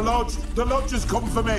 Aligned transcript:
The 0.00 0.06
lodge, 0.06 0.36
the 0.54 0.64
lodge 0.64 0.92
has 0.92 1.04
come 1.04 1.26
for 1.26 1.42
me. 1.42 1.58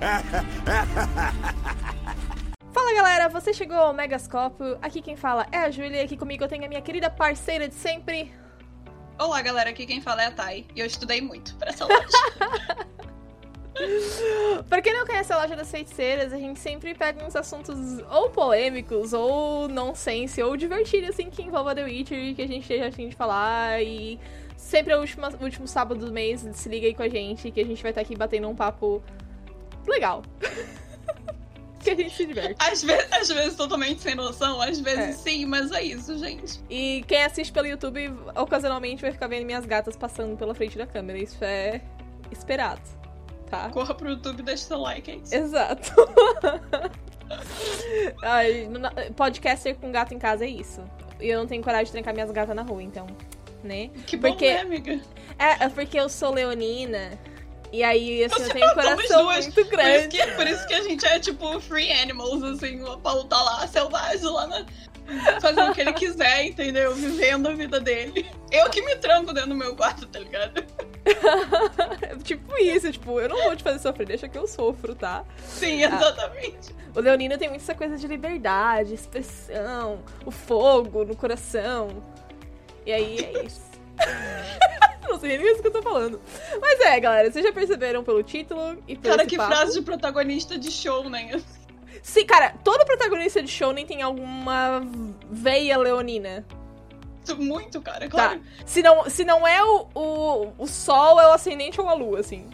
Fala 2.74 2.94
galera, 2.94 3.30
você 3.30 3.54
chegou 3.54 3.78
ao 3.78 3.94
Megascópio. 3.94 4.76
Aqui 4.82 5.00
quem 5.00 5.16
fala 5.16 5.46
é 5.50 5.56
a 5.56 5.70
Júlia 5.70 6.02
e 6.02 6.04
aqui 6.04 6.14
comigo 6.14 6.44
eu 6.44 6.48
tenho 6.48 6.66
a 6.66 6.68
minha 6.68 6.82
querida 6.82 7.08
parceira 7.08 7.66
de 7.66 7.74
sempre. 7.74 8.30
Olá 9.18 9.40
galera, 9.40 9.70
aqui 9.70 9.86
quem 9.86 10.02
fala 10.02 10.24
é 10.24 10.26
a 10.26 10.30
Thay 10.30 10.66
e 10.76 10.80
eu 10.80 10.84
estudei 10.84 11.22
muito 11.22 11.54
pra 11.54 11.70
essa 11.70 11.86
loja. 11.86 12.06
pra 14.68 14.82
quem 14.82 14.92
não 14.92 15.06
conhece 15.06 15.32
a 15.32 15.38
Loja 15.38 15.56
das 15.56 15.70
Feiticeiras, 15.70 16.34
a 16.34 16.36
gente 16.36 16.60
sempre 16.60 16.94
pega 16.94 17.24
uns 17.24 17.34
assuntos 17.34 17.76
ou 18.10 18.28
polêmicos, 18.28 19.14
ou 19.14 19.68
nonsense, 19.68 20.42
ou 20.42 20.54
divertidos, 20.54 21.08
assim, 21.08 21.30
que 21.30 21.40
envolva 21.40 21.74
The 21.74 21.84
Witcher, 21.84 22.34
que 22.34 22.42
a 22.42 22.46
gente 22.46 22.60
esteja 22.60 22.88
afim 22.88 23.08
de 23.08 23.16
falar. 23.16 23.82
E 23.82 24.20
sempre 24.60 24.92
é 24.92 24.96
o 24.96 25.00
último, 25.00 25.26
último 25.40 25.66
sábado 25.66 26.04
do 26.06 26.12
mês, 26.12 26.46
se 26.52 26.68
liga 26.68 26.86
aí 26.86 26.94
com 26.94 27.02
a 27.02 27.08
gente, 27.08 27.50
que 27.50 27.60
a 27.60 27.64
gente 27.64 27.82
vai 27.82 27.90
estar 27.90 28.02
aqui 28.02 28.14
batendo 28.14 28.48
um 28.48 28.54
papo 28.54 29.02
legal. 29.86 30.22
que 31.80 31.90
a 31.90 31.96
gente 31.96 32.14
se 32.14 32.26
diverte. 32.26 32.56
Às 32.58 32.82
vezes, 32.82 33.10
às 33.10 33.28
vezes 33.28 33.56
totalmente 33.56 34.02
sem 34.02 34.14
noção, 34.14 34.60
às 34.60 34.78
vezes 34.78 34.98
é. 34.98 35.12
sim, 35.12 35.46
mas 35.46 35.72
é 35.72 35.82
isso, 35.82 36.16
gente. 36.18 36.60
E 36.68 37.02
quem 37.08 37.24
assiste 37.24 37.50
pelo 37.50 37.66
YouTube, 37.66 38.12
ocasionalmente 38.36 39.00
vai 39.00 39.10
ficar 39.10 39.26
vendo 39.28 39.46
minhas 39.46 39.64
gatas 39.64 39.96
passando 39.96 40.36
pela 40.36 40.54
frente 40.54 40.76
da 40.76 40.86
câmera. 40.86 41.18
Isso 41.18 41.42
é 41.42 41.80
esperado, 42.30 42.82
tá? 43.48 43.70
Corra 43.70 43.94
pro 43.94 44.10
YouTube 44.10 44.40
e 44.40 44.42
deixa 44.42 44.64
seu 44.64 44.78
like, 44.78 45.10
é 45.10 45.16
isso. 45.16 45.34
Exato. 45.34 45.90
Ai, 48.22 48.68
podcaster 49.16 49.74
com 49.76 49.90
gato 49.90 50.12
em 50.12 50.18
casa 50.18 50.44
é 50.44 50.48
isso. 50.48 50.84
E 51.18 51.28
eu 51.28 51.38
não 51.38 51.46
tenho 51.46 51.62
coragem 51.62 51.86
de 51.86 51.92
trancar 51.92 52.12
minhas 52.12 52.30
gatas 52.30 52.54
na 52.54 52.62
rua, 52.62 52.82
então, 52.82 53.06
né? 53.62 53.90
Que 54.06 54.16
bom, 54.16 54.28
porque... 54.28 54.52
né, 54.52 54.60
amiga? 54.60 55.00
É, 55.38 55.64
é 55.64 55.68
porque 55.68 55.98
eu 55.98 56.08
sou 56.08 56.32
leonina 56.32 57.18
e 57.72 57.84
aí, 57.84 58.24
assim, 58.24 58.42
Você 58.42 58.50
eu 58.50 58.54
tenho 58.54 58.70
um 58.70 58.74
coração 58.74 59.24
muito 59.26 59.64
grande. 59.66 60.08
Por 60.08 60.18
isso, 60.18 60.26
que, 60.26 60.32
por 60.32 60.46
isso 60.46 60.66
que 60.66 60.74
a 60.74 60.82
gente 60.82 61.06
é, 61.06 61.20
tipo, 61.20 61.60
free 61.60 61.92
animals, 61.92 62.42
assim. 62.42 62.82
O 62.82 62.98
Paulo 62.98 63.24
tá 63.24 63.40
lá, 63.40 63.66
selvagem, 63.66 64.24
lá 64.24 64.46
na... 64.46 64.66
Fazendo 65.40 65.70
o 65.70 65.74
que 65.74 65.80
ele 65.80 65.92
quiser, 65.92 66.46
entendeu? 66.46 66.94
Vivendo 66.94 67.48
a 67.48 67.52
vida 67.52 67.80
dele. 67.80 68.26
Eu 68.50 68.68
que 68.70 68.82
me 68.82 68.94
tranco 68.96 69.32
dentro 69.32 69.50
do 69.50 69.56
meu 69.56 69.74
quarto, 69.74 70.06
tá 70.06 70.20
ligado? 70.20 70.64
tipo 72.22 72.56
isso, 72.58 72.92
tipo, 72.92 73.18
eu 73.20 73.28
não 73.28 73.44
vou 73.44 73.56
te 73.56 73.62
fazer 73.62 73.80
sofrer, 73.80 74.06
deixa 74.06 74.28
que 74.28 74.38
eu 74.38 74.46
sofro, 74.46 74.94
tá? 74.94 75.24
Sim, 75.38 75.82
exatamente. 75.82 76.70
Ah, 76.72 76.98
o 76.98 77.00
Leonino 77.00 77.36
tem 77.38 77.48
muito 77.48 77.62
essa 77.62 77.74
coisa 77.74 77.96
de 77.96 78.06
liberdade, 78.06 78.94
expressão, 78.94 80.02
o 80.24 80.30
fogo 80.30 81.04
no 81.04 81.16
coração. 81.16 82.02
E 82.90 82.92
aí 82.92 83.18
é 83.18 83.44
isso. 83.46 83.60
não 85.08 85.18
sei 85.20 85.38
nem 85.38 85.52
isso 85.52 85.62
que 85.62 85.68
eu 85.68 85.72
tô 85.72 85.80
falando. 85.82 86.20
Mas 86.60 86.80
é, 86.80 86.98
galera, 86.98 87.30
vocês 87.30 87.44
já 87.44 87.52
perceberam 87.52 88.02
pelo 88.02 88.20
título 88.22 88.82
e 88.88 88.96
pelo 88.96 89.16
Cara, 89.16 89.28
que 89.28 89.36
papo. 89.36 89.54
frase 89.54 89.78
de 89.78 89.84
protagonista 89.84 90.58
de 90.58 90.72
show, 90.72 91.08
né? 91.08 91.40
Sim, 92.02 92.26
cara, 92.26 92.54
todo 92.64 92.84
protagonista 92.84 93.40
de 93.40 93.48
show 93.48 93.72
nem 93.72 93.86
tem 93.86 94.02
alguma 94.02 94.82
veia 95.30 95.78
leonina. 95.78 96.44
Muito, 97.38 97.80
cara, 97.80 98.00
tá. 98.00 98.08
claro. 98.08 98.40
Tá. 98.40 98.46
Se 98.66 98.82
não, 98.82 99.08
se 99.08 99.24
não 99.24 99.46
é 99.46 99.62
o, 99.62 99.86
o, 99.94 100.52
o 100.58 100.66
sol, 100.66 101.20
é 101.20 101.28
o 101.28 101.32
ascendente 101.32 101.80
ou 101.80 101.88
a 101.88 101.94
lua, 101.94 102.18
assim. 102.18 102.48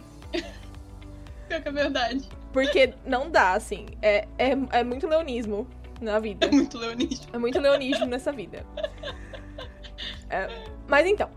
Pior 1.48 1.62
que 1.62 1.69
é 1.69 1.73
verdade. 1.73 2.28
Porque 2.53 2.93
não 3.06 3.31
dá, 3.31 3.53
assim. 3.53 3.87
É, 4.03 4.28
é, 4.37 4.50
é 4.73 4.84
muito 4.84 5.06
leonismo 5.06 5.67
na 5.98 6.19
vida. 6.19 6.47
É 6.47 6.50
muito 6.50 6.77
leonismo. 6.77 7.27
É 7.33 7.39
muito 7.39 7.59
leonismo 7.59 8.05
nessa 8.05 8.33
vida. 8.33 8.67
É, 10.29 10.49
mas 10.89 11.07
então, 11.07 11.31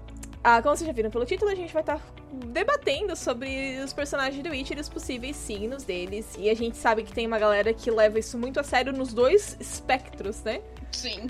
ah, 0.43 0.61
como 0.61 0.75
vocês 0.75 0.87
já 0.87 0.93
viram 0.93 1.09
pelo 1.09 1.25
título, 1.25 1.51
a 1.51 1.55
gente 1.55 1.73
vai 1.73 1.81
estar 1.81 1.97
tá 1.97 2.03
debatendo 2.47 3.15
sobre 3.15 3.77
os 3.83 3.91
personagens 3.91 4.41
do 4.41 4.49
Witcher 4.49 4.77
e 4.77 4.81
os 4.81 4.89
possíveis 4.89 5.35
signos 5.35 5.83
deles. 5.83 6.33
E 6.37 6.49
a 6.49 6.53
gente 6.53 6.77
sabe 6.77 7.03
que 7.03 7.11
tem 7.11 7.27
uma 7.27 7.37
galera 7.37 7.73
que 7.73 7.91
leva 7.91 8.19
isso 8.19 8.37
muito 8.37 8.59
a 8.59 8.63
sério 8.63 8.93
nos 8.93 9.13
dois 9.13 9.57
espectros, 9.59 10.41
né? 10.43 10.61
Sim. 10.91 11.27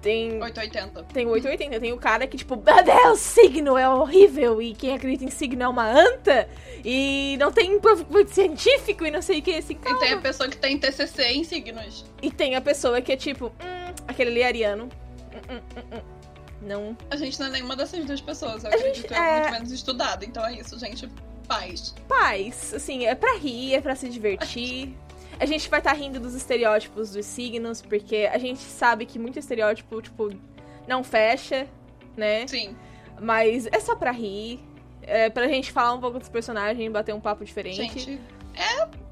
Tem. 0.00 0.42
880. 0.42 1.02
Tem 1.12 1.26
880. 1.26 1.80
Tem 1.80 1.92
o 1.92 1.98
cara 1.98 2.26
que, 2.26 2.38
tipo, 2.38 2.56
meu 2.56 2.82
Deus, 2.82 3.20
signo 3.20 3.76
é 3.76 3.88
horrível. 3.88 4.62
E 4.62 4.74
quem 4.74 4.94
acredita 4.94 5.24
em 5.24 5.30
signo 5.30 5.62
é 5.62 5.68
uma 5.68 5.86
anta. 5.86 6.48
E 6.82 7.36
não 7.38 7.52
tem 7.52 7.80
muito 8.10 8.30
científico 8.30 9.04
e 9.04 9.10
não 9.10 9.20
sei 9.20 9.40
o 9.40 9.42
que. 9.42 9.54
Assim, 9.54 9.74
calma. 9.74 9.98
E 9.98 10.00
tem 10.00 10.12
a 10.14 10.20
pessoa 10.20 10.48
que 10.48 10.56
tem 10.56 10.78
TCC 10.78 11.22
em 11.32 11.44
signos. 11.44 12.04
E 12.22 12.30
tem 12.30 12.54
a 12.54 12.60
pessoa 12.60 13.00
que 13.02 13.12
é 13.12 13.16
tipo, 13.16 13.46
hum, 13.46 13.94
aquele 14.08 14.30
ali 14.30 14.40
é 14.42 14.46
ariano. 14.46 14.84
Hum, 14.84 15.56
hum, 15.56 15.60
hum, 15.76 15.98
hum. 15.98 16.13
Não. 16.62 16.96
A 17.10 17.16
gente 17.16 17.38
não 17.38 17.46
é 17.46 17.50
nenhuma 17.50 17.76
dessas 17.76 18.04
duas 18.04 18.20
pessoas. 18.20 18.64
Eu 18.64 18.70
a 18.70 18.74
acredito 18.74 19.02
gente, 19.02 19.14
é, 19.14 19.16
é 19.18 19.40
muito 19.40 19.52
menos 19.52 19.72
estudado. 19.72 20.24
Então 20.24 20.44
é 20.44 20.54
isso, 20.54 20.78
gente. 20.78 21.08
Paz. 21.46 21.94
Paz. 22.08 22.74
Assim, 22.74 23.04
é 23.06 23.14
pra 23.14 23.36
rir, 23.36 23.74
é 23.74 23.80
pra 23.80 23.94
se 23.94 24.08
divertir. 24.08 24.94
A 25.38 25.46
gente 25.46 25.68
vai 25.68 25.80
estar 25.80 25.92
tá 25.92 25.96
rindo 25.96 26.20
dos 26.20 26.34
estereótipos 26.34 27.10
dos 27.10 27.26
signos, 27.26 27.82
porque 27.82 28.28
a 28.32 28.38
gente 28.38 28.60
sabe 28.60 29.04
que 29.04 29.18
muito 29.18 29.38
estereótipo, 29.38 30.00
tipo, 30.00 30.30
não 30.86 31.02
fecha, 31.02 31.66
né? 32.16 32.46
Sim. 32.46 32.76
Mas 33.20 33.66
é 33.66 33.80
só 33.80 33.96
pra 33.96 34.10
rir. 34.10 34.60
É 35.02 35.28
pra 35.28 35.46
gente 35.48 35.70
falar 35.70 35.92
um 35.92 36.00
pouco 36.00 36.18
dos 36.18 36.30
personagens, 36.30 36.90
bater 36.90 37.14
um 37.14 37.20
papo 37.20 37.44
diferente. 37.44 37.76
Gente, 37.76 38.20
é 38.54 39.03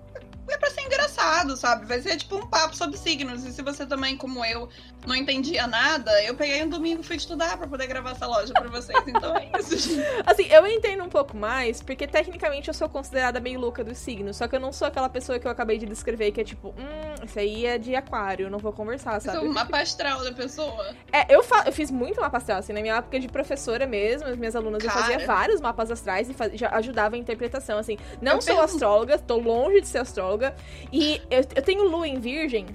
é 0.52 0.58
pra 0.58 0.70
ser 0.70 0.82
engraçado, 0.82 1.56
sabe? 1.56 1.86
Vai 1.86 2.00
ser 2.00 2.16
tipo 2.16 2.36
um 2.36 2.46
papo 2.46 2.76
sobre 2.76 2.96
signos. 2.96 3.44
E 3.44 3.52
se 3.52 3.62
você 3.62 3.86
também, 3.86 4.16
como 4.16 4.44
eu, 4.44 4.68
não 5.06 5.14
entendia 5.14 5.66
nada, 5.66 6.10
eu 6.24 6.34
peguei 6.34 6.62
um 6.62 6.68
domingo 6.68 7.00
e 7.00 7.04
fui 7.04 7.16
estudar 7.16 7.56
para 7.56 7.66
poder 7.66 7.86
gravar 7.86 8.12
essa 8.12 8.26
loja 8.26 8.52
para 8.52 8.68
vocês. 8.68 9.02
Então 9.06 9.36
é 9.36 9.50
isso, 9.58 9.76
gente. 9.76 10.06
Assim, 10.26 10.44
eu 10.44 10.66
entendo 10.66 11.02
um 11.02 11.08
pouco 11.08 11.36
mais, 11.36 11.82
porque 11.82 12.06
tecnicamente 12.06 12.68
eu 12.68 12.74
sou 12.74 12.88
considerada 12.88 13.40
meio 13.40 13.58
louca 13.58 13.82
dos 13.82 13.98
signos. 13.98 14.36
Só 14.36 14.46
que 14.46 14.56
eu 14.56 14.60
não 14.60 14.72
sou 14.72 14.88
aquela 14.88 15.08
pessoa 15.08 15.38
que 15.38 15.46
eu 15.46 15.50
acabei 15.50 15.78
de 15.78 15.86
descrever, 15.86 16.32
que 16.32 16.40
é 16.40 16.44
tipo, 16.44 16.68
hum, 16.68 17.24
isso 17.24 17.38
aí 17.38 17.66
é 17.66 17.78
de 17.78 17.94
aquário, 17.94 18.50
não 18.50 18.58
vou 18.58 18.72
conversar, 18.72 19.20
sabe? 19.20 19.38
Isso 19.38 19.46
é 19.46 19.48
o 19.48 19.52
mapa 19.52 19.78
astral 19.80 20.22
da 20.22 20.32
pessoa. 20.32 20.94
É, 21.12 21.34
eu, 21.34 21.42
fa 21.42 21.64
eu 21.66 21.72
fiz 21.72 21.90
muito 21.90 22.20
mapa 22.20 22.38
astral, 22.38 22.58
assim, 22.58 22.72
na 22.72 22.80
minha 22.80 22.96
época 22.96 23.18
de 23.18 23.28
professora 23.28 23.86
mesmo, 23.86 24.28
as 24.28 24.36
minhas 24.36 24.56
alunas, 24.56 24.82
Cara. 24.82 24.98
eu 24.98 25.02
fazia 25.02 25.26
vários 25.26 25.60
mapas 25.60 25.90
astrais 25.90 26.28
e 26.28 26.56
já 26.56 26.70
ajudava 26.76 27.16
a 27.16 27.18
interpretação, 27.18 27.78
assim. 27.78 27.96
Não 28.20 28.34
eu 28.34 28.42
sou 28.42 28.56
penso... 28.56 28.74
astróloga, 28.74 29.18
tô 29.18 29.36
longe 29.36 29.80
de 29.80 29.88
ser 29.88 29.98
astróloga. 29.98 30.41
E 30.92 31.20
eu, 31.30 31.44
eu 31.54 31.62
tenho 31.62 31.84
lua 31.84 32.06
em 32.06 32.18
virgem. 32.18 32.66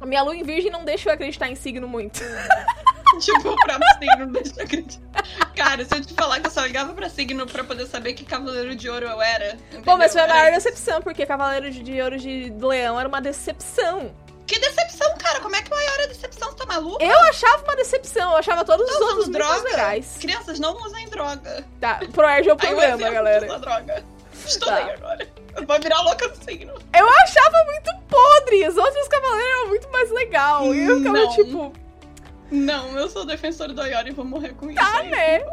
A 0.00 0.06
minha 0.06 0.22
lua 0.22 0.36
em 0.36 0.42
virgem 0.42 0.70
não 0.70 0.84
deixa 0.84 1.08
eu 1.08 1.14
acreditar 1.14 1.48
em 1.48 1.54
signo 1.54 1.86
muito. 1.88 2.20
tipo, 3.20 3.54
próprio 3.56 3.88
signo 3.98 4.26
não 4.26 4.32
deixa 4.32 4.54
eu 4.56 4.64
acreditar. 4.64 5.24
Cara, 5.54 5.84
se 5.84 5.94
eu 5.94 6.00
te 6.04 6.14
falar 6.14 6.40
que 6.40 6.46
eu 6.46 6.50
só 6.50 6.62
ligava 6.62 6.92
pra 6.92 7.08
signo 7.08 7.46
pra 7.46 7.64
poder 7.64 7.86
saber 7.86 8.14
que 8.14 8.24
Cavaleiro 8.24 8.74
de 8.74 8.88
Ouro 8.88 9.06
eu 9.06 9.22
era. 9.22 9.56
Bom, 9.84 9.96
mas 9.96 10.12
foi 10.12 10.22
a 10.22 10.28
maior 10.28 10.52
decepção, 10.52 11.00
porque 11.00 11.24
Cavaleiro 11.24 11.70
de 11.70 12.02
Ouro 12.02 12.18
de 12.18 12.52
Leão 12.60 12.98
era 12.98 13.08
uma 13.08 13.20
decepção. 13.20 14.14
Que 14.46 14.58
decepção, 14.58 15.16
cara? 15.16 15.40
Como 15.40 15.56
é 15.56 15.62
que 15.62 15.70
maior 15.70 16.00
é 16.00 16.04
a 16.04 16.06
decepção? 16.06 16.50
Você 16.50 16.56
tá 16.56 16.66
maluco? 16.66 17.02
Eu 17.02 17.18
achava 17.22 17.62
uma 17.62 17.76
decepção, 17.76 18.32
eu 18.32 18.36
achava 18.36 18.64
todos 18.64 18.88
os 18.88 19.00
outros 19.00 19.28
droga. 19.28 19.62
legais. 19.62 20.18
Crianças, 20.20 20.58
não 20.58 20.76
usem 20.82 21.08
droga. 21.08 21.64
Tá, 21.80 22.00
pro 22.12 22.28
é 22.28 22.40
o 22.40 22.56
programa, 22.56 23.10
galera. 23.10 23.46
Usa 23.46 23.58
droga. 23.58 24.04
Estou 24.44 24.68
tá. 24.68 24.92
agora. 24.92 25.33
Vai 25.66 25.78
virar 25.78 26.00
louca 26.02 26.28
do 26.28 26.44
signo. 26.44 26.72
Eu 26.96 27.08
achava 27.08 27.64
muito 27.66 27.90
podre. 28.08 28.68
Os 28.68 28.76
outros 28.76 29.08
cavaleiros 29.08 29.52
eram 29.52 29.68
muito 29.68 29.90
mais 29.90 30.10
legal. 30.10 30.74
E 30.74 30.86
eu 30.86 30.98
ficava 30.98 31.18
não. 31.18 31.30
tipo. 31.30 31.72
Não, 32.50 32.98
eu 32.98 33.08
sou 33.08 33.24
defensor 33.24 33.72
do 33.72 33.80
Ayori 33.80 34.10
e 34.10 34.12
vou 34.12 34.24
morrer 34.24 34.54
com 34.54 34.72
tá, 34.74 34.82
isso. 34.82 34.92
Tá, 34.92 35.02
né? 35.04 35.44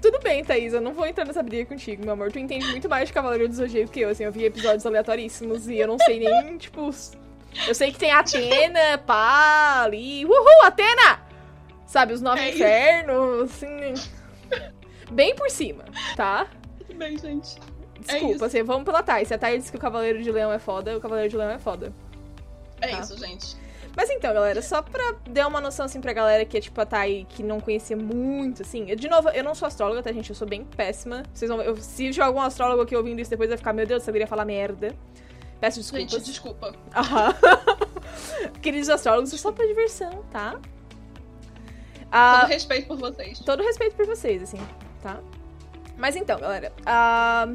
Tudo 0.00 0.20
bem, 0.20 0.44
Thaís, 0.44 0.72
eu 0.72 0.80
não 0.80 0.92
vou 0.92 1.06
entrar 1.06 1.24
nessa 1.24 1.42
briga 1.42 1.66
contigo, 1.66 2.04
meu 2.04 2.12
amor. 2.12 2.30
Tu 2.30 2.38
entende 2.38 2.66
muito 2.66 2.88
mais 2.88 3.08
de 3.08 3.12
Cavaleiro 3.12 3.48
do 3.48 3.54
Zodíaco 3.54 3.90
que 3.90 4.00
eu, 4.00 4.10
assim. 4.10 4.24
Eu 4.24 4.32
vi 4.32 4.44
episódios 4.44 4.86
aleatoríssimos 4.86 5.68
e 5.68 5.78
eu 5.78 5.88
não 5.88 5.98
sei 5.98 6.20
nem, 6.20 6.56
tipo. 6.58 6.90
Eu 7.66 7.74
sei 7.74 7.90
que 7.90 7.98
tem 7.98 8.12
Atena, 8.12 8.98
pá, 8.98 9.82
ali. 9.84 10.24
Uhul, 10.24 10.62
Atena! 10.64 11.20
Sabe, 11.86 12.12
os 12.12 12.20
nove 12.20 12.40
é 12.40 12.50
infernos, 12.50 13.50
assim. 13.50 13.94
Bem 15.10 15.34
por 15.34 15.50
cima, 15.50 15.84
tá? 16.16 16.46
Tudo 16.78 16.94
bem, 16.98 17.16
gente. 17.16 17.56
Desculpa, 18.06 18.44
é 18.44 18.46
assim, 18.46 18.62
vamos 18.62 18.84
pela 18.84 19.02
Thay. 19.02 19.24
Se 19.24 19.34
a 19.34 19.38
Thay 19.38 19.58
disse 19.58 19.70
que 19.70 19.76
o 19.76 19.80
Cavaleiro 19.80 20.22
de 20.22 20.30
Leão 20.30 20.52
é 20.52 20.58
foda, 20.58 20.96
o 20.96 21.00
Cavaleiro 21.00 21.30
de 21.30 21.36
Leão 21.36 21.50
é 21.50 21.58
foda. 21.58 21.92
É 22.80 22.88
tá? 22.88 23.00
isso, 23.00 23.18
gente. 23.18 23.56
Mas 23.96 24.10
então, 24.10 24.32
galera, 24.34 24.60
só 24.60 24.82
pra 24.82 25.14
dar 25.30 25.48
uma 25.48 25.58
noção, 25.58 25.86
assim, 25.86 26.02
pra 26.02 26.12
galera 26.12 26.44
que 26.44 26.58
é, 26.58 26.60
tipo, 26.60 26.78
a 26.78 26.84
Thay, 26.84 27.26
que 27.30 27.42
não 27.42 27.58
conhecia 27.60 27.96
muito, 27.96 28.60
assim... 28.60 28.90
Eu, 28.90 28.96
de 28.96 29.08
novo, 29.08 29.30
eu 29.30 29.42
não 29.42 29.54
sou 29.54 29.66
astróloga, 29.66 30.02
tá, 30.02 30.12
gente? 30.12 30.28
Eu 30.28 30.36
sou 30.36 30.46
bem 30.46 30.64
péssima. 30.64 31.22
Vocês 31.32 31.50
vão... 31.50 31.62
Eu, 31.62 31.78
se 31.78 32.10
tiver 32.10 32.24
algum 32.24 32.40
astrólogo 32.40 32.82
aqui 32.82 32.94
ouvindo 32.94 33.20
isso 33.20 33.30
depois, 33.30 33.48
vai 33.48 33.56
ficar, 33.56 33.72
meu 33.72 33.86
Deus, 33.86 34.02
eu 34.02 34.04
saberia 34.04 34.26
falar 34.26 34.44
merda. 34.44 34.94
Peço 35.58 35.80
desculpas. 35.80 36.12
Gente, 36.12 36.24
desculpa. 36.24 36.74
Aham. 36.94 37.34
Queridos 38.60 38.90
astrólogos, 38.90 39.32
é 39.32 39.38
só 39.38 39.50
pra 39.50 39.64
diversão, 39.64 40.22
tá? 40.30 40.60
Ah, 42.12 42.40
todo 42.40 42.50
respeito 42.50 42.88
por 42.88 42.98
vocês. 42.98 43.38
Todo 43.38 43.62
respeito 43.62 43.96
por 43.96 44.04
vocês, 44.04 44.42
assim, 44.42 44.60
tá? 45.02 45.20
Mas 45.96 46.16
então, 46.16 46.38
galera... 46.38 46.70
Ah 46.84 47.48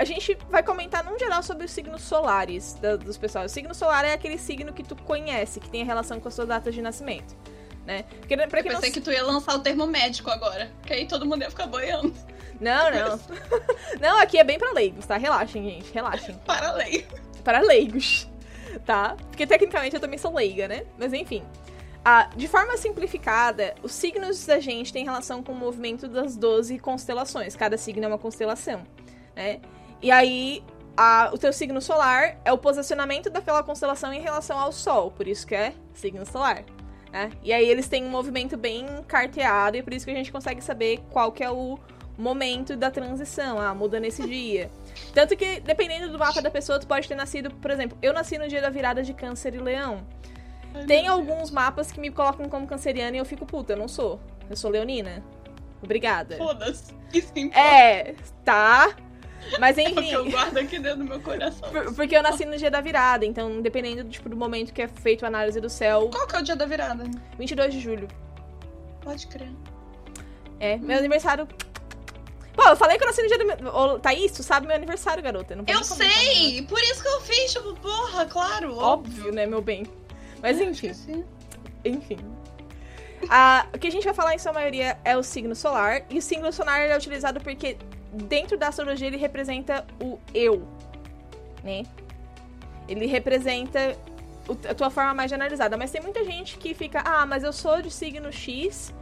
a 0.00 0.04
gente 0.04 0.34
vai 0.48 0.62
comentar 0.62 1.04
num 1.04 1.18
geral 1.18 1.42
sobre 1.42 1.66
os 1.66 1.70
signos 1.70 2.00
solares 2.00 2.72
da, 2.80 2.96
dos 2.96 3.18
pessoal. 3.18 3.44
O 3.44 3.48
signo 3.50 3.74
solar 3.74 4.02
é 4.02 4.14
aquele 4.14 4.38
signo 4.38 4.72
que 4.72 4.82
tu 4.82 4.96
conhece, 4.96 5.60
que 5.60 5.68
tem 5.68 5.84
relação 5.84 6.18
com 6.18 6.26
a 6.26 6.30
sua 6.30 6.46
data 6.46 6.72
de 6.72 6.80
nascimento. 6.80 7.36
né? 7.84 8.04
Porque, 8.18 8.34
pra 8.34 8.60
Eu 8.60 8.64
não 8.64 8.70
pensei 8.76 8.90
que 8.90 9.00
tu 9.02 9.12
ia 9.12 9.22
lançar 9.22 9.54
o 9.56 9.58
termo 9.58 9.86
médico 9.86 10.30
agora. 10.30 10.70
Que 10.86 10.94
aí 10.94 11.06
todo 11.06 11.26
mundo 11.26 11.42
ia 11.42 11.50
ficar 11.50 11.66
boiando. 11.66 12.14
Não, 12.58 12.90
não. 12.90 13.20
não, 14.00 14.18
aqui 14.18 14.38
é 14.38 14.44
bem 14.44 14.58
pra 14.58 14.72
leigos, 14.72 15.04
tá? 15.04 15.18
Relaxem, 15.18 15.62
gente, 15.64 15.92
relaxem. 15.92 16.34
Para 16.46 16.70
a 16.70 16.72
lei. 16.72 17.06
Para 17.44 17.60
leigos, 17.60 18.26
tá? 18.86 19.14
Porque 19.28 19.46
tecnicamente 19.46 19.96
eu 19.96 20.00
também 20.00 20.18
sou 20.18 20.34
leiga, 20.34 20.66
né? 20.66 20.86
Mas 20.98 21.12
enfim. 21.12 21.44
Ah, 22.02 22.30
de 22.34 22.48
forma 22.48 22.78
simplificada, 22.78 23.74
os 23.82 23.92
signos 23.92 24.46
da 24.46 24.58
gente 24.60 24.94
têm 24.94 25.04
relação 25.04 25.42
com 25.42 25.52
o 25.52 25.54
movimento 25.54 26.08
das 26.08 26.38
12 26.38 26.78
constelações. 26.78 27.54
Cada 27.54 27.76
signo 27.76 28.02
é 28.02 28.08
uma 28.08 28.18
constelação, 28.18 28.82
né? 29.36 29.60
E 30.02 30.10
aí, 30.10 30.62
a- 30.96 31.30
o 31.32 31.38
teu 31.38 31.52
signo 31.52 31.80
solar 31.80 32.38
é 32.44 32.52
o 32.52 32.58
posicionamento 32.58 33.28
daquela 33.30 33.62
constelação 33.62 34.12
em 34.12 34.20
relação 34.20 34.58
ao 34.58 34.72
Sol, 34.72 35.10
por 35.10 35.26
isso 35.28 35.46
que 35.46 35.54
é 35.54 35.72
signo 35.94 36.24
solar. 36.26 36.64
Né? 37.12 37.30
E 37.42 37.52
aí 37.52 37.68
eles 37.68 37.88
têm 37.88 38.04
um 38.04 38.10
movimento 38.10 38.56
bem 38.56 38.86
carteado 39.08 39.76
e 39.76 39.82
por 39.82 39.92
isso 39.92 40.04
que 40.04 40.12
a 40.12 40.14
gente 40.14 40.30
consegue 40.30 40.60
saber 40.62 41.00
qual 41.10 41.32
que 41.32 41.42
é 41.42 41.50
o 41.50 41.78
momento 42.16 42.76
da 42.76 42.90
transição. 42.90 43.58
Ah, 43.58 43.74
muda 43.74 43.98
nesse 43.98 44.26
dia. 44.28 44.70
Tanto 45.12 45.36
que, 45.36 45.58
dependendo 45.60 46.10
do 46.12 46.18
mapa 46.18 46.40
da 46.40 46.50
pessoa, 46.50 46.78
tu 46.78 46.86
pode 46.86 47.08
ter 47.08 47.14
nascido, 47.16 47.50
por 47.50 47.70
exemplo, 47.70 47.98
eu 48.00 48.12
nasci 48.12 48.38
no 48.38 48.46
dia 48.46 48.60
da 48.60 48.70
virada 48.70 49.02
de 49.02 49.12
câncer 49.12 49.54
e 49.54 49.58
leão. 49.58 50.06
Ai, 50.72 50.84
Tem 50.86 51.08
alguns 51.08 51.50
mapas 51.50 51.90
que 51.90 51.98
me 51.98 52.10
colocam 52.10 52.48
como 52.48 52.64
canceriana 52.66 53.16
e 53.16 53.18
eu 53.18 53.24
fico, 53.24 53.44
puta, 53.44 53.72
eu 53.72 53.76
não 53.76 53.88
sou. 53.88 54.20
Eu 54.48 54.54
sou 54.56 54.70
leonina. 54.70 55.22
Obrigada. 55.82 56.36
Foda-se. 56.36 56.94
É, 57.58 58.14
tá. 58.44 58.94
Mas 59.58 59.76
É 59.78 59.82
o 59.82 59.94
que 59.94 60.10
eu 60.12 60.22
enfim. 60.22 60.30
guardo 60.30 60.56
aqui 60.58 60.78
dentro 60.78 60.98
do 60.98 61.04
meu 61.04 61.20
coração. 61.20 61.68
por- 61.70 61.94
Porque 61.94 62.16
eu 62.16 62.22
nasci 62.22 62.44
no 62.44 62.56
dia 62.56 62.70
da 62.70 62.80
virada, 62.80 63.24
então 63.24 63.60
dependendo 63.62 64.04
tipo, 64.08 64.28
do 64.28 64.36
momento 64.36 64.72
que 64.72 64.82
é 64.82 64.88
feito 64.88 65.24
a 65.24 65.28
análise 65.28 65.60
do 65.60 65.68
céu, 65.70 66.08
Qual 66.12 66.26
que 66.26 66.36
é 66.36 66.38
o 66.40 66.42
dia 66.42 66.56
da 66.56 66.66
virada? 66.66 67.04
22 67.38 67.72
de 67.74 67.80
julho. 67.80 68.08
Pode 69.02 69.26
crer. 69.26 69.48
É, 70.58 70.76
meu 70.76 70.98
aniversário. 70.98 71.48
Pô, 72.54 72.62
eu 72.68 72.76
falei 72.76 72.98
que 72.98 73.04
eu 73.04 73.06
nasci 73.06 73.22
no 73.22 73.28
dia 73.28 73.38
do 73.38 73.46
meu. 73.46 73.74
Ô, 73.74 73.98
Thaís, 73.98 74.32
tu 74.32 74.42
sabe 74.42 74.66
meu 74.66 74.76
aniversário, 74.76 75.22
garota. 75.22 75.56
Não 75.56 75.64
Eu 75.66 75.82
sei! 75.82 76.62
Por 76.68 76.78
isso 76.82 77.00
que 77.02 77.08
eu 77.08 77.20
fiz, 77.22 77.52
tipo, 77.52 77.74
porra, 77.76 78.26
claro. 78.26 78.68
nada. 78.76 78.82
Óbvio, 78.86 79.32
né, 79.32 79.46
meu 79.46 79.62
bem. 79.62 79.84
Mas 80.42 80.60
enfim. 80.60 80.92
Enfim. 81.84 82.18
Ah, 83.28 83.66
o 83.74 83.78
que 83.78 83.86
a 83.86 83.90
gente 83.90 84.04
vai 84.04 84.14
falar 84.14 84.34
em 84.34 84.38
sua 84.38 84.52
maioria 84.52 84.98
é 85.04 85.16
o 85.16 85.22
signo 85.22 85.54
solar. 85.54 86.02
E 86.10 86.18
o 86.18 86.22
signo 86.22 86.52
solar 86.52 86.80
é 86.80 86.96
utilizado 86.96 87.40
porque 87.40 87.76
dentro 88.12 88.56
da 88.56 88.68
astrologia 88.68 89.06
ele 89.06 89.16
representa 89.16 89.86
o 90.00 90.18
eu, 90.34 90.66
né? 91.62 91.84
Ele 92.88 93.06
representa 93.06 93.96
a 94.68 94.74
tua 94.74 94.90
forma 94.90 95.14
mais 95.14 95.30
generalizada. 95.30 95.76
Mas 95.76 95.90
tem 95.90 96.00
muita 96.00 96.24
gente 96.24 96.58
que 96.58 96.74
fica, 96.74 97.00
ah, 97.04 97.24
mas 97.24 97.44
eu 97.44 97.52
sou 97.52 97.80
de 97.80 97.90
signo 97.90 98.32
X. 98.32 98.92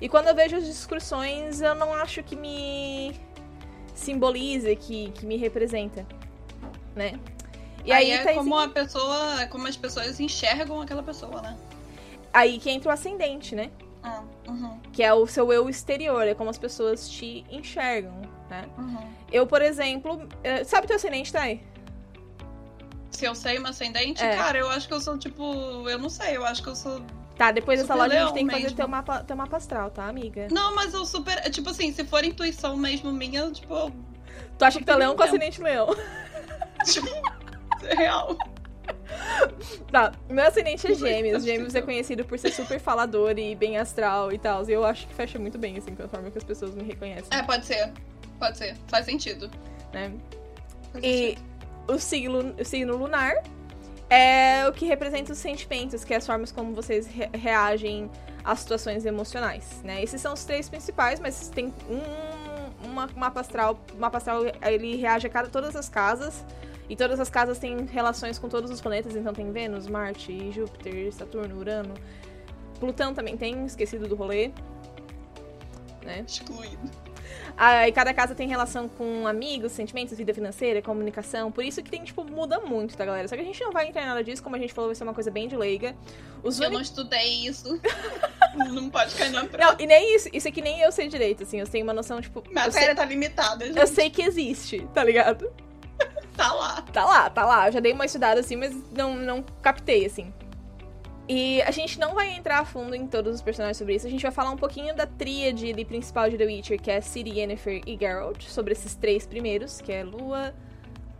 E 0.00 0.08
quando 0.08 0.28
eu 0.28 0.34
vejo 0.34 0.56
as 0.56 0.66
descrições, 0.66 1.60
eu 1.60 1.74
não 1.74 1.94
acho 1.94 2.22
que 2.22 2.34
me 2.34 3.14
simboliza, 3.94 4.74
que, 4.74 5.10
que 5.12 5.24
me 5.24 5.36
representa, 5.36 6.06
né? 6.94 7.18
E 7.84 7.92
aí, 7.92 8.10
é 8.10 8.24
tá 8.24 8.34
como 8.34 8.58
a 8.58 8.68
pessoa, 8.68 9.42
é 9.42 9.46
como 9.46 9.68
as 9.68 9.76
pessoas 9.76 10.18
enxergam 10.18 10.80
aquela 10.82 11.02
pessoa, 11.02 11.40
né? 11.40 11.56
aí 12.36 12.58
que 12.58 12.70
entra 12.70 12.90
o 12.90 12.92
ascendente, 12.92 13.54
né? 13.54 13.70
Ah, 14.02 14.22
uhum, 14.46 14.78
Que 14.92 15.02
é 15.02 15.12
o 15.12 15.26
seu 15.26 15.50
eu 15.52 15.70
exterior, 15.70 16.28
é 16.28 16.34
como 16.34 16.50
as 16.50 16.58
pessoas 16.58 17.08
te 17.08 17.44
enxergam, 17.50 18.20
né? 18.48 18.64
uhum. 18.78 18.98
Eu, 19.30 19.46
por 19.46 19.62
exemplo, 19.62 20.28
eh, 20.42 20.64
sabe 20.64 20.86
teu 20.86 20.96
ascendente, 20.96 21.32
Thay? 21.32 21.62
Se 23.10 23.24
eu 23.24 23.34
sei 23.34 23.58
uma 23.58 23.70
ascendente, 23.70 24.22
É. 24.22 24.36
cara, 24.36 24.58
eu 24.58 24.68
acho 24.68 24.86
que 24.86 24.94
eu 24.94 25.00
sou 25.00 25.16
tipo. 25.18 25.88
Eu 25.88 25.98
não 25.98 26.10
sei, 26.10 26.36
eu 26.36 26.44
acho 26.44 26.62
que 26.62 26.68
eu 26.68 26.76
sou. 26.76 27.00
Tá, 27.36 27.50
depois 27.52 27.80
dessa 27.80 27.94
loja 27.94 28.14
a 28.16 28.24
gente 28.24 28.34
tem 28.34 28.46
que 28.46 28.54
fazer 28.54 28.74
teu 28.74 28.88
mapa, 28.88 29.22
teu 29.22 29.36
mapa 29.36 29.56
astral, 29.58 29.90
tá, 29.90 30.06
amiga? 30.06 30.48
Não, 30.50 30.74
mas 30.74 30.94
eu 30.94 31.04
super. 31.04 31.36
é 31.38 31.50
Tipo 31.50 31.70
assim, 31.70 31.92
se 31.92 32.04
for 32.04 32.24
intuição 32.24 32.76
mesmo 32.76 33.12
minha, 33.12 33.50
tipo, 33.50 33.92
Tu 34.58 34.64
acha 34.64 34.78
que 34.78 34.84
tu 34.84 34.88
é 34.90 34.92
super 34.92 34.98
leão 34.98 35.16
com 35.16 35.22
ascendente 35.22 35.60
leão? 35.62 35.88
tipo 36.84 37.06
é 37.84 37.94
real. 37.94 38.36
Tá, 39.90 40.12
meu 40.28 40.44
ascendente 40.44 40.86
é 40.90 40.94
gêmeos. 40.94 41.32
faz 41.34 41.44
Gêmeos 41.44 41.74
é 41.74 41.82
conhecido 41.82 42.24
por 42.24 42.38
ser 42.38 42.52
super 42.52 42.78
falador 42.80 43.38
e 43.38 43.54
bem 43.54 43.76
astral 43.78 44.32
e 44.32 44.38
tal. 44.38 44.68
E 44.68 44.72
eu 44.72 44.84
acho 44.84 45.06
que 45.06 45.14
fecha 45.14 45.38
muito 45.38 45.58
bem, 45.58 45.76
assim, 45.76 45.94
com 45.94 46.04
a 46.04 46.08
forma 46.08 46.30
que 46.30 46.38
as 46.38 46.44
pessoas 46.44 46.74
me 46.74 46.82
reconhecem, 46.82 47.26
É, 47.30 47.42
pode 47.42 47.66
ser. 47.66 47.92
Pode 48.38 48.58
ser. 48.58 48.76
Faz 48.88 49.06
sentido. 49.06 49.50
né? 49.92 50.12
Faz 50.92 51.04
E 51.04 51.28
sentido. 51.28 51.42
o 51.88 51.98
signo, 51.98 52.54
o 52.60 52.64
signo 52.64 52.96
lunar 52.96 53.34
é 54.10 54.66
o 54.68 54.72
que 54.72 54.86
representa 54.86 55.32
os 55.32 55.38
sentimentos, 55.38 56.04
que 56.04 56.14
é 56.14 56.16
as 56.16 56.26
formas 56.26 56.52
como 56.52 56.72
vocês 56.74 57.06
re- 57.06 57.30
reagem 57.34 58.10
às 58.44 58.60
situações 58.60 59.04
emocionais, 59.04 59.82
né? 59.82 60.02
Esses 60.02 60.20
são 60.20 60.32
os 60.34 60.44
três 60.44 60.68
principais, 60.68 61.18
mas 61.18 61.48
tem 61.48 61.72
um 61.88 62.36
uma, 62.84 63.08
mapa 63.16 63.40
astral, 63.40 63.80
o 63.94 63.98
mapa 63.98 64.18
astral 64.18 64.42
ele 64.62 64.94
reage 64.96 65.26
a 65.26 65.30
cada, 65.30 65.48
todas 65.48 65.74
as 65.74 65.88
casas 65.88 66.44
e 66.88 66.94
todas 66.94 67.18
as 67.18 67.28
casas 67.28 67.58
têm 67.58 67.84
relações 67.86 68.38
com 68.38 68.48
todos 68.48 68.70
os 68.70 68.80
planetas, 68.80 69.16
então 69.16 69.32
tem 69.32 69.50
Vênus, 69.50 69.88
Marte, 69.88 70.52
Júpiter, 70.52 71.12
Saturno, 71.12 71.58
Urano. 71.58 71.94
Plutão 72.78 73.12
também 73.12 73.36
tem, 73.36 73.64
esquecido 73.66 74.06
do 74.06 74.14
rolê. 74.14 74.52
Né? 76.04 76.24
Excluído. 76.28 76.78
Aí 77.56 77.90
cada 77.92 78.12
casa 78.12 78.34
tem 78.34 78.48
relação 78.48 78.88
com 78.88 79.26
amigos, 79.26 79.72
sentimentos, 79.72 80.16
vida 80.16 80.34
financeira, 80.34 80.82
comunicação. 80.82 81.50
Por 81.50 81.64
isso 81.64 81.82
que 81.82 81.90
tem, 81.90 82.04
tipo, 82.04 82.24
muda 82.24 82.60
muito, 82.60 82.96
tá, 82.96 83.04
galera? 83.04 83.26
Só 83.28 83.34
que 83.34 83.42
a 83.42 83.44
gente 83.44 83.62
não 83.62 83.72
vai 83.72 83.88
entrar 83.88 84.02
em 84.02 84.06
nada 84.06 84.22
disso, 84.22 84.42
como 84.42 84.56
a 84.56 84.58
gente 84.58 84.72
falou, 84.72 84.88
vai 84.88 84.94
ser 84.94 85.04
uma 85.04 85.14
coisa 85.14 85.30
bem 85.30 85.48
de 85.48 85.56
leiga. 85.56 85.96
Os 86.42 86.60
Eu 86.60 86.70
não 86.70 86.80
estudei 86.80 87.46
isso. 87.46 87.80
não 88.72 88.90
pode 88.90 89.14
cair 89.14 89.30
na 89.30 89.44
prova. 89.44 89.72
Não, 89.72 89.80
e 89.80 89.86
nem 89.86 90.14
isso. 90.14 90.28
Isso 90.32 90.48
aqui 90.48 90.60
nem 90.60 90.80
eu 90.80 90.92
sei 90.92 91.08
direito, 91.08 91.42
assim. 91.42 91.60
Eu 91.60 91.66
tenho 91.66 91.84
uma 91.84 91.94
noção, 91.94 92.20
tipo. 92.20 92.40
Eu 92.40 92.44
sei, 92.44 92.54
Matéria 92.54 92.94
tá 92.94 93.04
limitada, 93.04 93.66
gente. 93.66 93.78
eu 93.78 93.86
sei 93.86 94.10
que 94.10 94.22
existe, 94.22 94.86
tá 94.92 95.02
ligado? 95.02 95.50
Tá 96.36 96.52
lá. 96.52 96.82
Tá 96.92 97.04
lá, 97.04 97.30
tá 97.30 97.46
lá. 97.46 97.68
Eu 97.68 97.72
já 97.72 97.80
dei 97.80 97.92
uma 97.92 98.04
estudada 98.04 98.40
assim, 98.40 98.56
mas 98.56 98.76
não, 98.92 99.16
não 99.16 99.42
captei, 99.62 100.04
assim. 100.04 100.32
E 101.28 101.60
a 101.62 101.70
gente 101.72 101.98
não 101.98 102.14
vai 102.14 102.34
entrar 102.34 102.60
a 102.60 102.64
fundo 102.64 102.94
em 102.94 103.06
todos 103.06 103.34
os 103.34 103.42
personagens 103.42 103.76
sobre 103.76 103.96
isso. 103.96 104.06
A 104.06 104.10
gente 104.10 104.22
vai 104.22 104.30
falar 104.30 104.50
um 104.50 104.56
pouquinho 104.56 104.94
da 104.94 105.06
tríade 105.06 105.70
ali 105.70 105.84
principal 105.84 106.30
de 106.30 106.38
The 106.38 106.44
Witcher, 106.44 106.80
que 106.80 106.90
é 106.90 107.00
Ciri, 107.00 107.38
Yennefer 107.38 107.82
e 107.84 107.96
Geralt. 107.98 108.44
Sobre 108.44 108.72
esses 108.72 108.94
três 108.94 109.26
primeiros, 109.26 109.80
que 109.80 109.90
é 109.90 110.04
Lua, 110.04 110.54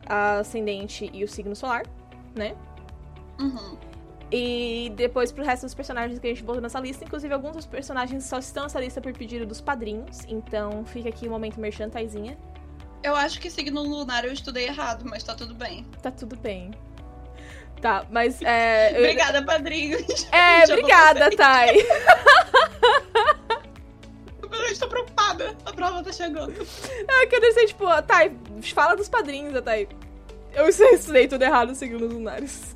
a 0.07 0.39
Ascendente 0.39 1.11
e 1.13 1.25
o 1.25 1.29
Signo 1.29 1.57
Solar, 1.57 1.85
né? 2.37 2.55
Uhum. 3.41 3.77
E 4.31 4.93
depois 4.97 5.31
pro 5.31 5.45
resto 5.45 5.63
dos 5.63 5.75
personagens 5.75 6.19
que 6.19 6.27
a 6.27 6.31
gente 6.31 6.43
botou 6.43 6.63
nessa 6.63 6.79
lista. 6.79 7.05
Inclusive, 7.05 7.33
alguns 7.35 7.57
dos 7.57 7.67
personagens 7.67 8.25
só 8.25 8.39
estão 8.39 8.65
nessa 8.65 8.81
lista 8.81 9.01
por 9.01 9.13
pedido 9.13 9.45
dos 9.45 9.61
padrinhos. 9.61 10.25
Então 10.29 10.85
fica 10.85 11.09
aqui 11.09 11.27
o 11.27 11.31
momento 11.31 11.61
merchan, 11.61 11.89
Taizinha. 11.89 12.37
Eu 13.03 13.15
acho 13.15 13.41
que 13.41 13.51
signo 13.51 13.83
lunar 13.83 14.25
eu 14.25 14.33
estudei 14.33 14.67
errado, 14.67 15.05
mas 15.05 15.23
tá 15.23 15.35
tudo 15.35 15.55
bem. 15.55 15.85
Tá 16.03 16.11
tudo 16.11 16.37
bem. 16.37 16.73
Tá, 17.81 18.05
mas 18.11 18.41
é. 18.43 18.93
eu- 18.95 19.01
Obrigada, 19.01 19.43
padrinho. 19.45 19.99
É, 20.33 20.65
obrigada. 20.65 21.31
Thay. 21.37 21.87
Eu 24.43 24.73
estou 24.73 24.89
preocupada. 24.89 25.57
A 25.65 25.73
prova 25.73 26.03
tá 26.03 26.13
chegando. 26.13 26.55
É 27.09 27.27
que 27.27 27.37
eu 27.37 27.41
deixei, 27.41 27.67
tipo, 27.67 27.85
Thay, 28.03 28.33
fala 28.75 28.97
dos 28.97 29.09
padrinhos, 29.09 29.61
Thay. 29.63 29.89
Eu 30.55 30.69
estudei 30.69 31.29
tudo 31.29 31.43
errado 31.43 31.75
segundo 31.75 32.07
os 32.07 32.13
lunares. 32.13 32.76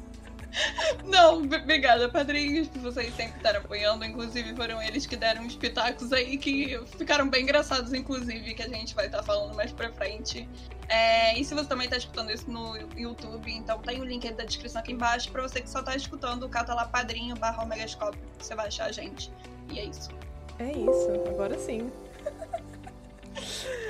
Não, 1.04 1.42
obrigada, 1.42 2.08
padrinhos, 2.08 2.68
por 2.68 2.80
vocês 2.80 3.14
sempre 3.14 3.36
estarem 3.36 3.60
apoiando. 3.60 4.04
Inclusive, 4.04 4.54
foram 4.54 4.82
eles 4.82 5.06
que 5.06 5.16
deram 5.16 5.42
uns 5.42 5.56
pitacos 5.56 6.12
aí 6.12 6.36
que 6.36 6.78
ficaram 6.96 7.28
bem 7.28 7.42
engraçados, 7.42 7.92
inclusive, 7.92 8.54
que 8.54 8.62
a 8.62 8.68
gente 8.68 8.94
vai 8.94 9.06
estar 9.06 9.22
falando 9.22 9.54
mais 9.54 9.72
pra 9.72 9.90
frente. 9.92 10.48
É, 10.88 11.38
e 11.38 11.44
se 11.44 11.54
você 11.54 11.68
também 11.68 11.88
tá 11.88 11.96
escutando 11.96 12.32
isso 12.32 12.50
no 12.50 12.76
YouTube, 12.96 13.52
então 13.52 13.78
tem 13.80 14.00
o 14.00 14.04
link 14.04 14.26
aí 14.26 14.34
da 14.34 14.44
descrição 14.44 14.80
aqui 14.80 14.92
embaixo. 14.92 15.30
Pra 15.30 15.42
você 15.42 15.60
que 15.60 15.70
só 15.70 15.82
tá 15.82 15.94
escutando, 15.94 16.48
cata 16.48 16.74
lá 16.74 16.86
padrinho 16.86 17.36
barra 17.36 17.62
Omegascope, 17.62 18.18
você 18.38 18.54
vai 18.54 18.66
achar 18.66 18.86
a 18.86 18.92
gente. 18.92 19.32
E 19.70 19.78
é 19.78 19.84
isso. 19.84 20.10
É 20.58 20.72
isso, 20.72 21.10
agora 21.28 21.56
sim. 21.58 21.90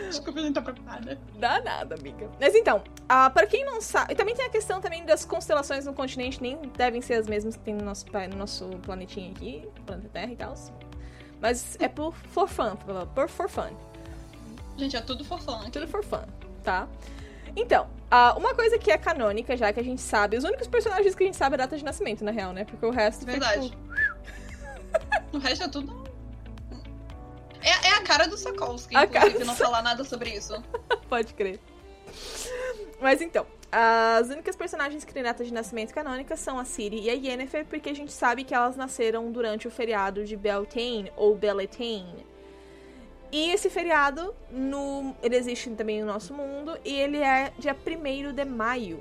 Desculpa, 0.09 0.41
a 0.41 0.43
gente 0.43 0.55
tá 0.55 0.63
preocupada. 0.63 1.19
Dá 1.39 1.61
nada, 1.61 1.95
amiga. 1.95 2.29
Mas 2.41 2.55
então, 2.55 2.83
ah, 3.09 3.31
para 3.31 3.47
quem 3.47 3.65
não 3.65 3.81
sabe. 3.81 4.15
Também 4.15 4.35
tem 4.35 4.47
a 4.47 4.51
questão 4.51 4.81
também 4.81 5.05
das 5.05 5.25
constelações 5.25 5.87
no 5.87 5.95
continente, 5.95 6.43
nem 6.43 6.57
devem 6.77 7.01
ser 7.01 7.15
as 7.15 7.27
mesmas 7.27 7.57
que 7.57 7.63
tem 7.63 7.75
no 7.75 7.85
nosso, 7.85 8.07
no 8.31 8.37
nosso 8.37 8.67
planetinha 8.83 9.31
aqui, 9.31 9.67
planeta 9.87 10.09
Terra 10.13 10.33
e 10.33 10.37
tal. 10.37 10.55
Mas 11.41 11.77
é 11.81 11.89
por 11.89 12.15
for 12.15 12.49
fun, 12.49 12.77
por 13.15 13.29
for 13.29 13.49
fun. 13.49 13.71
Gente, 14.77 14.97
é 14.97 15.01
tudo 15.01 15.25
fofão 15.25 15.61
aqui. 15.61 15.71
Tudo 15.71 15.89
for 15.89 16.05
fun, 16.05 16.23
tá? 16.63 16.89
Então, 17.57 17.89
ah, 18.11 18.35
uma 18.37 18.55
coisa 18.55 18.79
que 18.79 18.91
é 18.91 18.99
canônica, 18.99 19.57
já 19.57 19.73
que 19.73 19.81
a 19.81 19.83
gente 19.83 20.01
sabe, 20.01 20.37
os 20.37 20.45
únicos 20.45 20.67
personagens 20.67 21.15
que 21.15 21.23
a 21.23 21.27
gente 21.27 21.37
sabe 21.37 21.55
é 21.55 21.57
a 21.57 21.59
data 21.59 21.77
de 21.77 21.85
nascimento, 21.85 22.25
na 22.25 22.31
real, 22.31 22.53
né? 22.53 22.65
Porque 22.65 22.85
o 22.85 22.91
resto 22.91 23.25
Verdade. 23.25 23.71
tipo, 23.71 23.91
O 25.33 25.39
resto 25.39 25.65
é 25.65 25.69
tudo. 25.69 26.00
É, 27.63 27.89
é 27.89 27.93
a 27.95 28.03
cara 28.03 28.27
do 28.27 28.37
Sokolsky, 28.37 28.97
A 28.97 29.05
inclusive, 29.05 29.33
cara 29.33 29.45
não 29.45 29.57
falar 29.57 29.83
nada 29.83 30.05
sobre 30.05 30.31
isso. 30.31 30.55
Pode 31.09 31.35
crer. 31.35 31.61
Mas 33.01 33.21
então, 33.21 33.47
As 33.73 34.29
únicas 34.29 34.57
personagens 34.57 35.05
data 35.05 35.45
de 35.45 35.53
nascimento 35.53 35.95
canônica 35.95 36.37
são 36.37 36.59
a 36.59 36.65
Ciri 36.65 37.03
e 37.03 37.11
a 37.11 37.13
Yennefer, 37.13 37.65
porque 37.67 37.91
a 37.91 37.95
gente 37.95 38.13
sabe 38.13 38.43
que 38.43 38.53
elas 38.53 38.77
nasceram 38.77 39.31
durante 39.31 39.69
o 39.69 39.71
feriado 39.71 40.25
de 40.25 40.37
Beltane 40.37 41.13
ou 41.17 41.37
Beltane. 41.37 42.27
E 43.31 43.53
esse 43.53 43.71
feriado, 43.71 44.35
no, 44.51 45.15
ele 45.23 45.37
existe 45.37 45.71
também 45.71 46.01
no 46.01 46.07
nosso 46.07 46.35
mundo, 46.35 46.77
e 46.85 46.93
ele 46.93 47.19
é 47.19 47.53
dia 47.59 47.77
1 47.77 48.35
de 48.35 48.45
maio. 48.45 49.01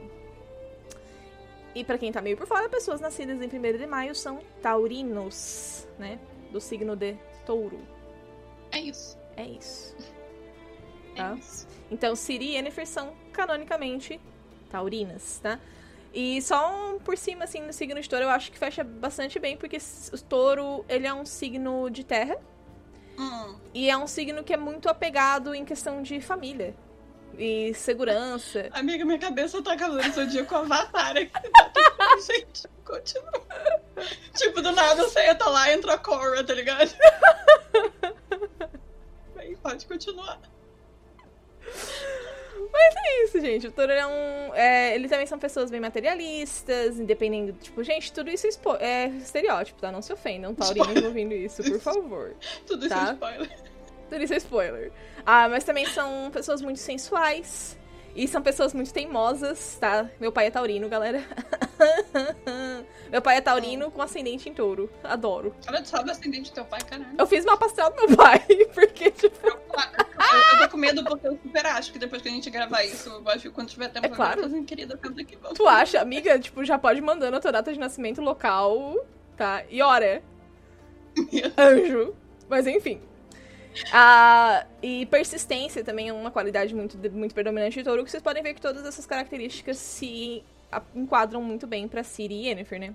E 1.73 1.83
para 1.83 1.97
quem 1.97 2.11
tá 2.11 2.21
meio 2.21 2.37
por 2.37 2.45
fora, 2.45 2.69
pessoas 2.69 3.01
nascidas 3.01 3.41
em 3.41 3.47
1 3.47 3.77
de 3.77 3.87
maio 3.87 4.13
são 4.13 4.39
taurinos, 4.61 5.87
né? 5.97 6.19
Do 6.51 6.61
signo 6.61 6.95
de 6.95 7.15
touro. 7.43 7.79
É 8.71 8.79
isso. 8.79 9.17
É 9.35 9.43
isso. 9.43 9.95
É 11.15 11.17
Tá. 11.17 11.35
isso. 11.35 11.67
Então, 11.91 12.15
Ciri 12.15 12.45
e 12.51 12.55
Yennefer 12.55 12.85
são, 12.87 13.13
canonicamente, 13.33 14.19
taurinas, 14.69 15.39
tá? 15.41 15.59
E 16.13 16.41
só 16.41 16.93
um 16.95 16.99
por 16.99 17.17
cima, 17.17 17.43
assim, 17.43 17.61
no 17.61 17.71
signo 17.73 17.99
de 18.01 18.07
touro, 18.09 18.25
eu 18.25 18.29
acho 18.29 18.51
que 18.51 18.57
fecha 18.57 18.83
bastante 18.83 19.37
bem, 19.39 19.55
porque 19.57 19.77
o 19.77 20.17
touro, 20.21 20.83
ele 20.89 21.05
é 21.07 21.13
um 21.13 21.25
signo 21.25 21.89
de 21.89 22.03
terra, 22.03 22.37
Hum. 23.17 23.55
e 23.73 23.89
é 23.89 23.97
um 23.97 24.07
signo 24.07 24.43
que 24.43 24.53
é 24.53 24.57
muito 24.57 24.87
apegado 24.89 25.53
em 25.53 25.65
questão 25.65 26.01
de 26.01 26.21
família 26.21 26.73
e 27.37 27.73
segurança. 27.73 28.69
Amiga, 28.71 29.03
minha 29.05 29.19
cabeça 29.19 29.61
tá 29.61 29.75
Cavaleiro 29.75 30.09
do 30.09 30.15
Zodíaco 30.15 30.55
Avatar 30.55 31.17
aqui. 31.17 31.29
Tá 31.31 31.71
Gente, 32.25 32.67
continua. 32.85 33.45
Tipo, 34.35 34.61
do 34.61 34.71
nada 34.71 35.01
eu 35.03 35.09
sei, 35.09 35.29
eu 35.29 35.37
tô 35.37 35.49
lá 35.49 35.69
e 35.69 35.73
entra 35.75 35.93
a 35.93 35.97
Korra, 35.97 36.43
tá 36.43 36.53
ligado? 36.53 36.89
Pode 39.69 39.85
continuar. 39.85 40.39
Mas 42.71 42.95
é 43.05 43.23
isso, 43.23 43.39
gente. 43.39 43.67
O 43.67 43.71
touro 43.71 43.91
é 43.91 44.05
um. 44.05 44.53
é, 44.53 44.93
eles 44.95 45.09
também 45.09 45.25
são 45.25 45.39
pessoas 45.39 45.71
bem 45.71 45.79
materialistas, 45.79 46.99
independendo. 46.99 47.53
Tipo, 47.53 47.83
gente, 47.83 48.11
tudo 48.11 48.29
isso 48.29 48.47
é, 48.79 49.05
é 49.05 49.07
estereótipo, 49.07 49.79
tá? 49.79 49.91
Não 49.91 50.01
se 50.01 50.11
ofendam, 50.13 50.53
taurinos 50.53 51.03
ouvindo 51.03 51.33
isso, 51.33 51.63
por 51.63 51.79
favor. 51.79 52.35
Tudo 52.67 52.85
isso 52.85 52.95
Tá. 52.95 53.09
é 53.09 53.13
spoiler. 53.13 53.59
Tudo 54.09 54.23
isso 54.23 54.33
é 54.33 54.37
spoiler. 54.37 54.91
Ah, 55.25 55.47
mas 55.49 55.63
também 55.63 55.85
são 55.87 56.29
pessoas 56.31 56.61
muito 56.61 56.79
sensuais. 56.79 57.77
E 58.19 58.27
são 58.27 58.41
pessoas 58.41 58.73
muito 58.73 58.93
teimosas, 58.93 59.77
tá? 59.79 60.09
Meu 60.19 60.29
pai 60.29 60.47
é 60.47 60.51
taurino, 60.51 60.89
galera. 60.89 61.23
meu 63.09 63.21
pai 63.21 63.37
é 63.37 63.41
taurino 63.41 63.89
com 63.89 64.01
ascendente 64.01 64.49
em 64.49 64.53
touro. 64.53 64.89
Adoro. 65.01 65.55
Tu 65.61 65.87
sabe 65.87 66.09
o 66.09 66.11
ascendente 66.11 66.51
do 66.51 66.55
teu 66.55 66.65
pai, 66.65 66.81
caralho. 66.81 67.15
Eu 67.17 67.25
fiz 67.25 67.45
uma 67.45 67.55
pastel 67.55 67.89
do 67.91 67.95
meu 67.95 68.17
pai, 68.17 68.45
porque, 68.75 69.09
tipo. 69.11 69.47
Eu, 69.47 69.53
eu 69.53 70.59
tô 70.59 70.69
com 70.69 70.75
medo 70.75 71.01
porque 71.05 71.27
eu 71.29 71.39
super 71.41 71.65
acho 71.67 71.93
que 71.93 71.97
depois 71.97 72.21
que 72.21 72.27
a 72.27 72.31
gente 72.31 72.49
gravar 72.49 72.83
isso, 72.83 73.07
eu 73.09 73.29
acho 73.29 73.43
que 73.43 73.51
quando 73.51 73.69
tiver 73.69 73.87
tempo, 73.87 74.05
É 74.05 74.09
claro. 74.09 74.41
eu 74.41 74.49
fazer, 74.49 74.63
querida, 74.63 74.99
aqui. 75.01 75.37
Tu 75.55 75.65
acha, 75.65 76.01
amiga? 76.01 76.37
Tipo, 76.37 76.65
já 76.65 76.77
pode 76.77 76.99
mandando 76.99 77.37
a 77.37 77.39
tua 77.39 77.53
data 77.53 77.71
de 77.71 77.79
nascimento 77.79 78.19
local, 78.21 78.97
tá? 79.37 79.63
E 79.69 79.81
hora. 79.81 80.21
Anjo. 81.57 82.13
Mas 82.49 82.67
enfim. 82.67 83.01
Ah, 83.91 84.65
e 84.81 85.05
persistência 85.07 85.83
também 85.83 86.09
é 86.09 86.13
uma 86.13 86.31
qualidade 86.31 86.73
muito, 86.73 86.97
muito 87.11 87.33
predominante 87.33 87.77
de 87.77 87.83
touro, 87.83 88.03
que 88.03 88.11
vocês 88.11 88.23
podem 88.23 88.43
ver 88.43 88.53
que 88.53 88.61
todas 88.61 88.85
essas 88.85 89.05
características 89.05 89.77
se 89.77 90.43
enquadram 90.95 91.41
muito 91.41 91.65
bem 91.65 91.87
pra 91.87 92.03
Ciri 92.03 92.35
e 92.35 92.47
Yennefer, 92.47 92.79
né? 92.79 92.93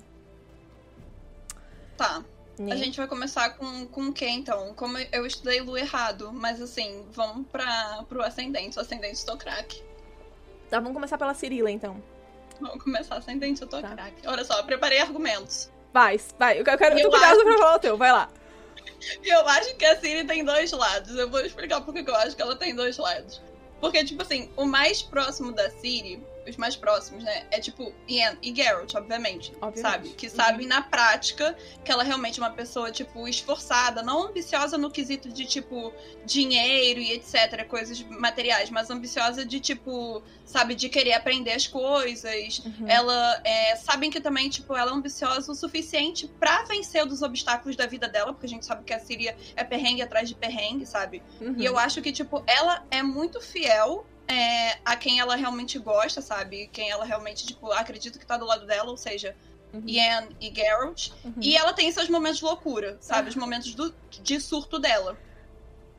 Tá. 1.97 2.23
Né? 2.59 2.73
A 2.73 2.77
gente 2.77 2.97
vai 2.97 3.09
começar 3.09 3.51
com, 3.51 3.87
com 3.87 4.09
o 4.09 4.13
que 4.13 4.27
então? 4.29 4.73
Como 4.75 4.97
eu 5.11 5.27
estudei 5.27 5.61
Lu 5.61 5.77
errado, 5.77 6.33
mas 6.33 6.61
assim, 6.63 7.05
vamos 7.11 7.47
pra, 7.49 8.05
pro 8.09 8.23
ascendente. 8.23 8.79
O 8.79 8.81
ascendente 8.81 9.15
estou 9.15 9.37
craque. 9.37 9.83
Tá, 10.71 10.79
vamos 10.79 10.95
começar 10.95 11.19
pela 11.19 11.35
Cirila, 11.35 11.71
então. 11.71 12.01
Vamos 12.61 12.83
começar 12.83 13.17
ascendente, 13.17 13.63
eu 13.63 13.69
tô 13.69 13.81
Tá. 13.81 13.91
craque. 13.91 14.27
Olha 14.27 14.45
só, 14.45 14.63
preparei 14.63 15.01
argumentos. 15.01 15.69
Vai, 15.93 16.21
vai. 16.39 16.61
Eu 16.61 16.65
quero, 16.65 16.99
Eu 16.99 17.03
tô 17.03 17.11
curiosa 17.11 17.35
acho 17.35 17.45
pra 17.45 17.59
falar 17.59 17.77
o 17.77 17.79
teu, 17.79 17.97
vai 17.97 18.13
lá. 18.13 18.29
Eu 19.23 19.47
acho 19.49 19.75
que 19.77 19.85
a 19.85 19.99
Siri 19.99 20.25
tem 20.27 20.45
dois 20.45 20.73
lados. 20.73 21.15
Eu 21.17 21.31
vou 21.31 21.41
explicar 21.41 21.81
por 21.81 21.93
que 21.93 22.03
que 22.03 22.11
eu 22.11 22.17
acho 22.17 22.35
que 22.35 22.43
ela 22.43 22.57
tem 22.57 22.75
dois 22.75 22.97
lados. 22.97 23.41
Porque, 23.81 24.05
tipo 24.05 24.23
assim, 24.23 24.51
o 24.57 24.65
mais 24.65 25.03
próximo 25.03 25.53
da 25.53 25.71
Siri, 25.71 26.23
os 26.47 26.57
mais 26.57 26.77
próximos, 26.77 27.23
né? 27.23 27.47
É 27.51 27.61
tipo 27.61 27.93
Ian 28.09 28.37
e 28.43 28.55
Geralt, 28.55 28.95
obviamente. 28.95 29.53
Obviamente. 29.61 29.81
Sabe? 29.81 30.09
Que 30.11 30.29
sabem 30.29 30.67
na 30.67 30.83
prática 30.83 31.57
que 31.85 31.91
ela 31.91 32.03
realmente 32.03 32.41
é 32.41 32.43
uma 32.43 32.53
pessoa, 32.53 32.91
tipo, 32.91 33.27
esforçada, 33.29 34.03
não 34.03 34.29
ambiciosa 34.29 34.77
no 34.77 34.91
quesito 34.91 35.29
de, 35.29 35.45
tipo, 35.45 35.93
dinheiro 36.25 37.01
e 37.01 37.13
etc., 37.13 37.67
coisas 37.67 38.01
materiais, 38.03 38.71
mas 38.71 38.91
ambiciosa 38.91 39.45
de, 39.45 39.61
tipo, 39.61 40.23
sabe, 40.45 40.75
de 40.75 40.89
querer 40.89 41.15
aprender 41.15 41.53
as 41.53 41.67
coisas. 41.67 42.59
Uhum. 42.59 42.89
Ela 42.89 43.41
é, 43.45 43.77
sabem 43.77 44.11
que 44.11 44.21
também, 44.21 44.49
tipo, 44.49 44.77
ela 44.77 44.91
é 44.91 44.95
ambiciosa 44.95 45.51
o 45.51 45.55
suficiente 45.55 46.29
pra 46.39 46.65
vencer 46.65 47.07
dos 47.07 47.23
obstáculos 47.23 47.77
da 47.77 47.87
vida 47.87 48.09
dela, 48.09 48.33
porque 48.33 48.47
a 48.47 48.49
gente 48.49 48.65
sabe 48.65 48.85
que 48.85 48.93
a 48.93 48.99
Síria 48.99 49.37
é 49.57 49.65
perrengue 49.65 50.03
atrás 50.03 50.29
de 50.29 50.35
perrengue, 50.35 50.87
sabe? 50.87 51.23
Uhum. 51.41 51.57
E 51.59 51.65
eu 51.65 51.79
acho 51.79 52.01
que, 52.03 52.13
tipo, 52.13 52.43
ela 52.47 52.85
é 52.91 53.03
muito 53.03 53.41
fiel 53.41 54.07
é, 54.29 54.79
a 54.85 54.97
quem 54.97 55.21
ela 55.21 55.37
realmente 55.37 55.79
gosta, 55.79 56.21
sabe? 56.23 56.69
Quem 56.73 56.91
ela 56.91 57.05
realmente, 57.05 57.47
tipo, 57.47 57.71
acredita 57.73 58.19
que 58.19 58.27
tá 58.27 58.37
do 58.37 58.47
lado 58.47 58.67
dela, 58.67 58.91
ou 58.91 58.97
seja, 58.97 59.35
Uhum. 59.73 59.83
Ian 59.89 60.29
e 60.41 60.55
Geralt. 60.55 61.09
Uhum. 61.25 61.35
E 61.41 61.57
ela 61.57 61.73
tem 61.73 61.91
seus 61.91 62.09
momentos 62.09 62.39
de 62.39 62.45
loucura, 62.45 62.97
sabe? 63.01 63.29
Os 63.29 63.35
momentos 63.35 63.75
do- 63.75 63.93
de 64.21 64.39
surto 64.41 64.79
dela. 64.79 65.19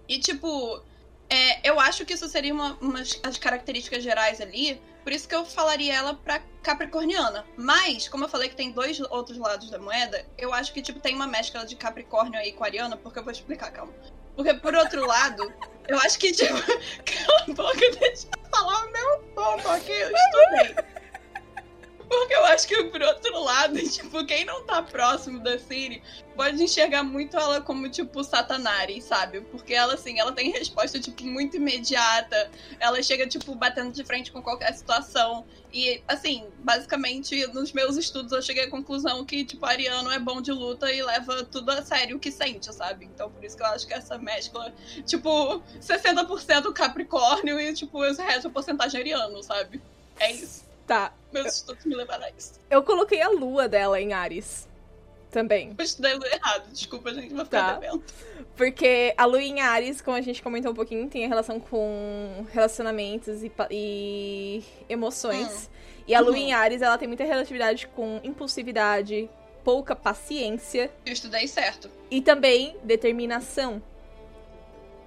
E, 0.07 0.17
tipo, 0.19 0.81
é, 1.29 1.67
eu 1.69 1.77
acho 1.79 2.05
que 2.05 2.13
isso 2.13 2.29
seria 2.29 2.53
uma, 2.53 2.77
umas 2.79 3.19
as 3.21 3.37
características 3.37 4.01
gerais 4.03 4.39
ali. 4.39 4.81
Por 5.03 5.11
isso 5.11 5.27
que 5.27 5.35
eu 5.35 5.45
falaria 5.45 5.93
ela 5.93 6.15
pra 6.15 6.39
capricorniana. 6.63 7.45
Mas, 7.57 8.07
como 8.07 8.23
eu 8.23 8.29
falei 8.29 8.47
que 8.49 8.55
tem 8.55 8.71
dois 8.71 8.99
outros 8.99 9.37
lados 9.37 9.69
da 9.69 9.77
moeda, 9.77 10.25
eu 10.37 10.53
acho 10.53 10.73
que, 10.73 10.81
tipo, 10.81 10.99
tem 10.99 11.13
uma 11.13 11.27
mescla 11.27 11.65
de 11.65 11.75
capricórnio 11.75 12.39
aí 12.39 12.53
com 12.53 12.63
ariana, 12.63 12.95
porque 12.97 13.19
eu 13.19 13.23
vou 13.23 13.31
explicar, 13.31 13.71
calma. 13.71 13.93
Porque, 14.35 14.53
por 14.55 14.75
outro 14.75 15.05
lado, 15.05 15.51
eu 15.87 15.97
acho 15.99 16.19
que, 16.19 16.31
tipo, 16.31 16.53
cala 17.05 17.45
a 17.47 17.53
boca, 17.53 17.91
deixa 17.99 18.27
eu 18.27 18.49
falar 18.49 18.85
o 18.85 18.91
meu 18.91 19.19
ponto 19.33 19.69
aqui, 19.69 19.91
eu 19.91 20.11
estudei. 20.11 20.94
Porque 22.07 22.33
eu 22.33 22.45
acho 22.45 22.67
que, 22.67 22.83
por 22.85 23.01
outro 23.01 23.39
lado, 23.43 23.77
tipo, 23.89 24.25
quem 24.25 24.45
não 24.45 24.63
tá 24.63 24.81
próximo 24.81 25.39
da 25.39 25.57
Siri 25.57 26.01
pode 26.35 26.61
enxergar 26.61 27.03
muito 27.03 27.37
ela 27.37 27.61
como, 27.61 27.89
tipo, 27.89 28.23
Satanari, 28.23 29.01
sabe? 29.01 29.41
Porque 29.41 29.73
ela, 29.73 29.93
assim, 29.93 30.19
ela 30.19 30.31
tem 30.31 30.51
resposta, 30.51 30.99
tipo, 30.99 31.23
muito 31.23 31.55
imediata. 31.57 32.51
Ela 32.79 33.01
chega, 33.01 33.25
tipo, 33.25 33.55
batendo 33.55 33.91
de 33.91 34.03
frente 34.03 34.31
com 34.31 34.41
qualquer 34.41 34.73
situação. 34.73 35.45
E, 35.73 36.01
assim, 36.07 36.45
basicamente, 36.59 37.45
nos 37.47 37.71
meus 37.73 37.97
estudos 37.97 38.31
eu 38.31 38.41
cheguei 38.41 38.65
à 38.65 38.69
conclusão 38.69 39.25
que, 39.25 39.43
tipo, 39.45 39.65
Ariano 39.65 40.11
é 40.11 40.19
bom 40.19 40.41
de 40.41 40.51
luta 40.51 40.91
e 40.91 41.01
leva 41.01 41.43
tudo 41.45 41.69
a 41.71 41.81
sério 41.81 42.17
o 42.17 42.19
que 42.19 42.31
sente, 42.31 42.73
sabe? 42.73 43.05
Então, 43.05 43.31
por 43.31 43.43
isso 43.43 43.55
que 43.55 43.63
eu 43.63 43.67
acho 43.67 43.87
que 43.87 43.93
essa 43.93 44.17
mescla, 44.17 44.73
tipo, 45.05 45.61
60% 45.81 46.73
Capricórnio 46.73 47.59
e, 47.59 47.73
tipo, 47.73 47.99
o 47.99 48.01
resto 48.01 48.47
é 48.47 48.49
porcentagem 48.49 49.01
Ariano, 49.01 49.41
sabe? 49.41 49.81
É 50.19 50.31
isso. 50.31 50.64
Tá. 50.87 51.13
Meus 51.33 51.55
estudos 51.55 51.83
me 51.85 51.95
levaram 51.95 52.25
a 52.25 52.29
isso. 52.31 52.53
Eu 52.69 52.83
coloquei 52.83 53.21
a 53.21 53.29
lua 53.29 53.67
dela 53.67 53.99
em 53.99 54.13
Ares. 54.13 54.67
Também. 55.31 55.75
Eu 55.77 55.83
estudei 55.83 56.13
errado, 56.13 56.69
desculpa, 56.71 57.13
gente, 57.13 57.33
vou 57.33 57.43
ficar 57.43 57.73
Tá. 57.73 57.79
devendo. 57.79 58.01
Porque 58.55 59.13
a 59.17 59.25
lua 59.25 59.41
em 59.41 59.59
Ares, 59.59 59.99
como 59.99 60.15
a 60.15 60.21
gente 60.21 60.41
comentou 60.41 60.71
um 60.71 60.75
pouquinho, 60.75 61.09
tem 61.09 61.25
a 61.25 61.27
relação 61.27 61.59
com 61.59 62.45
relacionamentos 62.53 63.43
e, 63.43 63.51
e 63.69 64.63
emoções. 64.87 65.69
E 66.07 66.15
a 66.15 66.21
lua 66.21 66.31
Uhum. 66.31 66.37
em 66.37 66.53
Ares, 66.53 66.81
ela 66.81 66.97
tem 66.97 67.07
muita 67.07 67.25
relatividade 67.25 67.85
com 67.87 68.21
impulsividade, 68.23 69.29
pouca 69.61 69.93
paciência 69.93 70.89
Eu 71.05 71.11
estudei 71.11 71.47
certo. 71.49 71.89
e 72.09 72.21
também 72.21 72.77
determinação. 72.83 73.81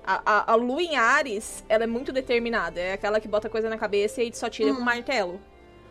A, 0.07 0.21
a, 0.27 0.53
a 0.53 0.55
lua 0.57 0.83
em 0.83 0.97
Ares, 0.97 1.65
ela 1.71 1.85
é 1.85 1.87
muito 1.87 2.13
determinada. 2.13 2.79
É 2.81 2.93
aquela 2.93 3.19
que 3.19 3.29
bota 3.29 3.49
coisa 3.49 3.71
na 3.71 3.79
cabeça 3.79 4.23
e 4.23 4.31
só 4.35 4.51
tira 4.51 4.73
com 4.73 4.79
Uhum. 4.81 4.85
martelo. 4.85 5.41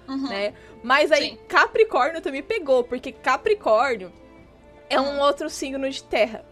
Uhum. 0.08 0.30
né? 0.30 0.54
Mas 0.84 1.12
aí 1.12 1.32
Sim. 1.32 1.40
Capricórnio 1.48 2.22
também 2.22 2.42
pegou, 2.44 2.84
porque 2.84 3.12
Capricórnio 3.12 4.12
é 4.90 5.00
um 5.00 5.18
Hum. 5.18 5.20
outro 5.20 5.50
signo 5.50 5.90
de 5.90 6.04
terra, 6.04 6.46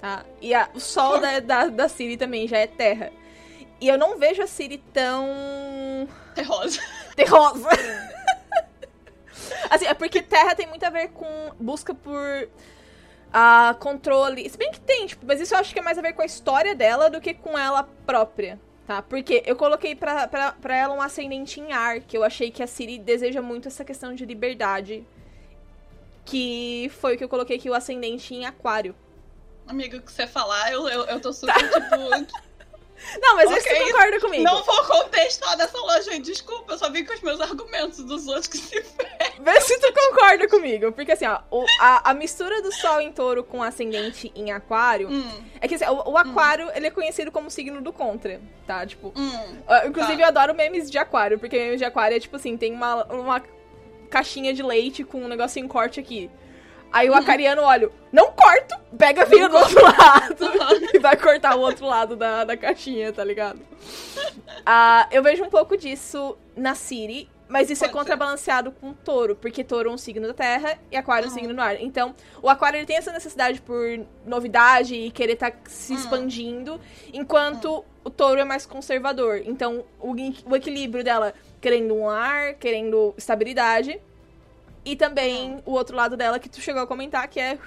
tá? 0.00 0.24
E 0.40 0.54
a- 0.54 0.68
o 0.74 0.80
sol 0.80 1.18
da, 1.18 1.40
da, 1.40 1.66
da 1.66 1.88
Siri 1.88 2.16
também 2.16 2.46
já 2.46 2.58
é 2.58 2.66
terra. 2.66 3.10
E 3.80 3.88
eu 3.88 3.96
não 3.98 4.18
vejo 4.18 4.42
a 4.42 4.46
Siri 4.46 4.78
tão 4.92 5.26
Terrosa. 6.34 6.80
terrosa. 7.16 7.68
assim, 9.70 9.86
é 9.86 9.94
porque 9.94 10.22
terra 10.22 10.54
tem 10.54 10.66
muito 10.66 10.84
a 10.84 10.90
ver 10.90 11.08
com 11.08 11.26
busca 11.58 11.94
por 11.94 12.48
ah, 13.32 13.74
controle. 13.80 14.48
Se 14.48 14.56
bem 14.58 14.70
que 14.70 14.80
tem, 14.80 15.06
tipo, 15.06 15.24
mas 15.26 15.40
isso 15.40 15.54
eu 15.54 15.58
acho 15.58 15.72
que 15.72 15.78
é 15.80 15.82
mais 15.82 15.98
a 15.98 16.02
ver 16.02 16.12
com 16.12 16.22
a 16.22 16.26
história 16.26 16.74
dela 16.74 17.08
do 17.10 17.20
que 17.20 17.32
com 17.34 17.58
ela 17.58 17.82
própria. 18.06 18.58
Tá? 18.90 19.00
Porque 19.00 19.44
eu 19.46 19.54
coloquei 19.54 19.94
pra, 19.94 20.26
pra, 20.26 20.50
pra 20.50 20.76
ela 20.76 20.92
um 20.92 21.00
ascendente 21.00 21.60
em 21.60 21.72
ar, 21.72 22.00
que 22.00 22.18
eu 22.18 22.24
achei 22.24 22.50
que 22.50 22.60
a 22.60 22.66
Siri 22.66 22.98
deseja 22.98 23.40
muito 23.40 23.68
essa 23.68 23.84
questão 23.84 24.12
de 24.16 24.26
liberdade. 24.26 25.06
Que 26.24 26.90
foi 26.98 27.14
o 27.14 27.16
que 27.16 27.22
eu 27.22 27.28
coloquei 27.28 27.56
aqui, 27.56 27.70
o 27.70 27.74
ascendente 27.74 28.34
em 28.34 28.46
aquário. 28.46 28.92
Amiga, 29.64 29.98
o 29.98 30.02
que 30.02 30.10
você 30.10 30.26
falar, 30.26 30.72
eu, 30.72 30.88
eu, 30.88 31.04
eu 31.04 31.20
tô 31.20 31.32
super, 31.32 31.54
tipo. 31.54 32.40
Não, 33.20 33.34
mas 33.36 33.50
esse 33.50 33.68
Ok. 33.68 33.78
você 33.78 33.92
concorda 33.92 34.20
comigo. 34.20 34.42
Não 34.44 34.62
vou 34.62 34.84
contestar 34.84 35.56
dessa 35.56 35.78
loja 35.78 36.20
desculpa, 36.20 36.72
eu 36.74 36.78
só 36.78 36.90
vim 36.90 37.04
com 37.04 37.14
os 37.14 37.20
meus 37.22 37.40
argumentos 37.40 37.98
dos 38.04 38.26
outros 38.26 38.46
que 38.46 38.58
se 38.58 38.80
Vê 39.40 39.60
se 39.62 39.78
tu 39.80 39.92
concorda 39.92 40.46
comigo. 40.48 40.92
Porque 40.92 41.12
assim, 41.12 41.26
ó, 41.26 41.40
o- 41.50 41.64
a, 41.80 42.10
a 42.10 42.14
mistura 42.14 42.60
do 42.62 42.70
sol 42.72 43.00
em 43.00 43.10
touro 43.10 43.42
com 43.42 43.62
ascendente 43.62 44.30
em 44.36 44.52
aquário. 44.52 45.08
Hum, 45.08 45.42
É 45.60 45.66
que 45.66 45.74
assim, 45.76 45.86
o, 45.86 46.10
o 46.10 46.18
aquário, 46.18 46.70
ele 46.74 46.86
é 46.86 46.90
conhecido 46.90 47.32
como 47.32 47.50
signo 47.50 47.80
do 47.80 47.92
contra, 47.92 48.40
tá? 48.66 48.86
Tipo. 48.86 49.12
hum. 49.16 49.56
ah, 49.66 49.86
Inclusive, 49.86 50.16
Tá. 50.18 50.22
eu 50.22 50.28
adoro 50.28 50.54
memes 50.54 50.90
de 50.90 50.98
aquário, 50.98 51.38
porque 51.38 51.56
memes 51.58 51.78
de 51.78 51.84
aquário 51.84 52.16
é 52.16 52.20
tipo 52.20 52.36
assim, 52.36 52.56
tem 52.56 52.72
uma, 52.72 53.04
uma 53.06 53.42
caixinha 54.10 54.52
de 54.52 54.62
leite 54.62 55.04
com 55.04 55.22
um 55.22 55.28
negocinho 55.28 55.68
corte 55.68 55.98
aqui. 56.00 56.30
Aí 56.92 57.08
o 57.08 57.14
acariano 57.14 57.62
olha, 57.62 57.88
não 58.12 58.32
corto, 58.32 58.74
pega 58.98 59.24
vira 59.24 59.48
do 59.48 59.56
outro 59.56 59.82
lado 59.82 60.44
e 60.92 60.98
vai 60.98 61.16
cortar 61.16 61.56
o 61.56 61.60
outro 61.60 61.86
lado 61.86 62.16
da, 62.16 62.44
da 62.44 62.56
caixinha, 62.56 63.12
tá 63.12 63.22
ligado? 63.22 63.60
Ah, 64.66 65.06
eu 65.10 65.22
vejo 65.22 65.44
um 65.44 65.50
pouco 65.50 65.76
disso 65.76 66.36
na 66.56 66.74
Siri, 66.74 67.28
mas 67.48 67.70
isso 67.70 67.84
é 67.84 67.88
Pode 67.88 67.92
ser. 67.92 67.98
contrabalanceado 67.98 68.70
com 68.72 68.92
touro, 68.92 69.34
porque 69.36 69.64
touro 69.64 69.90
é 69.90 69.92
um 69.92 69.98
signo 69.98 70.26
da 70.28 70.34
terra 70.34 70.78
e 70.90 70.96
aquário 70.96 71.26
é 71.26 71.28
um 71.30 71.34
signo 71.34 71.54
do 71.54 71.60
ar. 71.60 71.80
Então, 71.80 72.14
o 72.42 72.48
aquário 72.48 72.78
ele 72.78 72.86
tem 72.86 72.96
essa 72.96 73.12
necessidade 73.12 73.60
por 73.60 74.00
novidade 74.26 74.94
e 74.94 75.10
querer 75.10 75.32
estar 75.34 75.52
se 75.68 75.92
Hum. 75.92 75.96
expandindo, 75.96 76.80
enquanto 77.12 77.84
o 78.04 78.10
touro 78.10 78.40
é 78.40 78.44
mais 78.44 78.66
conservador. 78.66 79.42
Então, 79.44 79.84
o, 80.00 80.12
o 80.46 80.56
equilíbrio 80.56 81.02
dela 81.04 81.34
querendo 81.60 81.94
um 81.94 82.08
ar, 82.08 82.54
querendo 82.54 83.14
estabilidade. 83.16 84.00
E 84.84 84.96
também 84.96 85.52
Hum. 85.56 85.62
o 85.66 85.72
outro 85.72 85.96
lado 85.96 86.16
dela 86.16 86.38
que 86.38 86.48
tu 86.48 86.60
chegou 86.60 86.82
a 86.82 86.86
comentar, 86.86 87.26
que 87.28 87.38
é 87.38 87.58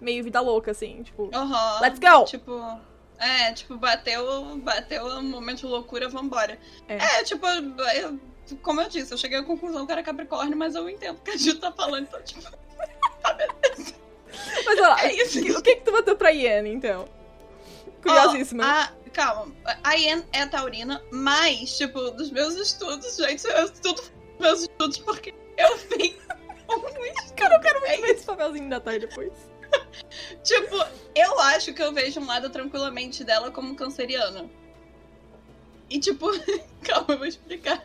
meio 0.00 0.22
vida 0.22 0.40
louca, 0.40 0.70
assim, 0.70 1.02
tipo. 1.02 1.30
Aham. 1.34 1.80
Let's 1.80 1.98
go! 1.98 2.24
Tipo, 2.24 2.78
é, 3.18 3.52
tipo, 3.52 3.76
bateu, 3.76 4.56
bateu 4.58 5.04
um 5.06 5.22
momento 5.22 5.58
de 5.60 5.66
loucura, 5.66 6.08
vambora. 6.08 6.58
É. 6.88 6.96
É, 6.96 7.24
tipo, 7.24 7.46
eu- 7.46 8.18
como 8.62 8.80
eu 8.80 8.88
disse, 8.88 9.12
eu 9.12 9.18
cheguei 9.18 9.38
à 9.38 9.42
conclusão 9.42 9.84
que 9.86 9.92
era 9.92 10.02
Capricórnio, 10.02 10.56
mas 10.56 10.74
eu 10.74 10.88
entendo 10.88 11.16
o 11.16 11.20
que 11.22 11.30
a 11.32 11.36
Gil 11.36 11.58
tá 11.58 11.72
falando, 11.72 12.04
então, 12.04 12.22
tipo, 12.22 12.42
Mas 14.66 14.66
olha 14.78 14.88
lá, 14.88 15.04
É 15.04 15.12
isso. 15.14 15.38
o 15.58 15.62
que 15.62 15.76
que 15.76 15.82
tu 15.84 15.92
botou 15.92 16.16
pra 16.16 16.32
Ian, 16.32 16.66
então? 16.68 17.08
Curiosíssima. 18.02 18.64
Ó, 18.64 18.66
a- 18.66 18.92
calma, 19.12 19.54
a 19.82 19.96
Ian 19.96 20.24
é 20.32 20.44
taurina, 20.46 21.02
mas, 21.10 21.76
tipo, 21.78 22.10
dos 22.10 22.30
meus 22.30 22.54
estudos, 22.56 23.16
gente, 23.16 23.46
eu 23.46 23.64
estudo 23.64 24.02
meus 24.40 24.62
estudos 24.62 24.98
porque 24.98 25.32
eu 25.56 25.76
vim 25.96 26.16
Cara, 27.36 27.56
eu 27.56 27.60
quero 27.60 27.80
muito 27.80 27.92
é 27.92 27.96
ver 27.98 28.10
esse 28.12 28.24
papelzinho 28.24 28.70
da 28.70 28.80
tarde 28.80 29.06
depois. 29.06 29.32
Tipo, 30.42 30.76
eu 31.14 31.40
acho 31.40 31.72
que 31.72 31.82
eu 31.82 31.92
vejo 31.92 32.20
um 32.20 32.26
lado 32.26 32.48
tranquilamente 32.50 33.24
dela 33.24 33.50
como 33.50 33.74
canceriana. 33.74 34.48
E 35.90 35.98
tipo, 35.98 36.26
calma, 36.82 37.14
eu 37.14 37.18
vou 37.18 37.26
explicar. 37.26 37.84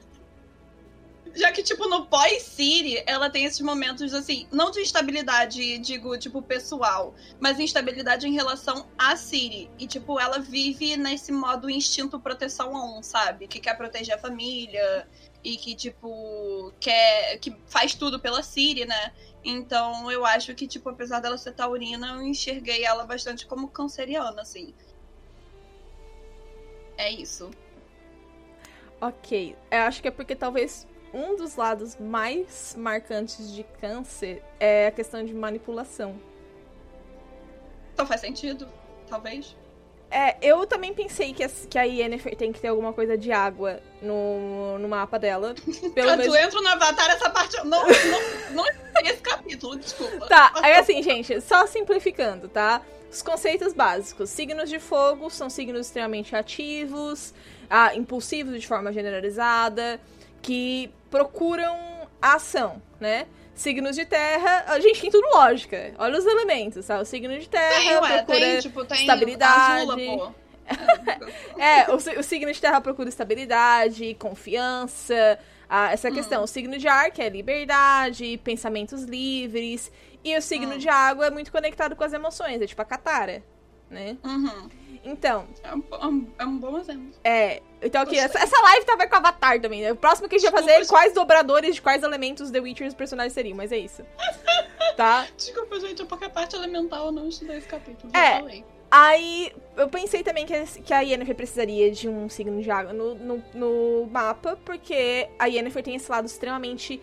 Já 1.35 1.51
que, 1.51 1.61
tipo, 1.61 1.87
no 1.87 2.05
pós-Siri, 2.07 3.03
ela 3.05 3.29
tem 3.29 3.45
esses 3.45 3.61
momentos, 3.61 4.13
assim, 4.13 4.47
não 4.51 4.71
de 4.71 4.79
instabilidade, 4.79 5.77
digo, 5.77 6.17
tipo, 6.17 6.41
pessoal, 6.41 7.13
mas 7.39 7.59
instabilidade 7.59 8.27
em 8.27 8.33
relação 8.33 8.87
a 8.97 9.15
Siri. 9.15 9.69
E, 9.77 9.85
tipo, 9.85 10.19
ela 10.19 10.39
vive 10.39 10.97
nesse 10.97 11.31
modo 11.31 11.69
instinto 11.69 12.19
proteção 12.19 12.73
on, 12.73 13.03
sabe? 13.03 13.47
Que 13.47 13.59
quer 13.59 13.77
proteger 13.77 14.15
a 14.15 14.17
família 14.17 15.07
e 15.43 15.57
que, 15.57 15.75
tipo, 15.75 16.73
quer. 16.79 17.37
que 17.39 17.55
faz 17.67 17.95
tudo 17.95 18.19
pela 18.19 18.43
Siri, 18.43 18.85
né? 18.85 19.13
Então, 19.43 20.11
eu 20.11 20.25
acho 20.25 20.53
que, 20.53 20.67
tipo, 20.67 20.89
apesar 20.89 21.19
dela 21.19 21.37
ser 21.37 21.53
taurina, 21.53 22.07
eu 22.15 22.21
enxerguei 22.21 22.83
ela 22.83 23.05
bastante 23.05 23.45
como 23.45 23.69
canceriana, 23.69 24.41
assim. 24.41 24.73
É 26.97 27.09
isso. 27.09 27.49
Ok, 28.99 29.55
eu 29.71 29.79
acho 29.79 30.01
que 30.01 30.09
é 30.09 30.11
porque 30.11 30.35
talvez 30.35 30.85
um 31.13 31.37
dos 31.37 31.55
lados 31.55 31.95
mais 31.95 32.75
marcantes 32.77 33.53
de 33.53 33.63
câncer 33.63 34.43
é 34.59 34.87
a 34.87 34.91
questão 34.91 35.23
de 35.23 35.33
manipulação. 35.33 36.19
Então 37.93 38.05
faz 38.05 38.21
sentido, 38.21 38.67
talvez. 39.07 39.55
É, 40.11 40.35
eu 40.41 40.65
também 40.65 40.93
pensei 40.93 41.33
que 41.33 41.43
a, 41.43 41.49
que 41.49 41.77
a 41.77 41.83
Yennefer 41.83 42.35
tem 42.35 42.51
que 42.51 42.59
ter 42.59 42.69
alguma 42.69 42.91
coisa 42.91 43.17
de 43.17 43.31
água 43.31 43.79
no, 44.01 44.79
no 44.79 44.87
mapa 44.87 45.19
dela. 45.19 45.53
Pelo 45.93 46.09
Quando 46.09 46.19
menos. 46.19 46.33
tu 46.33 46.35
entra 46.35 46.61
no 46.61 46.67
Avatar, 46.67 47.11
essa 47.11 47.29
parte. 47.29 47.57
eu 47.57 47.65
Não, 47.65 47.85
não, 47.85 48.55
não 48.55 48.65
esse 49.05 49.21
capítulo, 49.21 49.77
desculpa. 49.77 50.27
Tá, 50.27 50.51
aí 50.55 50.73
assim, 50.75 51.01
gente, 51.01 51.39
só 51.41 51.65
simplificando, 51.67 52.47
tá? 52.49 52.81
Os 53.11 53.21
conceitos 53.21 53.73
básicos. 53.73 54.29
Signos 54.29 54.69
de 54.69 54.79
fogo 54.79 55.29
são 55.29 55.49
signos 55.49 55.87
extremamente 55.87 56.35
ativos, 56.35 57.33
ah, 57.69 57.95
impulsivos 57.95 58.59
de 58.59 58.67
forma 58.67 58.91
generalizada, 58.91 59.99
que 60.41 60.91
procuram 61.09 61.77
a 62.21 62.35
ação, 62.35 62.81
né? 62.99 63.25
Signos 63.59 63.93
de 63.93 64.05
terra, 64.05 64.63
a 64.67 64.79
gente 64.79 65.01
tem 65.01 65.11
tudo 65.11 65.27
lógica. 65.35 65.91
Olha 65.97 66.17
os 66.17 66.25
elementos, 66.25 66.85
tá? 66.87 66.97
O 67.01 67.03
signo 67.03 67.37
de 67.37 67.49
terra 67.49 67.75
Tem, 67.75 67.97
ué, 67.97 68.17
procura 68.19 68.39
tem, 68.39 68.59
tipo, 68.61 68.85
tem 68.85 69.01
estabilidade. 69.01 69.91
Azula, 69.91 69.97
pô. 69.97 70.31
É, 71.59 71.91
o, 71.91 71.95
o 72.19 72.23
signo 72.23 72.53
de 72.53 72.61
terra 72.61 72.79
procura 72.79 73.09
estabilidade, 73.09 74.13
confiança, 74.17 75.37
ah, 75.69 75.91
essa 75.91 76.09
Hum. 76.09 76.13
questão. 76.13 76.43
O 76.43 76.47
signo 76.47 76.77
de 76.77 76.87
ar, 76.87 77.11
que 77.11 77.21
é 77.21 77.27
liberdade, 77.27 78.39
pensamentos 78.45 79.03
livres. 79.03 79.91
E 80.23 80.37
o 80.37 80.41
signo 80.41 80.75
Hum. 80.75 80.77
de 80.77 80.87
água 80.87 81.25
é 81.27 81.29
muito 81.29 81.51
conectado 81.51 81.97
com 81.97 82.03
as 82.05 82.13
emoções, 82.13 82.61
é 82.61 82.65
tipo 82.65 82.81
a 82.81 82.85
catara, 82.85 83.43
né? 83.89 84.17
Uhum. 84.23 84.69
Então, 85.03 85.47
É 85.63 85.73
um, 85.73 85.83
é 85.91 86.05
um- 86.07 86.27
é 86.39 86.45
um 86.45 86.57
bom 86.57 86.77
exemplo. 86.77 87.11
é. 87.23 87.61
Então 87.81 88.01
aqui, 88.01 88.17
essa, 88.19 88.37
essa 88.37 88.61
live 88.61 88.85
tava 88.85 89.07
com 89.07 89.15
Avatar 89.15 89.61
também, 89.61 89.81
né? 89.81 89.93
O 89.93 89.95
próximo 89.95 90.27
que 90.27 90.35
a 90.35 90.37
gente 90.37 90.51
vai 90.51 90.61
fazer 90.61 90.73
é 90.73 90.85
quais 90.85 91.13
dobradores 91.13 91.75
de 91.75 91.81
quais 91.81 92.03
elementos 92.03 92.51
The 92.51 92.59
Witcher 92.59 92.85
os 92.87 92.93
personagens 92.93 93.31
seriam, 93.31 93.55
mas 93.55 93.71
é 93.71 93.77
isso. 93.77 94.03
tá? 94.97 95.25
Desculpa, 95.37 95.79
gente, 95.79 96.03
porque 96.05 96.25
a 96.25 96.29
parte 96.29 96.57
elemental 96.57 97.05
eu 97.05 97.11
não 97.13 97.29
estudei 97.29 97.57
esse 97.57 97.67
capítulo. 97.67 98.11
É. 98.13 98.33
Já 98.33 98.39
falei. 98.39 98.65
Aí, 98.91 99.53
eu 99.77 99.87
pensei 99.87 100.23
também 100.23 100.45
que, 100.45 100.65
que 100.81 100.93
a 100.93 100.99
Yennefer 101.01 101.35
precisaria 101.35 101.89
de 101.91 102.09
um 102.09 102.27
signo 102.27 102.61
de 102.61 102.69
água 102.69 102.91
no, 102.91 103.15
no, 103.15 103.43
no 103.53 104.07
mapa, 104.11 104.57
porque 104.65 105.29
a 105.39 105.45
Yennefer 105.45 105.83
tem 105.83 105.95
esse 105.95 106.11
lado 106.11 106.25
extremamente 106.25 106.99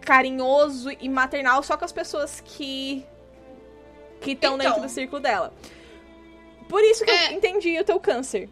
carinhoso 0.00 0.90
e 1.00 1.08
maternal 1.08 1.62
só 1.62 1.76
com 1.76 1.84
as 1.84 1.92
pessoas 1.92 2.40
que 2.44 3.04
que 4.20 4.32
estão 4.32 4.54
Então. 4.54 4.66
dentro 4.66 4.82
do 4.82 4.88
círculo 4.88 5.20
dela. 5.20 5.52
Por 6.68 6.82
isso 6.82 7.04
que 7.04 7.10
É. 7.10 7.32
eu 7.32 7.36
entendi 7.36 7.78
o 7.78 7.84
teu 7.84 8.00
câncer, 8.00 8.48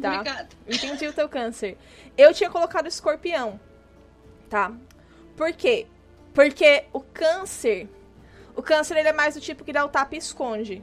tá? 0.00 0.12
Obrigada. 0.14 0.48
Entendi 0.66 1.06
o 1.06 1.12
teu 1.12 1.28
câncer. 1.28 1.76
Eu 2.16 2.32
tinha 2.32 2.48
colocado 2.50 2.86
escorpião, 2.86 3.58
tá? 4.48 4.72
Por 5.36 5.52
quê? 5.52 5.86
Porque 6.32 6.84
o 6.92 7.00
câncer, 7.00 7.88
o 8.54 8.62
câncer 8.62 8.96
ele 8.96 9.08
é 9.08 9.12
mais 9.12 9.34
do 9.34 9.40
tipo 9.40 9.64
que 9.64 9.72
dá 9.72 9.84
o 9.84 9.88
tapa 9.88 10.14
e 10.14 10.18
esconde 10.18 10.82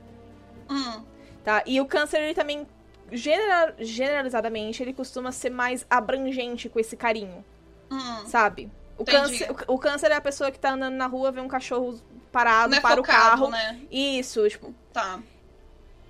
Hum. 0.69 1.03
tá? 1.43 1.63
E 1.65 1.79
o 1.79 1.85
câncer, 1.85 2.21
ele 2.21 2.33
também, 2.33 2.67
genera- 3.11 3.75
generalizadamente, 3.79 4.81
ele 4.83 4.93
costuma 4.93 5.31
ser 5.31 5.49
mais 5.49 5.85
abrangente 5.89 6.67
com 6.69 6.79
esse 6.79 6.97
carinho, 6.97 7.43
Hum. 7.91 8.25
sabe? 8.25 8.69
O 8.97 9.03
Entendi. 9.03 9.17
câncer, 9.39 9.51
o, 9.67 9.73
o 9.75 9.79
câncer 9.79 10.11
é 10.11 10.15
a 10.15 10.21
pessoa 10.21 10.51
que 10.51 10.59
tá 10.59 10.71
andando 10.71 10.95
na 10.95 11.05
rua, 11.07 11.31
vê 11.31 11.39
um 11.41 11.47
cachorro 11.47 11.99
parado, 12.35 12.71
Não 12.71 12.77
é 12.77 12.81
para 12.81 12.97
focado, 12.97 13.45
o 13.45 13.49
carro. 13.49 13.49
né? 13.49 13.79
Isso, 13.89 14.47
tipo. 14.49 14.75
Tá. 14.91 15.19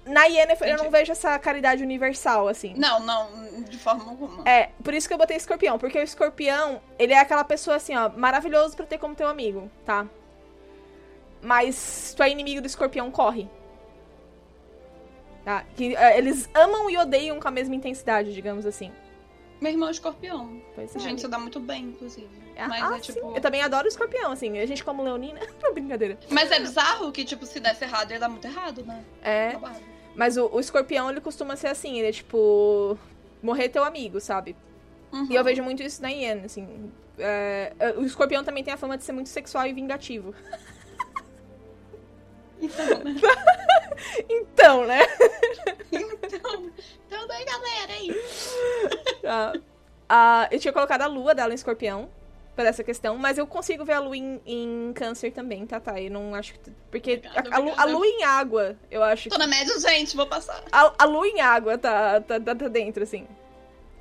Na 0.05 0.25
Yennefer 0.25 0.69
eu 0.69 0.77
não 0.77 0.89
vejo 0.89 1.11
essa 1.11 1.37
caridade 1.37 1.83
universal, 1.83 2.47
assim. 2.47 2.73
Não, 2.75 2.99
não, 2.99 3.63
de 3.63 3.77
forma 3.77 4.03
alguma. 4.09 4.47
É, 4.47 4.69
por 4.83 4.93
isso 4.93 5.07
que 5.07 5.13
eu 5.13 5.17
botei 5.17 5.37
escorpião, 5.37 5.77
porque 5.77 5.99
o 5.99 6.03
escorpião, 6.03 6.81
ele 6.97 7.13
é 7.13 7.19
aquela 7.19 7.43
pessoa 7.43 7.75
assim, 7.75 7.95
ó, 7.95 8.09
maravilhoso 8.09 8.75
pra 8.75 8.85
ter 8.87 8.97
como 8.97 9.13
teu 9.15 9.27
amigo, 9.27 9.69
tá? 9.85 10.07
Mas 11.41 11.75
se 11.75 12.15
tu 12.15 12.23
é 12.23 12.29
inimigo 12.29 12.61
do 12.61 12.67
escorpião, 12.67 13.09
corre. 13.11 13.47
Tá? 15.43 15.63
Que, 15.75 15.95
é, 15.95 16.17
eles 16.17 16.49
amam 16.55 16.89
e 16.89 16.97
odeiam 16.97 17.39
com 17.39 17.47
a 17.47 17.51
mesma 17.51 17.75
intensidade, 17.75 18.33
digamos 18.33 18.65
assim. 18.65 18.91
Meu 19.61 19.71
irmão 19.71 19.87
é 19.87 19.91
escorpião. 19.91 20.61
Pois 20.73 20.95
é. 20.95 20.99
A 20.99 21.01
gente 21.01 21.21
se 21.21 21.27
dá 21.27 21.39
muito 21.39 21.59
bem, 21.59 21.85
inclusive. 21.85 22.29
Ah, 22.57 22.67
Mas 22.67 22.83
ah, 22.83 22.97
é 22.97 22.99
tipo. 22.99 23.19
sim. 23.19 23.35
Eu 23.35 23.41
também 23.41 23.61
adoro 23.61 23.87
escorpião, 23.87 24.31
assim. 24.31 24.59
A 24.59 24.65
gente 24.65 24.83
como 24.83 25.03
leonina. 25.03 25.39
Não, 25.61 25.73
brincadeira. 25.73 26.17
Mas 26.29 26.51
é 26.51 26.59
bizarro 26.59 27.11
que, 27.11 27.23
tipo, 27.23 27.45
se 27.45 27.59
desse 27.59 27.83
errado, 27.83 28.11
ia 28.11 28.19
dar 28.19 28.29
muito 28.29 28.45
errado, 28.45 28.83
né? 28.85 29.03
É. 29.21 29.53
Babado. 29.53 29.79
Mas 30.15 30.37
o, 30.37 30.49
o 30.51 30.59
escorpião, 30.59 31.09
ele 31.09 31.21
costuma 31.21 31.55
ser 31.55 31.67
assim. 31.67 31.99
Ele 31.99 32.09
é 32.09 32.11
tipo. 32.11 32.97
Morrer 33.41 33.69
teu 33.69 33.83
amigo, 33.83 34.19
sabe? 34.19 34.55
Uhum. 35.11 35.27
E 35.29 35.35
eu 35.35 35.43
vejo 35.43 35.61
muito 35.61 35.83
isso 35.83 36.01
na 36.01 36.09
Yen, 36.09 36.41
assim. 36.45 36.91
É, 37.17 37.73
é, 37.79 37.91
o 37.91 38.03
escorpião 38.03 38.43
também 38.43 38.63
tem 38.63 38.73
a 38.73 38.77
fama 38.77 38.97
de 38.97 39.03
ser 39.03 39.11
muito 39.11 39.29
sexual 39.29 39.65
e 39.67 39.73
vingativo. 39.73 40.33
Então, 42.57 43.03
né? 43.03 43.15
Então, 44.29 44.85
né? 44.85 45.01
então, 45.91 46.71
então 47.07 47.27
daí, 47.27 47.45
galera, 47.45 47.91
é 47.91 48.01
isso. 48.03 48.55
Ah, 49.23 49.53
ah, 50.07 50.47
eu 50.51 50.59
tinha 50.59 50.73
colocado 50.73 51.01
a 51.01 51.07
lua 51.07 51.33
dela 51.33 51.51
em 51.51 51.55
escorpião. 51.55 52.09
Pra 52.55 52.69
essa 52.69 52.85
questão, 52.85 53.17
mas 53.17 53.37
eu 53.37 53.45
consigo 53.45 53.83
ver 53.83 53.93
a 53.93 53.99
lua 53.99 54.15
em, 54.15 54.41
em 54.45 54.93
câncer 54.93 55.29
também, 55.29 55.65
tá, 55.67 55.77
tá? 55.77 55.99
Eu 55.99 56.09
não 56.09 56.33
acho 56.33 56.53
que. 56.53 56.71
Porque 56.89 57.21
a, 57.51 57.81
a, 57.81 57.85
lua 57.85 58.07
em 58.07 58.23
água, 58.23 58.77
eu 58.89 59.03
acho 59.03 59.27
Tô 59.27 59.37
na 59.37 59.45
média, 59.45 59.77
gente, 59.77 60.15
vou 60.15 60.25
passar. 60.25 60.63
A, 60.71 60.93
a 60.99 61.05
lua 61.05 61.27
em 61.27 61.41
água 61.41 61.77
tá, 61.77 62.21
tá, 62.21 62.39
tá, 62.39 62.55
tá 62.55 62.67
dentro, 62.69 63.03
assim. 63.03 63.27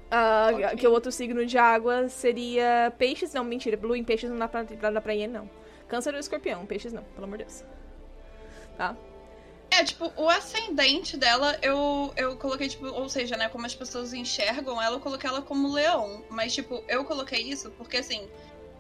Ah, 0.08 0.50
Ok. 0.52 0.76
Que 0.76 0.86
o 0.86 0.92
outro 0.92 1.10
signo 1.10 1.44
de 1.44 1.58
água 1.58 2.08
seria 2.08 2.92
peixes. 2.96 3.34
Não, 3.34 3.42
mentira. 3.42 3.76
Lua 3.82 3.98
em 3.98 4.04
peixes 4.04 4.30
não 4.30 4.38
dá 4.38 4.46
pra, 4.46 4.62
dá 4.62 5.00
pra 5.00 5.14
ir, 5.16 5.26
não. 5.26 5.50
Câncer 5.88 6.14
ou 6.14 6.20
escorpião. 6.20 6.64
Peixes 6.64 6.92
não, 6.92 7.02
pelo 7.02 7.24
amor 7.24 7.38
de 7.38 7.44
Deus. 7.44 7.64
Tá? 8.78 8.96
É, 9.76 9.82
tipo, 9.82 10.12
o 10.16 10.28
ascendente 10.28 11.16
dela, 11.16 11.58
eu, 11.60 12.12
eu 12.16 12.36
coloquei, 12.36 12.68
tipo, 12.68 12.86
ou 12.86 13.08
seja, 13.08 13.36
né, 13.36 13.48
como 13.48 13.66
as 13.66 13.74
pessoas 13.74 14.12
enxergam 14.12 14.80
ela, 14.80 14.96
eu 14.96 15.00
coloquei 15.00 15.28
ela 15.28 15.42
como 15.42 15.72
leão. 15.72 16.24
Mas, 16.30 16.54
tipo, 16.54 16.84
eu 16.86 17.04
coloquei 17.04 17.42
isso 17.42 17.72
porque, 17.72 17.96
assim, 17.96 18.28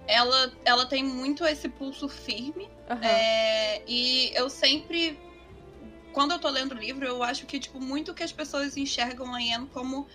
ela, 0.06 0.52
ela 0.64 0.86
tem 0.86 1.02
muito 1.02 1.44
esse 1.44 1.68
pulso 1.68 2.08
firme. 2.08 2.68
Aham. 2.88 3.04
É, 3.04 3.82
e 3.88 4.32
eu 4.34 4.48
sempre. 4.48 5.18
Quando 6.12 6.30
eu 6.30 6.38
tô 6.38 6.48
lendo 6.48 6.72
o 6.72 6.78
livro, 6.78 7.04
eu 7.04 7.24
acho 7.24 7.44
que, 7.44 7.58
tipo, 7.58 7.80
muito 7.80 8.14
que 8.14 8.22
as 8.22 8.32
pessoas 8.32 8.76
enxergam 8.76 9.34
a 9.34 9.42
Ian 9.42 9.66
como 9.66 10.06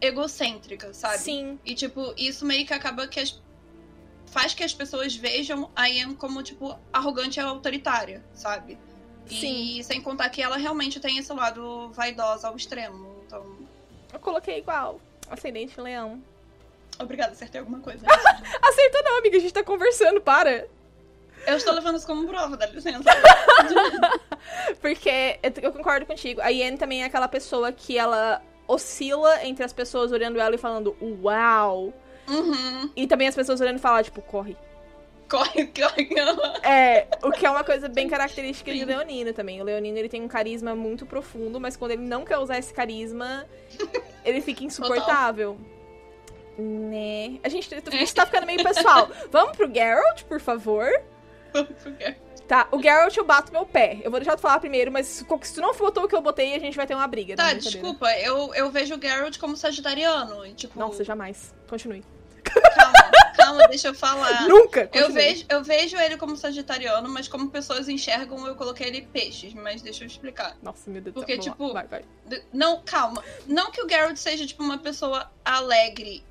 egocêntrica, 0.00 0.92
sabe? 0.92 1.18
Sim. 1.18 1.60
E, 1.64 1.74
tipo, 1.74 2.12
isso 2.16 2.44
meio 2.44 2.66
que 2.66 2.74
acaba 2.74 3.06
que 3.06 3.20
as... 3.20 3.40
faz 4.26 4.54
que 4.54 4.64
as 4.64 4.74
pessoas 4.74 5.14
vejam 5.14 5.70
a 5.76 5.88
Ian 5.88 6.14
como, 6.16 6.42
tipo, 6.42 6.76
arrogante 6.92 7.38
e 7.38 7.42
autoritária, 7.42 8.24
sabe? 8.34 8.76
Sim. 9.28 9.78
E 9.78 9.84
sem 9.84 10.00
contar 10.00 10.28
que 10.30 10.42
ela 10.42 10.56
realmente 10.56 11.00
tem 11.00 11.18
esse 11.18 11.32
lado 11.32 11.90
vaidosa 11.92 12.48
ao 12.48 12.56
extremo. 12.56 13.16
Então, 13.26 13.44
Eu 14.12 14.20
coloquei 14.20 14.58
igual. 14.58 15.00
Ascendente 15.30 15.80
leão. 15.80 16.22
obrigada, 17.00 17.32
acertei 17.32 17.60
alguma 17.60 17.80
coisa. 17.80 18.06
Acertou 18.62 19.02
não, 19.02 19.18
amiga. 19.18 19.36
A 19.36 19.40
gente 19.40 19.52
tá 19.52 19.64
conversando, 19.64 20.20
para. 20.20 20.66
eu 21.46 21.56
estou 21.56 21.74
levando 21.74 21.96
isso 21.96 22.06
como 22.06 22.26
prova, 22.28 22.56
dá 22.56 22.66
licença. 22.66 23.02
Porque 24.80 25.38
eu, 25.62 25.72
concordo 25.72 26.06
contigo. 26.06 26.40
A 26.40 26.48
Yen 26.48 26.76
também 26.76 27.02
é 27.02 27.06
aquela 27.06 27.28
pessoa 27.28 27.72
que 27.72 27.98
ela 27.98 28.40
oscila 28.68 29.44
entre 29.44 29.64
as 29.64 29.72
pessoas 29.72 30.12
olhando 30.12 30.40
ela 30.40 30.54
e 30.54 30.58
falando 30.58 30.96
uau. 31.22 31.92
uhum. 32.28 32.90
E 32.96 33.06
também 33.06 33.28
as 33.28 33.34
pessoas 33.34 33.60
olhando 33.60 33.76
e 33.78 33.80
falar, 33.80 34.04
tipo, 34.04 34.22
corre. 34.22 34.56
Corre, 35.28 35.66
corre. 35.66 36.08
É, 36.62 37.06
o 37.22 37.30
que 37.32 37.44
é 37.44 37.50
uma 37.50 37.64
coisa 37.64 37.88
bem 37.88 38.08
característica 38.08 38.72
de 38.72 38.80
Sim. 38.80 38.84
Leonino 38.84 39.32
também. 39.32 39.60
O 39.60 39.64
Leonino 39.64 39.98
ele 39.98 40.08
tem 40.08 40.22
um 40.22 40.28
carisma 40.28 40.74
muito 40.74 41.04
profundo, 41.04 41.60
mas 41.60 41.76
quando 41.76 41.92
ele 41.92 42.02
não 42.02 42.24
quer 42.24 42.38
usar 42.38 42.58
esse 42.58 42.72
carisma, 42.72 43.46
ele 44.24 44.40
fica 44.40 44.64
insuportável. 44.64 45.58
Né? 46.58 47.38
A 47.42 47.48
gente, 47.48 47.74
a 47.74 47.90
gente 47.90 48.14
tá 48.14 48.24
ficando 48.24 48.46
meio 48.46 48.62
pessoal. 48.62 49.10
Vamos 49.30 49.56
pro 49.56 49.72
Geralt, 49.72 50.22
por 50.24 50.40
favor. 50.40 50.88
Tá, 52.46 52.68
o 52.70 52.80
Geralt 52.80 53.16
eu 53.16 53.24
bato 53.24 53.52
meu 53.52 53.66
pé. 53.66 53.98
Eu 54.04 54.10
vou 54.10 54.20
deixar 54.20 54.36
tu 54.36 54.40
falar 54.40 54.60
primeiro, 54.60 54.92
mas 54.92 55.06
se 55.06 55.24
tu 55.24 55.60
não 55.60 55.74
botou 55.74 56.04
o 56.04 56.08
que 56.08 56.14
eu 56.14 56.22
botei, 56.22 56.54
a 56.54 56.60
gente 56.60 56.76
vai 56.76 56.86
ter 56.86 56.94
uma 56.94 57.06
briga. 57.06 57.34
Tá, 57.34 57.46
brincadeira. 57.46 57.70
desculpa, 57.70 58.10
eu, 58.18 58.54
eu 58.54 58.70
vejo 58.70 58.94
o 58.96 59.00
Geralt 59.00 59.36
como 59.38 59.56
sagitariano. 59.56 60.46
E, 60.46 60.54
tipo, 60.54 60.78
Nossa, 60.78 61.02
jamais. 61.02 61.52
Continue. 61.68 62.04
calma, 62.44 63.05
calma, 63.36 63.68
deixa 63.68 63.88
eu 63.88 63.94
falar. 63.94 64.46
Nunca! 64.48 64.88
Eu 64.92 65.12
vejo, 65.12 65.44
eu 65.48 65.62
vejo 65.62 65.96
ele 65.96 66.16
como 66.16 66.36
sagitariano, 66.36 67.08
mas 67.08 67.28
como 67.28 67.50
pessoas 67.50 67.88
enxergam, 67.88 68.46
eu 68.46 68.54
coloquei 68.54 68.86
ele 68.86 69.02
peixes, 69.02 69.54
mas 69.54 69.82
deixa 69.82 70.04
eu 70.04 70.06
explicar. 70.06 70.56
Nossa, 70.62 70.90
meu 70.90 71.00
Deus 71.00 71.14
do 71.14 71.20
Porque, 71.20 71.34
céu. 71.34 71.52
Tipo, 71.52 71.72
Vai, 71.72 71.86
vai. 71.86 72.04
Não, 72.52 72.82
calma. 72.84 73.22
Não 73.46 73.70
que 73.70 73.82
o 73.82 73.88
Geralt 73.88 74.16
seja, 74.16 74.46
tipo, 74.46 74.62
uma 74.62 74.78
pessoa 74.78 75.30
alegre. 75.44 76.24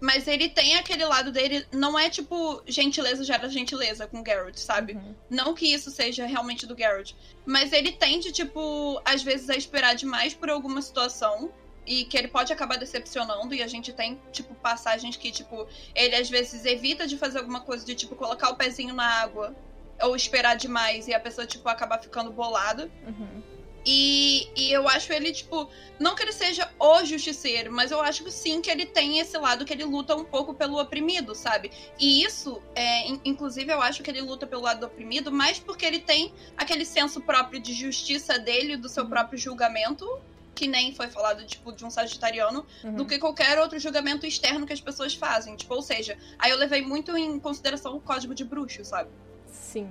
Mas 0.00 0.26
ele 0.26 0.48
tem 0.48 0.76
aquele 0.76 1.04
lado 1.04 1.30
dele. 1.30 1.66
Não 1.70 1.98
é 1.98 2.08
tipo 2.08 2.62
gentileza 2.66 3.22
gera 3.22 3.48
gentileza 3.50 4.06
com 4.06 4.22
o 4.22 4.24
Geralt, 4.24 4.56
sabe? 4.56 4.94
Uhum. 4.94 5.14
Não 5.28 5.54
que 5.54 5.66
isso 5.66 5.90
seja 5.90 6.24
realmente 6.24 6.66
do 6.66 6.76
Geralt. 6.76 7.12
Mas 7.44 7.70
ele 7.72 7.92
tende, 7.92 8.32
tipo, 8.32 9.00
às 9.04 9.22
vezes 9.22 9.50
a 9.50 9.56
esperar 9.56 9.94
demais 9.94 10.32
por 10.32 10.48
alguma 10.48 10.80
situação. 10.80 11.50
E 11.86 12.04
que 12.04 12.16
ele 12.16 12.28
pode 12.28 12.52
acabar 12.52 12.76
decepcionando. 12.76 13.54
E 13.54 13.62
a 13.62 13.66
gente 13.66 13.92
tem, 13.92 14.20
tipo, 14.32 14.54
passagens 14.54 15.16
que, 15.16 15.30
tipo, 15.30 15.66
ele 15.94 16.14
às 16.14 16.28
vezes 16.28 16.64
evita 16.64 17.06
de 17.06 17.16
fazer 17.16 17.38
alguma 17.38 17.60
coisa 17.60 17.84
de, 17.84 17.94
tipo, 17.94 18.14
colocar 18.14 18.50
o 18.50 18.56
pezinho 18.56 18.94
na 18.94 19.06
água. 19.06 19.54
Ou 20.02 20.16
esperar 20.16 20.56
demais 20.56 21.08
e 21.08 21.14
a 21.14 21.20
pessoa, 21.20 21.46
tipo, 21.46 21.68
acabar 21.68 21.98
ficando 21.98 22.30
bolada. 22.30 22.90
Uhum. 23.06 23.42
E, 23.84 24.48
e 24.54 24.70
eu 24.70 24.86
acho 24.88 25.10
ele, 25.12 25.32
tipo, 25.32 25.68
não 25.98 26.14
que 26.14 26.22
ele 26.22 26.32
seja 26.32 26.70
o 26.78 27.02
justiceiro, 27.02 27.72
mas 27.72 27.90
eu 27.90 28.00
acho 28.00 28.22
que 28.22 28.30
sim 28.30 28.60
que 28.60 28.70
ele 28.70 28.84
tem 28.84 29.18
esse 29.18 29.36
lado 29.38 29.64
que 29.64 29.72
ele 29.72 29.84
luta 29.84 30.14
um 30.14 30.24
pouco 30.24 30.52
pelo 30.52 30.78
oprimido, 30.78 31.34
sabe? 31.34 31.70
E 31.98 32.22
isso, 32.22 32.62
é, 32.74 33.08
in- 33.08 33.20
inclusive, 33.24 33.72
eu 33.72 33.80
acho 33.80 34.02
que 34.02 34.10
ele 34.10 34.20
luta 34.20 34.46
pelo 34.46 34.62
lado 34.62 34.80
do 34.80 34.86
oprimido, 34.86 35.32
mais 35.32 35.58
porque 35.58 35.86
ele 35.86 35.98
tem 35.98 36.32
aquele 36.58 36.84
senso 36.84 37.22
próprio 37.22 37.58
de 37.58 37.72
justiça 37.72 38.38
dele, 38.38 38.76
do 38.76 38.88
seu 38.88 39.06
próprio 39.06 39.38
julgamento, 39.38 40.06
que 40.54 40.66
nem 40.66 40.94
foi 40.94 41.08
falado, 41.08 41.44
tipo, 41.46 41.72
de 41.72 41.84
um 41.84 41.90
sagitariano, 41.90 42.66
Uhum. 42.84 42.94
do 42.94 43.06
que 43.06 43.18
qualquer 43.18 43.58
outro 43.58 43.78
julgamento 43.78 44.26
externo 44.26 44.66
que 44.66 44.72
as 44.72 44.80
pessoas 44.80 45.14
fazem. 45.14 45.56
Tipo, 45.56 45.74
ou 45.74 45.82
seja, 45.82 46.18
aí 46.38 46.50
eu 46.50 46.56
levei 46.58 46.82
muito 46.82 47.16
em 47.16 47.38
consideração 47.38 47.96
o 47.96 48.00
código 48.00 48.34
de 48.34 48.44
bruxo, 48.44 48.84
sabe? 48.84 49.10
Sim, 49.46 49.88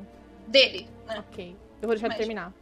Dele, 0.48 0.88
né? 1.08 1.20
ok. 1.20 1.56
Eu 1.82 1.88
vou 1.88 1.96
deixar 1.96 2.08
Mas- 2.10 2.18
terminar. 2.18 2.54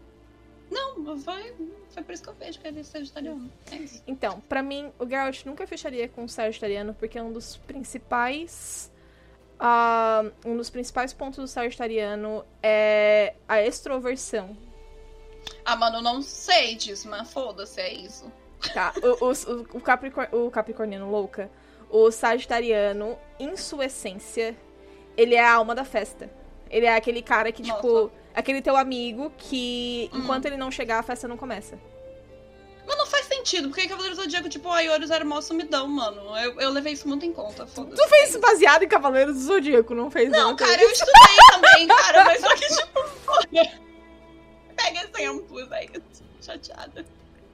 Não, 0.70 1.18
foi, 1.20 1.56
foi 1.90 2.04
por 2.04 2.12
isso 2.14 2.22
que 2.24 2.30
eu 2.30 2.34
vejo 2.36 2.60
que 2.60 2.68
ele 2.68 2.82
é 2.82 2.84
sagitariano. 2.84 3.50
É 3.72 3.76
isso. 3.78 4.04
Então, 4.06 4.42
pra 4.50 4.62
mim, 4.62 4.92
o 5.00 5.08
Geralt 5.08 5.46
nunca 5.46 5.66
fecharia 5.66 6.10
com 6.10 6.26
o 6.26 6.30
Sagitariano, 6.30 6.94
porque 6.94 7.18
é 7.18 7.24
um 7.24 7.32
dos 7.32 7.56
principais. 7.56 8.92
ah, 9.60 10.24
um 10.46 10.56
dos 10.56 10.70
principais 10.70 11.14
pontos 11.14 11.40
do 11.40 11.48
Sagitariano 11.48 12.46
é 12.62 13.34
a 13.48 13.62
extroversão. 13.62 14.56
Ah, 15.66 15.76
mano, 15.76 16.02
não 16.02 16.22
sei 16.22 16.76
disso, 16.76 17.10
mas 17.10 17.32
foda-se, 17.32 17.80
é 17.82 17.94
isso. 17.94 18.32
Tá? 18.74 18.94
O, 19.04 19.26
o, 19.26 19.32
o, 19.78 19.82
Capricor- 19.82 20.30
o 20.32 20.50
Capricorniano 20.50 21.10
louca, 21.12 21.50
o 21.90 22.10
Sagitariano, 22.12 23.18
em 23.40 23.56
sua 23.58 23.86
essência, 23.86 24.56
ele 25.16 25.36
é 25.36 25.44
a 25.44 25.54
alma 25.54 25.76
da 25.76 25.84
festa. 25.84 26.30
Ele 26.70 26.86
é 26.86 26.96
aquele 26.96 27.22
cara 27.22 27.52
que, 27.52 27.62
tipo, 27.62 27.88
Nossa. 27.88 28.12
aquele 28.36 28.62
teu 28.62 28.76
amigo 28.76 29.32
que, 29.38 30.10
Hum. 30.14 30.20
enquanto 30.20 30.46
ele 30.46 30.58
não 30.58 30.70
chegar, 30.72 31.00
a 31.00 31.04
festa 31.04 31.28
não 31.28 31.38
começa. 31.38 31.78
Mas 32.86 32.98
não 32.98 33.06
faz 33.06 33.26
sentido, 33.26 33.68
porque 33.68 33.86
Cavaleiro 33.88 34.16
do 34.16 34.22
Zodíaco, 34.22 34.48
tipo, 34.48 34.70
a 34.72 34.80
Ioris 34.80 35.12
era 35.12 35.26
mó 35.26 35.42
sumidão, 35.42 35.88
mano. 35.88 36.38
Eu, 36.38 36.60
eu 36.62 36.70
levei 36.70 36.94
isso 36.94 37.06
muito 37.08 37.26
em 37.26 37.34
conta, 37.34 37.68
foda-se. 37.68 38.02
Tu 38.02 38.10
fez 38.10 38.30
isso 38.30 38.40
baseado 38.40 38.84
em 38.84 38.88
Cavaleiros 38.88 39.34
do 39.36 39.42
Zodíaco, 39.42 39.94
não 39.94 40.10
fez? 40.10 40.30
Não, 40.30 40.52
outra? 40.52 40.66
cara, 40.68 40.82
eu 40.82 40.90
estudei 40.90 41.14
também, 41.52 41.88
cara, 41.88 42.24
mas 42.24 42.40
só 42.40 42.56
que, 42.56 42.66
tipo, 42.68 43.04
foda. 43.26 43.48
Pega 44.78 45.00
exemplos, 45.04 45.68
isso. 46.12 46.24
Chateada. 46.42 47.06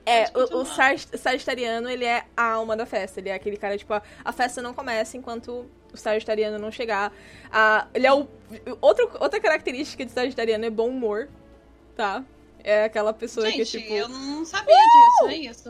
É, 0.06 0.26
o, 0.38 0.58
o 0.62 0.66
sag- 0.66 1.18
Sagitariano, 1.18 1.90
ele 1.90 2.04
é 2.06 2.26
a 2.36 2.52
alma 2.52 2.76
da 2.76 2.86
festa. 2.86 3.20
Ele 3.22 3.30
é 3.30 3.34
aquele 3.34 3.56
cara, 3.58 3.78
tipo, 3.78 3.94
a, 3.94 4.02
a 4.24 4.32
festa 4.34 4.62
não 4.62 4.74
começa 4.74 5.16
enquanto 5.16 5.66
o 5.94 5.98
Sagitariano 5.98 6.60
não 6.60 6.70
chegar. 6.72 7.12
Ah, 7.52 7.88
ele 7.94 8.06
é 8.06 8.14
o. 8.14 8.28
Outro, 8.82 9.10
outra 9.20 9.40
característica 9.40 10.06
de 10.06 10.12
Sagitariano 10.12 10.66
é 10.66 10.70
bom 10.70 10.90
humor, 10.90 11.30
tá? 11.96 12.24
É 12.64 12.84
aquela 12.86 13.14
pessoa 13.14 13.46
que, 13.50 13.64
Gente, 13.64 13.80
tipo. 13.82 13.94
eu 13.94 14.08
não 14.10 14.44
sabia 14.46 14.76
disso, 14.76 15.28
é 15.30 15.36
isso. 15.36 15.70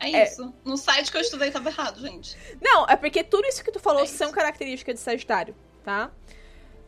É 0.00 0.10
É. 0.12 0.24
isso. 0.24 0.54
No 0.64 0.76
site 0.76 1.10
que 1.10 1.16
eu 1.16 1.20
estudei 1.20 1.50
tava 1.50 1.68
errado, 1.68 2.00
gente. 2.00 2.36
Não, 2.62 2.86
é 2.88 2.94
porque 2.94 3.24
tudo 3.24 3.46
isso 3.48 3.64
que 3.64 3.72
tu 3.72 3.80
falou 3.80 4.02
É 4.02 4.04
isso. 4.04 4.16
são 4.16 4.30
características 4.30 4.94
de 4.94 5.00
Sagitário, 5.00 5.54
tá? 5.84 6.10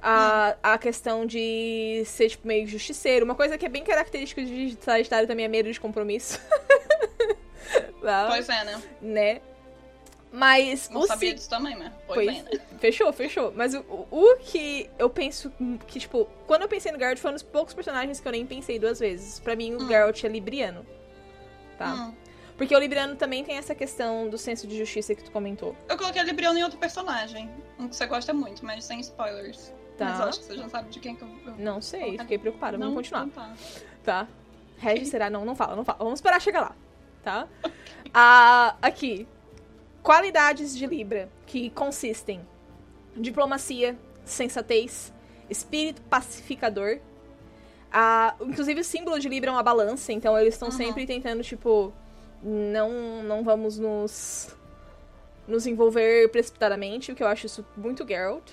A, 0.02 0.56
a 0.62 0.78
questão 0.78 1.26
de 1.26 2.02
ser, 2.06 2.30
tipo, 2.30 2.46
meio 2.46 2.66
justiceiro. 2.66 3.24
Uma 3.24 3.34
coisa 3.34 3.58
que 3.58 3.66
é 3.66 3.68
bem 3.68 3.84
característica 3.84 4.42
de 4.42 4.76
Sagitário 4.80 5.28
também 5.28 5.44
é 5.44 5.48
medo 5.48 5.70
de 5.70 5.78
compromisso. 5.80 6.38
Pois 8.28 8.48
é, 8.48 8.64
né? 8.64 8.82
Né? 9.00 9.40
Mas 10.32 10.88
Não 10.88 11.00
o 11.02 11.06
sabia 11.06 11.34
disso 11.34 11.50
também, 11.50 11.76
né? 11.76 11.92
Pois, 12.06 12.24
Pois, 12.26 12.38
é, 12.38 12.42
né? 12.42 12.60
fechou, 12.78 13.12
fechou. 13.12 13.52
Mas 13.54 13.74
o, 13.74 13.80
o- 13.80 14.06
o 14.10 14.36
que 14.38 14.88
eu 14.98 15.10
penso 15.10 15.52
que, 15.86 15.98
tipo, 15.98 16.26
quando 16.46 16.62
eu 16.62 16.68
pensei 16.68 16.92
no 16.92 16.98
Geralt, 16.98 17.18
foi 17.18 17.30
um 17.30 17.34
dos 17.34 17.42
poucos 17.42 17.74
personagens 17.74 18.20
que 18.20 18.26
eu 18.28 18.32
nem 18.32 18.46
pensei 18.46 18.78
duas 18.78 18.98
vezes. 19.00 19.38
Pra 19.40 19.56
mim, 19.56 19.74
o 19.74 19.82
Hum. 19.82 19.88
Geralt 19.88 20.22
é 20.24 20.28
libriano. 20.28 20.86
Tá? 21.76 21.92
Hum. 21.94 22.14
Porque 22.56 22.74
o 22.74 22.78
libriano 22.78 23.16
também 23.16 23.42
tem 23.44 23.56
essa 23.56 23.74
questão 23.74 24.28
do 24.28 24.38
senso 24.38 24.66
de 24.66 24.76
justiça 24.78 25.14
que 25.14 25.24
tu 25.24 25.30
comentou. 25.30 25.74
Eu 25.88 25.96
coloquei 25.96 26.20
a 26.20 26.24
Libriano 26.24 26.58
em 26.58 26.62
outro 26.62 26.78
personagem. 26.78 27.50
Um 27.78 27.88
que 27.88 27.96
você 27.96 28.06
gosta 28.06 28.32
muito, 28.34 28.64
mas 28.64 28.84
sem 28.84 29.00
spoilers. 29.00 29.72
Tá. 30.00 30.10
Mas 30.10 30.20
eu 30.20 30.24
acho 30.28 30.38
que 30.40 30.44
você 30.46 30.56
já 30.56 30.68
sabe 30.68 30.88
de 30.90 30.98
quem 31.00 31.14
que 31.14 31.22
eu. 31.22 31.28
eu... 31.46 31.54
Não 31.58 31.80
sei, 31.82 32.00
Colocar- 32.00 32.22
fiquei 32.24 32.38
preocupada. 32.38 32.78
Vamos 32.78 32.88
Não, 32.94 32.96
continuar. 32.96 33.26
então 33.26 33.42
tá. 33.44 33.54
Tá? 34.02 34.28
Regis 34.78 35.08
será? 35.08 35.28
Não, 35.28 35.44
não 35.44 35.54
fala, 35.54 35.76
não 35.76 35.84
fala. 35.84 35.98
Vamos 35.98 36.14
esperar 36.20 36.40
chegar 36.40 36.60
lá. 36.62 36.76
Tá? 37.22 37.46
Ah, 38.12 38.74
aqui. 38.82 39.28
Qualidades 40.02 40.76
de 40.76 40.84
Libra 40.86 41.28
que 41.46 41.70
consistem 41.70 42.40
em 43.16 43.20
diplomacia, 43.22 43.96
sensatez, 44.24 45.12
espírito 45.48 46.00
pacificador. 46.02 46.98
Ah, 47.92 48.34
inclusive, 48.40 48.80
o 48.80 48.84
símbolo 48.84 49.18
de 49.20 49.28
Libra 49.28 49.50
é 49.50 49.52
uma 49.52 49.62
balança, 49.62 50.12
então 50.12 50.36
eles 50.38 50.54
estão 50.54 50.68
Uhum. 50.68 50.74
sempre 50.76 51.06
tentando, 51.06 51.42
tipo, 51.42 51.92
não, 52.42 53.22
não 53.22 53.44
vamos 53.44 53.78
nos. 53.78 54.56
nos 55.46 55.66
envolver 55.66 56.28
precipitadamente, 56.30 57.12
o 57.12 57.14
que 57.14 57.22
eu 57.22 57.26
acho 57.28 57.46
isso 57.46 57.64
muito 57.76 58.06
Geralt. 58.08 58.50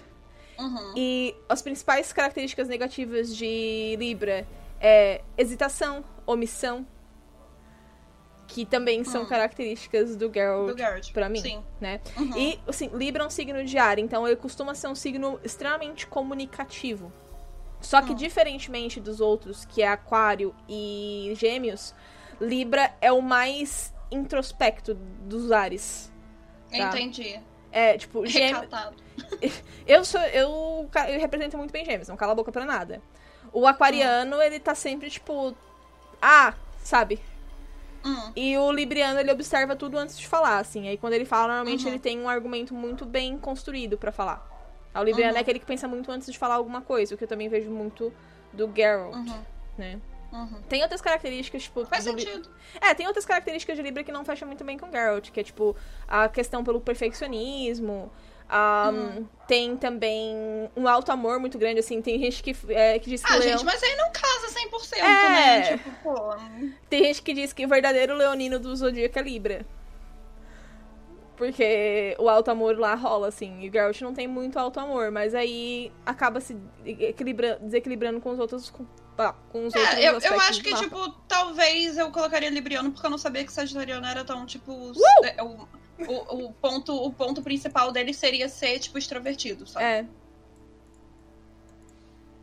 Uhum. 0.60 0.93
E 0.96 1.36
as 1.48 1.62
principais 1.62 2.12
características 2.13 2.67
negativas 2.67 3.36
de 3.36 3.96
Libra 3.98 4.48
é 4.80 5.22
hesitação, 5.38 6.04
omissão, 6.26 6.86
que 8.48 8.65
também 8.65 9.04
são 9.04 9.24
Hum. 9.24 9.26
características 9.26 10.15
do 10.15 10.32
Geralt, 10.34 10.72
Do 10.72 10.78
Geralt. 10.78 11.12
pra 11.12 11.28
mim, 11.28 11.41
Sim. 11.41 11.63
né? 11.82 12.00
Uhum. 12.17 12.38
E, 12.38 12.60
assim, 12.65 12.89
Libra 12.93 13.24
é 13.24 13.28
um 13.28 13.30
signo 13.30 13.63
de 13.63 13.78
ar, 13.78 14.00
então 14.00 14.26
ele 14.26 14.38
costuma 14.38 14.74
ser 14.74 14.88
um 14.88 14.96
signo 14.96 15.39
extremamente 15.43 16.08
comunicativo. 16.08 17.12
Só 17.82 18.02
que, 18.02 18.13
Hum. 18.13 18.15
diferentemente 18.15 19.00
dos 19.00 19.20
outros, 19.20 19.65
que 19.65 19.82
é 19.82 19.88
Aquário 19.88 20.56
e 20.67 21.34
Gêmeos, 21.36 21.93
Libra 22.39 22.96
é 23.02 23.12
o 23.12 23.22
mais 23.22 23.93
introspecto 24.12 24.93
dos 24.96 25.52
ares. 25.52 26.12
tá. 26.72 26.78
Entendi. 26.89 27.39
É, 27.71 27.97
tipo, 27.97 28.25
Gêmeos. 28.25 28.67
Eu 29.88 30.03
sou. 30.06 30.21
Eu, 30.21 30.89
eu 31.10 31.19
represento 31.19 31.58
muito 31.58 31.71
bem 31.71 31.86
Gêmeos, 31.86 32.08
não 32.08 32.17
cala 32.17 32.32
a 32.34 32.36
boca 32.36 32.51
pra 32.51 32.65
nada. 32.65 33.01
O 33.53 33.65
Aquariano, 33.65 34.41
ele 34.41 34.60
tá 34.60 34.75
sempre, 34.75 35.10
tipo. 35.10 35.56
Ah, 36.21 36.53
sabe? 36.84 37.19
Hum. 38.06 38.32
E 38.36 38.58
o 38.58 38.71
Libriano, 38.71 39.19
ele 39.19 39.32
observa 39.32 39.75
tudo 39.75 39.97
antes 39.97 40.17
de 40.17 40.27
falar, 40.27 40.60
assim. 40.60 40.88
Aí 40.88 40.97
quando 40.97 41.13
ele 41.13 41.25
fala, 41.25 41.47
normalmente 41.47 41.84
Uhum. 41.86 41.89
ele 41.91 41.99
tem 41.99 42.19
um 42.19 42.30
argumento 42.30 42.73
muito 42.73 43.06
bem 43.06 43.38
construído 43.38 43.97
pra 43.97 44.12
falar. 44.12 44.45
Aí, 44.93 45.01
o 45.01 45.06
Libriano 45.06 45.32
Uhum. 45.34 45.38
é 45.38 45.41
aquele 45.41 45.60
que 45.60 45.65
pensa 45.65 45.88
muito 45.88 46.12
antes 46.12 46.32
de 46.32 46.38
falar 46.38 46.56
alguma 46.56 46.82
coisa, 46.82 47.13
o 47.15 47.17
que 47.17 47.23
eu 47.23 47.27
também 47.27 47.49
vejo 47.49 47.69
muito 47.69 48.13
do 48.53 48.71
Geralt, 48.75 49.15
Uhum. 49.15 49.41
né? 49.77 49.99
Uhum. 50.32 50.62
Tem 50.68 50.82
outras 50.84 51.02
características, 51.02 51.63
tipo. 51.63 51.86
Faz 51.86 52.06
Li- 52.06 52.12
sentido. 52.22 52.50
É, 52.82 52.94
tem 52.94 53.08
outras 53.08 53.26
características 53.26 53.78
de 53.78 53.82
Libra 53.84 54.04
que 54.04 54.12
não 54.12 54.26
fecham 54.26 54.48
muito 54.48 54.63
bem 54.63 54.78
com 54.78 54.92
Geralt, 54.92 55.32
que 55.32 55.40
é 55.40 55.44
tipo 55.44 55.76
a 56.08 56.28
questão 56.28 56.63
pelo 56.63 56.82
perfeccionismo. 56.82 58.12
ah, 58.50 58.92
Hum. 58.94 59.26
Tem 59.48 59.76
também 59.78 60.34
um 60.76 60.88
alto 60.88 61.12
amor 61.12 61.40
muito 61.40 61.58
grande, 61.58 61.80
assim. 61.80 62.02
Tem 62.02 62.18
gente 62.20 62.42
que, 62.44 62.56
é, 62.70 62.98
que 63.00 63.10
diz 63.10 63.24
que 63.24 63.32
Ah, 63.34 63.40
gente, 63.42 63.63
mas 63.66 63.82
aí 63.84 63.96
não 63.98 64.10
casa 64.12 64.48
100%, 64.50 64.98
É. 65.00 65.02
né? 65.02 65.78
Tipo, 65.78 65.92
pô. 66.04 66.36
Tem 66.90 67.04
gente 67.06 67.22
que 67.22 67.34
diz 67.34 67.52
que 67.54 67.66
o 67.66 67.68
verdadeiro 67.70 68.13
leonino 68.16 68.58
do 68.60 68.74
Zodíaco 68.76 69.20
é 69.20 69.22
Libra. 69.22 69.66
Porque 71.36 72.16
o 72.18 72.28
alto 72.28 72.50
amor 72.50 72.78
lá 72.80 72.96
rola, 72.96 73.28
assim. 73.28 73.62
E 73.62 73.70
Geralt 73.72 74.02
não 74.02 74.13
tem 74.13 74.28
muito 74.28 74.58
alto 74.58 74.80
amor, 74.80 75.12
mas 75.12 75.36
aí 75.36 75.92
acaba 76.06 76.40
se 76.40 76.58
equilibra- 76.86 77.60
desequilibrando 77.62 78.20
com 78.20 78.32
os 78.32 78.40
outros. 78.40 78.74
Ah, 79.17 79.34
com 79.49 79.65
os 79.65 79.73
outros 79.73 79.93
É, 79.95 80.01
eu, 80.01 80.12
eu 80.12 80.17
aspectos 80.17 80.49
acho 80.49 80.62
que, 80.62 80.75
tipo, 80.75 81.12
talvez 81.27 81.97
eu 81.97 82.12
colocaria 82.12 82.49
Libriano 82.49 82.91
porque 82.91 83.06
eu 83.06 83.10
não 83.10 83.17
sabia 83.17 83.43
que 83.43 83.51
Sagitariano 83.51 84.06
era 84.06 84.23
tão, 84.23 84.45
tipo. 84.45 84.91
é, 85.23 85.41
O, 85.43 85.67
o, 86.08 86.45
o 86.45 86.53
ponto, 86.53 86.93
o 86.95 87.12
ponto 87.12 87.41
principal 87.41 87.91
dele 87.91 88.13
seria 88.13 88.47
ser, 88.47 88.80
tipo, 88.80 88.97
extrovertido, 88.97 89.65
sabe? 89.65 89.86
É, 89.86 90.06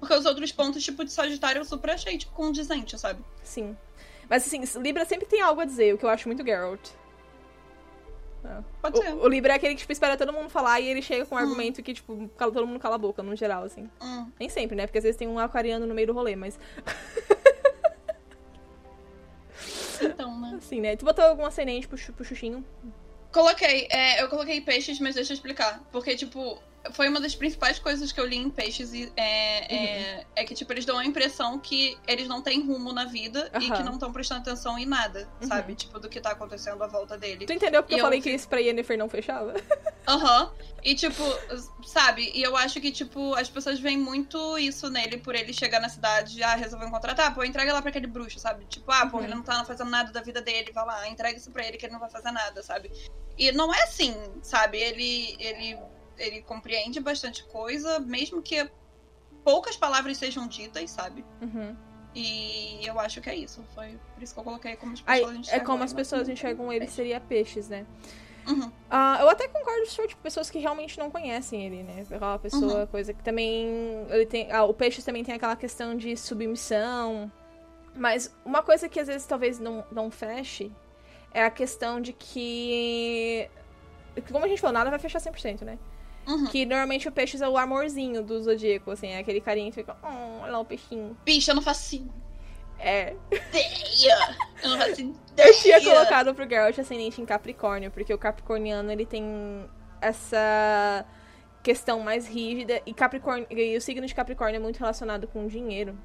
Porque 0.00 0.14
os 0.14 0.26
outros 0.26 0.52
pontos, 0.52 0.82
tipo, 0.82 1.04
de 1.04 1.12
Sagitário 1.12 1.60
eu 1.60 1.64
super 1.64 1.90
achei, 1.90 2.18
tipo, 2.18 2.32
condizente, 2.32 2.98
sabe? 2.98 3.24
sim. 3.42 3.76
Mas 4.28 4.46
assim, 4.46 4.62
Libra 4.80 5.04
sempre 5.04 5.26
tem 5.26 5.42
algo 5.42 5.60
a 5.60 5.64
dizer, 5.66 5.94
o 5.94 5.98
que 5.98 6.04
eu 6.04 6.08
acho 6.08 6.26
muito 6.28 6.42
Geralt. 6.44 6.80
Pode 8.82 8.98
ser. 8.98 9.12
O, 9.14 9.22
o 9.24 9.28
Libra 9.28 9.54
é 9.54 9.56
aquele 9.56 9.74
que, 9.74 9.80
tipo, 9.80 9.92
espera 9.92 10.16
todo 10.16 10.32
mundo 10.32 10.48
falar 10.48 10.80
e 10.80 10.88
ele 10.88 11.00
chega 11.02 11.24
com 11.24 11.34
um 11.34 11.38
Hum. 11.38 11.42
argumento 11.42 11.82
que, 11.82 11.94
tipo, 11.94 12.28
cala- 12.36 12.52
todo 12.52 12.66
mundo 12.66 12.78
cala 12.78 12.96
a 12.96 12.98
boca, 12.98 13.22
no 13.22 13.34
geral, 13.36 13.64
assim. 13.64 13.88
Hum. 14.02 14.30
Nem 14.38 14.48
sempre, 14.48 14.76
né? 14.76 14.86
Porque 14.86 14.98
às 14.98 15.04
vezes 15.04 15.16
tem 15.18 15.28
um 15.28 15.38
aquariano 15.38 15.86
no 15.86 15.94
meio 15.94 16.06
do 16.08 16.12
rolê, 16.12 16.36
mas 16.36 16.58
Então, 20.02 20.40
né? 20.40 20.54
assim, 20.56 20.80
né? 20.80 20.96
Tu 20.96 21.04
botou 21.04 21.24
algum 21.24 21.44
ascendente 21.46 21.86
pro, 21.88 21.98
pro 22.12 22.24
Xuxinho? 22.24 22.64
Coloquei, 23.32 23.88
é, 23.90 24.22
eu 24.22 24.28
coloquei 24.28 24.60
peixes, 24.60 24.98
mas 25.00 25.14
deixa 25.14 25.32
eu 25.32 25.34
explicar. 25.34 25.82
Porque, 25.90 26.14
tipo, 26.16 26.58
foi 26.92 27.08
uma 27.08 27.20
das 27.20 27.34
principais 27.34 27.78
coisas 27.78 28.12
que 28.12 28.20
eu 28.20 28.26
li 28.26 28.36
em 28.36 28.50
peixes 28.50 28.92
e 28.92 29.12
é, 29.16 29.74
é, 29.74 30.26
é 30.36 30.44
que, 30.44 30.54
tipo, 30.54 30.72
eles 30.72 30.84
dão 30.84 30.98
a 30.98 31.04
impressão 31.04 31.58
que 31.58 31.98
eles 32.06 32.28
não 32.28 32.42
têm 32.42 32.66
rumo 32.66 32.92
na 32.92 33.04
vida 33.06 33.50
e 33.60 33.66
Aham. 33.66 33.76
que 33.76 33.82
não 33.82 33.94
estão 33.94 34.12
prestando 34.12 34.40
atenção 34.42 34.78
em 34.78 34.86
nada, 34.86 35.28
Uhum. 35.40 35.48
sabe? 35.48 35.74
Tipo, 35.74 35.98
do 35.98 36.08
que 36.08 36.20
tá 36.20 36.30
acontecendo 36.32 36.82
à 36.82 36.86
volta 36.86 37.16
dele. 37.16 37.46
Tu 37.46 37.52
entendeu 37.52 37.82
porque 37.82 37.94
E 37.94 37.96
eu 37.96 37.98
eu 38.00 38.04
falei 38.04 38.20
que 38.20 38.30
isso 38.30 38.48
pra 38.48 38.60
Yennefer 38.60 38.98
não 38.98 39.08
fechava? 39.08 39.54
Aham. 40.06 40.52
E, 40.82 40.94
tipo, 40.94 41.22
sabe? 41.86 42.30
E 42.34 42.42
eu 42.42 42.54
acho 42.56 42.78
que, 42.78 42.92
tipo, 42.92 43.34
as 43.34 43.48
pessoas 43.48 43.80
veem 43.80 43.96
muito 43.96 44.58
isso 44.58 44.90
nele 44.90 45.16
por 45.16 45.34
ele 45.34 45.52
chegar 45.54 45.80
na 45.80 45.88
cidade, 45.88 46.42
ah, 46.42 46.54
resolveu 46.54 46.90
contratar, 46.90 47.34
pô, 47.34 47.42
entrega 47.42 47.72
lá 47.72 47.80
pra 47.80 47.88
aquele 47.88 48.06
bruxo, 48.06 48.38
sabe? 48.38 48.66
Tipo, 48.66 48.92
ah, 48.92 49.06
pô, 49.06 49.16
Uhum. 49.18 49.24
ele 49.24 49.34
não 49.34 49.42
tá 49.42 49.64
fazendo 49.64 49.88
nada 49.88 50.12
da 50.12 50.20
vida 50.20 50.42
dele, 50.42 50.72
vai 50.72 50.84
lá, 50.84 51.08
entrega 51.08 51.38
isso 51.38 51.50
pra 51.50 51.66
ele 51.66 51.78
que 51.78 51.86
ele 51.86 51.94
não 51.94 52.00
vai 52.00 52.10
fazer 52.10 52.30
nada, 52.32 52.62
sabe? 52.62 52.90
E 53.38 53.50
não 53.52 53.72
é 53.74 53.82
assim, 53.82 54.14
sabe? 54.42 54.78
Ele, 54.78 55.36
ele, 55.40 55.78
ele 56.18 56.42
compreende 56.42 57.00
bastante 57.00 57.44
coisa, 57.44 57.98
mesmo 58.00 58.42
que 58.42 58.68
poucas 59.44 59.76
palavras 59.76 60.16
sejam 60.16 60.46
ditas, 60.46 60.90
sabe? 60.90 61.24
Uhum. 61.40 61.76
E 62.14 62.86
eu 62.86 62.98
acho 63.00 63.20
que 63.20 63.28
é 63.28 63.34
isso. 63.34 63.64
Foi 63.74 63.98
por 64.14 64.22
isso 64.22 64.32
que 64.32 64.40
eu 64.40 64.44
coloquei 64.44 64.76
como 64.76 64.92
as 64.92 65.02
Aí, 65.06 65.20
pessoas 65.20 65.36
é 65.36 65.40
enxergam 65.40 65.66
como 65.66 65.78
ele, 65.78 65.84
as 65.84 65.92
mas 65.92 66.00
pessoas 66.00 66.28
enxergam 66.28 66.72
ele 66.72 66.86
seria 66.86 67.20
peixes, 67.20 67.68
né? 67.68 67.84
Uhum. 68.46 68.70
Ah, 68.90 69.18
eu 69.20 69.28
até 69.28 69.48
concordo 69.48 69.86
com 69.96 70.06
tipo, 70.06 70.22
pessoas 70.22 70.50
que 70.50 70.58
realmente 70.58 70.98
não 70.98 71.10
conhecem 71.10 71.64
ele, 71.64 71.82
né? 71.82 72.02
Aquela 72.02 72.38
pessoa, 72.38 72.80
Uhum. 72.80 72.86
coisa 72.86 73.12
que 73.12 73.22
também. 73.22 73.66
Ele 74.10 74.26
tem. 74.26 74.52
Ah, 74.52 74.64
o 74.64 74.74
peixe 74.74 75.02
também 75.02 75.24
tem 75.24 75.34
aquela 75.34 75.56
questão 75.56 75.96
de 75.96 76.16
submissão. 76.16 77.30
Mas 77.96 78.34
uma 78.44 78.62
coisa 78.62 78.88
que 78.88 79.00
às 79.00 79.06
vezes 79.06 79.26
talvez 79.26 79.58
não, 79.58 79.84
não 79.90 80.10
feche 80.10 80.70
é 81.32 81.42
a 81.42 81.50
questão 81.50 82.00
de 82.00 82.12
que. 82.12 83.48
que 84.14 84.32
Como 84.32 84.44
a 84.44 84.48
gente 84.48 84.60
falou, 84.60 84.74
nada 84.74 84.90
vai 84.90 84.98
fechar 84.98 85.20
100%, 85.20 85.62
né? 85.62 85.78
Uhum. 86.26 86.46
Que 86.46 86.64
normalmente 86.64 87.08
o 87.08 87.12
peixe 87.12 87.42
é 87.42 87.48
o 87.48 87.56
amorzinho 87.58 88.22
do 88.22 88.42
zodíaco, 88.42 88.90
assim, 88.90 89.08
é 89.08 89.18
aquele 89.18 89.40
carinha 89.40 89.70
que 89.70 89.76
fica. 89.76 89.96
Oh, 90.02 90.42
olha 90.42 90.52
lá 90.52 90.60
o 90.60 90.64
peixinho. 90.64 91.16
Bicho, 91.24 91.50
eu 91.50 91.54
não 91.54 91.62
faço 91.62 92.06
É. 92.78 93.14
ideia. 93.30 94.36
Eu 94.62 94.70
não 94.70 94.78
faço 94.78 95.00
ideia. 95.00 95.14
Eu 95.36 95.54
tinha 95.54 95.80
colocado 95.82 96.34
pro 96.34 96.48
Geralt 96.48 96.78
ascendente 96.78 97.20
em 97.20 97.26
Capricórnio, 97.26 97.90
porque 97.90 98.14
o 98.14 98.18
Capricorniano 98.18 98.90
ele 98.90 99.04
tem 99.04 99.24
essa 100.00 101.04
questão 101.62 102.00
mais 102.00 102.26
rígida 102.28 102.80
e 102.86 102.92
Capricórnio 102.94 103.46
e 103.50 103.76
o 103.76 103.80
signo 103.80 104.06
de 104.06 104.14
Capricórnio 104.14 104.56
é 104.56 104.60
muito 104.60 104.78
relacionado 104.78 105.26
com 105.26 105.46
dinheiro. 105.46 105.98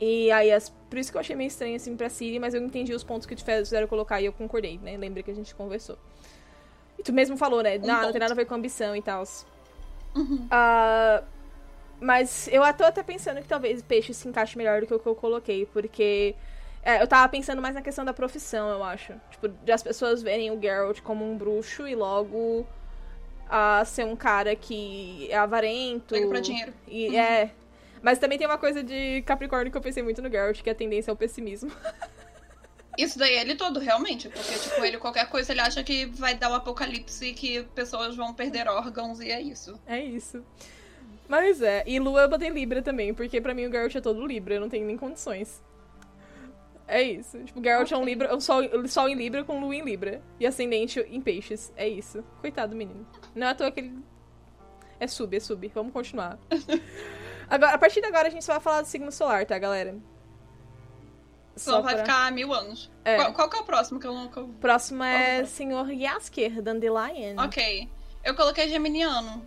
E 0.00 0.30
aí, 0.32 0.50
as, 0.50 0.70
por 0.90 0.98
isso 0.98 1.10
que 1.10 1.16
eu 1.16 1.20
achei 1.20 1.36
meio 1.36 1.48
estranho 1.48 1.76
assim 1.76 1.96
pra 1.96 2.08
Siri, 2.08 2.38
mas 2.38 2.52
eu 2.54 2.62
entendi 2.62 2.92
os 2.92 3.04
pontos 3.04 3.26
que 3.26 3.34
te 3.34 3.44
fizeram 3.44 3.86
colocar 3.86 4.20
e 4.20 4.26
eu 4.26 4.32
concordei, 4.32 4.78
né? 4.78 4.96
Lembra 4.96 5.22
que 5.22 5.30
a 5.30 5.34
gente 5.34 5.54
conversou. 5.54 5.98
Tu 7.04 7.12
mesmo 7.12 7.36
falou, 7.36 7.62
né? 7.62 7.78
não, 7.78 7.86
não 7.86 8.00
ponto. 8.00 8.12
tem 8.12 8.20
nada 8.20 8.32
a 8.32 8.36
ver 8.36 8.46
com 8.46 8.54
ambição 8.54 8.96
e 8.96 9.02
tal. 9.02 9.22
Uhum. 10.16 10.46
Ah, 10.50 11.22
mas 12.00 12.48
eu 12.48 12.62
tô 12.74 12.84
até 12.84 13.02
pensando 13.02 13.40
que 13.40 13.48
talvez 13.48 13.82
peixe 13.82 14.12
se 14.14 14.26
encaixe 14.28 14.56
melhor 14.58 14.80
do 14.80 14.86
que 14.86 14.94
o 14.94 14.98
que 14.98 15.06
eu 15.06 15.14
coloquei, 15.14 15.66
porque 15.66 16.34
é, 16.82 17.02
eu 17.02 17.06
tava 17.06 17.28
pensando 17.28 17.62
mais 17.62 17.74
na 17.74 17.82
questão 17.82 18.04
da 18.04 18.12
profissão, 18.12 18.68
eu 18.70 18.82
acho. 18.82 19.12
Tipo, 19.30 19.48
de 19.48 19.72
as 19.72 19.82
pessoas 19.82 20.22
verem 20.22 20.50
o 20.50 20.60
Geralt 20.60 21.00
como 21.02 21.24
um 21.30 21.36
bruxo 21.36 21.86
e 21.86 21.94
logo 21.94 22.66
a 23.48 23.84
ser 23.84 24.04
um 24.04 24.16
cara 24.16 24.56
que 24.56 25.28
é 25.30 25.36
avarento. 25.36 26.14
Pega 26.14 26.28
pra 26.28 26.40
dinheiro. 26.40 26.72
E 26.88 27.08
Uhum. 27.08 27.18
é. 27.18 27.50
Mas 28.02 28.18
também 28.18 28.36
tem 28.36 28.46
uma 28.46 28.58
coisa 28.58 28.82
de 28.82 29.22
Capricórnio 29.22 29.70
que 29.72 29.78
eu 29.78 29.82
pensei 29.82 30.02
muito 30.02 30.20
no 30.20 30.30
Geralt, 30.30 30.60
que 30.62 30.68
é 30.68 30.72
a 30.72 30.76
tendência 30.76 31.10
ao 31.10 31.16
pessimismo. 31.16 31.70
Isso 32.96 33.18
daí 33.18 33.34
é 33.34 33.40
ele 33.40 33.54
todo, 33.54 33.80
realmente. 33.80 34.28
Porque, 34.28 34.58
tipo, 34.58 34.84
ele, 34.84 34.98
qualquer 34.98 35.28
coisa, 35.28 35.52
ele 35.52 35.60
acha 35.60 35.82
que 35.82 36.06
vai 36.06 36.34
dar 36.34 36.50
o 36.50 36.54
apocalipse 36.54 37.26
e 37.26 37.34
que 37.34 37.62
pessoas 37.74 38.14
vão 38.16 38.32
perder 38.34 38.68
órgãos 38.68 39.20
e 39.20 39.30
é 39.30 39.40
isso. 39.40 39.78
É 39.86 40.00
isso. 40.00 40.44
Mas 41.28 41.62
é. 41.62 41.82
E 41.86 41.98
Lua 41.98 42.22
eu 42.22 42.28
botei 42.28 42.50
Libra 42.50 42.82
também, 42.82 43.14
porque 43.14 43.40
pra 43.40 43.54
mim 43.54 43.66
o 43.66 43.70
Geralt 43.70 43.94
é 43.94 44.00
todo 44.00 44.26
Libra, 44.26 44.54
eu 44.54 44.60
não 44.60 44.68
tenho 44.68 44.86
nem 44.86 44.96
condições. 44.96 45.62
É 46.86 47.02
isso. 47.02 47.42
Tipo, 47.44 47.62
Geralt 47.62 47.90
é 47.90 47.96
um. 47.96 48.04
Libra, 48.04 48.34
um 48.34 48.40
sol, 48.40 48.62
sol 48.86 49.08
em 49.08 49.14
Libra 49.14 49.42
com 49.42 49.58
Lua 49.58 49.74
em 49.74 49.82
Libra. 49.82 50.22
E 50.38 50.46
ascendente 50.46 51.00
em 51.00 51.20
peixes. 51.20 51.72
É 51.76 51.88
isso. 51.88 52.22
Coitado 52.40 52.70
do 52.74 52.76
menino. 52.76 53.06
Não 53.34 53.46
é 53.46 53.50
à 53.50 53.54
toa 53.54 53.70
que 53.70 53.80
ele. 53.80 53.98
É 55.00 55.06
sub, 55.06 55.34
é 55.34 55.40
sub. 55.40 55.66
Vamos 55.74 55.92
continuar. 55.92 56.38
Agora, 57.48 57.74
a 57.74 57.78
partir 57.78 58.00
de 58.00 58.06
agora 58.06 58.28
a 58.28 58.30
gente 58.30 58.44
só 58.44 58.54
vai 58.54 58.60
falar 58.60 58.82
do 58.82 58.88
signo 58.88 59.12
solar, 59.12 59.44
tá, 59.44 59.58
galera? 59.58 59.94
Senão 61.56 61.82
vai 61.82 61.94
pra- 61.94 62.04
ficar 62.04 62.32
mil 62.32 62.52
anos. 62.52 62.90
É. 63.04 63.16
Qual, 63.16 63.32
qual 63.32 63.50
que 63.50 63.56
é 63.56 63.60
o 63.60 63.64
próximo 63.64 64.00
que 64.00 64.06
eu 64.06 64.28
que 64.28 64.36
eu- 64.36 64.48
Próximo 64.60 65.02
é 65.04 65.36
Vamos 65.36 65.50
Senhor 65.50 65.90
Yasker, 65.90 66.60
Dandelion. 66.62 67.36
Ok. 67.38 67.88
Eu 68.24 68.34
coloquei 68.34 68.68
Geminiano. 68.68 69.44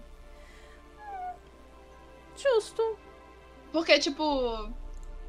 Justo. 2.36 2.98
Porque, 3.72 4.00
tipo, 4.00 4.72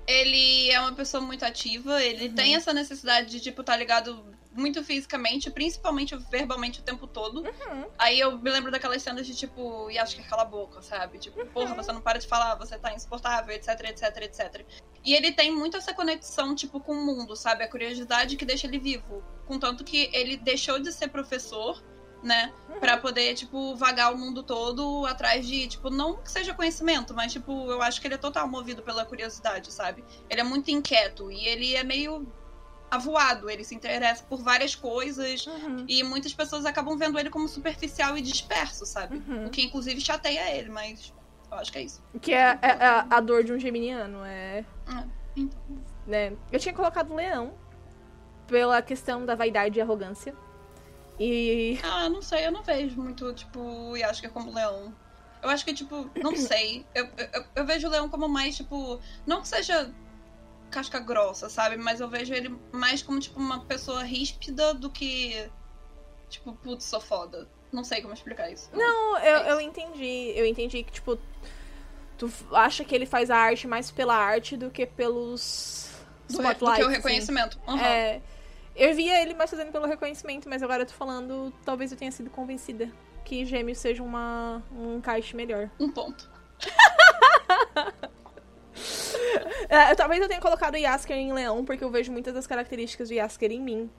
ele 0.07 0.71
é 0.71 0.81
uma 0.81 0.93
pessoa 0.93 1.21
muito 1.23 1.45
ativa, 1.45 2.03
ele 2.03 2.29
Uhum. 2.29 2.35
tem 2.35 2.55
essa 2.55 2.73
necessidade 2.73 3.29
de, 3.31 3.41
tipo, 3.41 3.63
tá 3.65 3.77
ligado 3.77 4.25
muito 4.53 4.83
fisicamente, 4.83 5.51
principalmente 5.51 6.17
verbalmente 6.17 6.81
o 6.81 6.83
tempo 6.83 7.07
todo. 7.07 7.43
Uhum. 7.43 7.87
Aí 7.99 8.19
eu 8.19 8.39
me 8.39 8.51
lembro 8.51 8.71
daquelas 8.71 9.03
cenas 9.03 9.27
de, 9.27 9.35
tipo, 9.35 9.91
e 9.91 9.99
acho 9.99 10.17
que 10.17 10.23
cala 10.23 10.43
a 10.43 10.47
boca, 10.47 10.83
sabe? 10.83 11.19
Tipo, 11.19 11.45
porra, 11.47 11.75
você 11.75 11.93
não 11.93 12.01
para 12.01 12.19
de 12.19 12.27
falar, 12.27 12.55
você 12.55 12.79
tá 12.79 12.93
insuportável, 12.93 13.55
etc, 13.55 13.69
etc, 13.85 14.17
etc. 14.23 14.67
E 15.05 15.15
ele 15.15 15.33
tem 15.33 15.51
muito 15.51 15.77
essa 15.77 15.95
conexão, 15.95 16.55
tipo, 16.55 16.81
com 16.81 16.93
o 16.93 17.07
mundo, 17.07 17.37
sabe? 17.37 17.63
A 17.65 17.69
curiosidade 17.69 18.37
que 18.37 18.45
deixa 18.45 18.67
ele 18.67 18.79
vivo. 18.79 19.23
Contanto 19.47 19.85
que 19.85 20.11
ele 20.13 20.37
deixou 20.37 20.79
de 20.79 20.93
ser 20.93 21.09
professor 21.09 21.83
né? 22.23 22.53
Pra 22.81 22.97
poder, 22.97 23.35
tipo, 23.35 23.75
vagar 23.77 24.13
o 24.13 24.19
mundo 24.19 24.43
todo 24.43 25.07
atrás 25.07 25.47
de, 25.47 25.67
tipo, 25.67 25.91
não 25.91 26.17
que 26.17 26.31
seja 26.31 26.55
conhecimento, 26.55 27.15
mas, 27.15 27.33
tipo, 27.33 27.71
eu 27.71 27.83
acho 27.83 28.01
que 28.01 28.07
ele 28.07 28.15
é 28.15 28.19
total 28.19 28.49
movido 28.49 28.83
pela 28.83 29.05
curiosidade, 29.05 29.73
sabe? 29.73 30.05
Ele 30.29 30.41
é 30.41 30.45
muito 30.45 30.71
inquieto 30.71 31.31
e 31.31 31.47
ele 31.47 31.75
é 31.75 31.83
meio 31.83 32.27
avoado, 32.91 33.51
ele 33.51 33.65
se 33.65 33.75
interessa 33.75 34.25
por 34.25 34.43
várias 34.43 34.75
coisas 34.75 35.47
Uhum. 35.47 35.85
e 35.89 36.03
muitas 36.03 36.33
pessoas 36.33 36.65
acabam 36.65 36.97
vendo 36.97 37.19
ele 37.19 37.29
como 37.31 37.47
superficial 37.49 38.17
e 38.17 38.21
disperso, 38.23 38.87
sabe? 38.87 39.17
Uhum. 39.29 39.47
O 39.47 39.51
que 39.51 39.63
inclusive 39.63 40.01
chateia 40.01 40.57
ele, 40.57 40.71
mas 40.71 41.13
eu 41.51 41.59
acho 41.59 41.71
que 41.73 41.79
é 41.79 41.83
isso. 41.83 42.03
Que 42.21 42.33
é, 42.33 42.59
é- 42.63 42.69
é 42.69 43.05
a 43.11 43.21
dor 43.21 43.45
de 43.45 43.53
um 43.53 43.59
geminiano, 43.59 44.25
é. 44.25 44.65
É, 44.89 45.05
então. 45.37 45.61
Né? 46.07 46.33
Eu 46.51 46.59
tinha 46.59 46.75
colocado 46.75 47.15
leão 47.15 47.53
pela 48.47 48.81
questão 48.81 49.27
da 49.27 49.35
vaidade 49.35 49.79
e 49.79 49.83
arrogância. 49.83 50.35
E. 51.21 51.79
Ah, 51.83 52.09
não 52.09 52.23
sei, 52.23 52.47
eu 52.47 52.53
não 52.53 52.63
vejo 52.63 52.97
muito, 53.01 53.33
tipo, 53.35 53.97
Yasuke 53.97 54.29
como 54.29 54.53
leão. 54.55 54.95
Eu 55.43 55.51
acho 55.51 55.65
que, 55.65 55.75
tipo, 55.75 56.09
não 56.23 56.35
sei. 56.37 56.87
Eu, 56.95 57.09
eu, 57.33 57.45
eu 57.57 57.67
vejo 57.67 57.87
o 57.89 57.91
leão 57.91 58.09
como 58.09 58.29
mais, 58.29 58.57
tipo, 58.57 58.99
não 59.27 59.43
que 59.43 59.49
seja 59.49 59.93
casca 60.71 60.99
grossa, 61.01 61.49
sabe? 61.49 61.77
Mas 61.77 62.01
eu 62.01 62.09
vejo 62.09 62.33
ele 62.35 62.57
mais 62.73 63.03
como, 63.03 63.19
tipo, 63.21 63.39
uma 63.39 63.61
pessoa 63.65 64.03
ríspida 64.03 64.75
do 64.75 64.91
que, 64.91 65.51
tipo, 66.29 66.53
putz, 66.55 66.85
sou 66.85 67.01
foda. 67.01 67.49
Não 67.73 67.85
sei 67.85 68.01
como 68.01 68.15
explicar 68.15 68.51
isso. 68.51 68.71
Não, 68.73 69.19
eu, 69.19 69.37
eu 69.45 69.61
entendi. 69.61 70.33
Eu 70.35 70.47
entendi 70.47 70.83
que, 70.83 70.93
tipo, 70.93 71.19
tu 72.17 72.31
acha 72.53 72.85
que 72.85 72.95
ele 72.95 73.07
faz 73.07 73.31
a 73.31 73.37
arte 73.37 73.67
mais 73.67 73.91
pela 73.91 74.15
arte 74.17 74.57
do 74.57 74.71
que 74.71 74.87
pelos 74.87 75.91
do, 76.29 76.41
re- 76.41 76.55
do 76.55 76.59
que 76.59 76.65
o 76.65 76.69
assim. 76.71 76.89
reconhecimento. 76.89 77.59
Aham. 77.67 77.81
É, 77.85 78.23
eu 78.75 78.95
via 78.95 79.21
ele 79.21 79.35
mais 79.35 79.51
fazendo 79.51 79.71
pelo 79.73 79.87
reconhecimento, 79.87 80.49
mas 80.49 80.63
agora 80.63 80.83
eu 80.83 80.87
tô 80.87 80.95
falando, 80.95 81.53
talvez 81.65 81.93
eu 81.93 81.99
tenha 81.99 82.11
sido 82.13 82.31
convencida 82.31 82.91
que 83.25 83.45
gêmeos 83.45 83.79
seja 83.79 84.03
uma, 84.03 84.63
um 84.73 84.97
encaixe 84.97 85.37
melhor. 85.37 85.69
Um 85.79 85.91
ponto. 85.91 86.31
É, 89.69 89.93
eu- 89.93 89.97
talvez 89.97 90.21
eu 90.21 90.29
tenha 90.29 90.41
colocado 90.41 90.75
o 90.75 90.79
Yasker 90.79 91.17
em 91.17 91.33
leão, 91.33 91.65
porque 91.65 91.85
eu 91.85 91.91
vejo 91.91 92.11
muitas 92.11 92.35
das 92.35 92.47
características 92.47 93.09
do 93.09 93.15
Yasker 93.15 93.53
em 93.53 93.61
mim. 93.61 93.91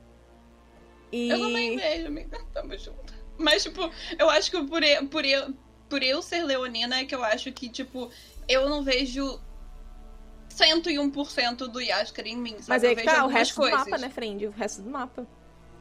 E... 1.12 1.30
Eu 1.30 1.40
também 1.40 1.78
vejo. 1.78 2.30
Tamo 2.54 2.78
junto. 2.78 3.14
Mas, 3.38 3.64
tipo, 3.64 3.90
eu 4.18 4.30
acho 4.30 4.52
que 4.52 4.64
por 4.64 4.84
eu, 4.84 5.08
por 5.08 5.26
eu, 5.26 5.54
por 5.88 6.04
eu 6.04 6.22
ser 6.22 6.44
leonina 6.44 7.00
é 7.00 7.06
que 7.06 7.16
eu 7.16 7.24
acho 7.24 7.52
que, 7.52 7.70
tipo, 7.70 8.12
eu 8.48 8.70
não 8.70 8.84
vejo 8.84 9.40
101% 10.50 11.68
do 11.68 11.80
Yasker 11.80 12.28
em 12.28 12.38
mim, 12.38 12.52
sabe? 12.54 12.66
Mas 12.68 12.84
eu 12.84 12.90
aí 12.90 12.96
vejo 12.96 13.08
tá, 13.08 13.26
o 13.26 13.28
resto 13.28 13.56
coisas. 13.56 13.80
do 13.80 13.90
mapa, 13.90 13.98
né, 13.98 14.10
friend? 14.10 14.48
O 14.48 14.52
resto 14.52 14.82
do 14.82 14.90
mapa. 14.90 15.28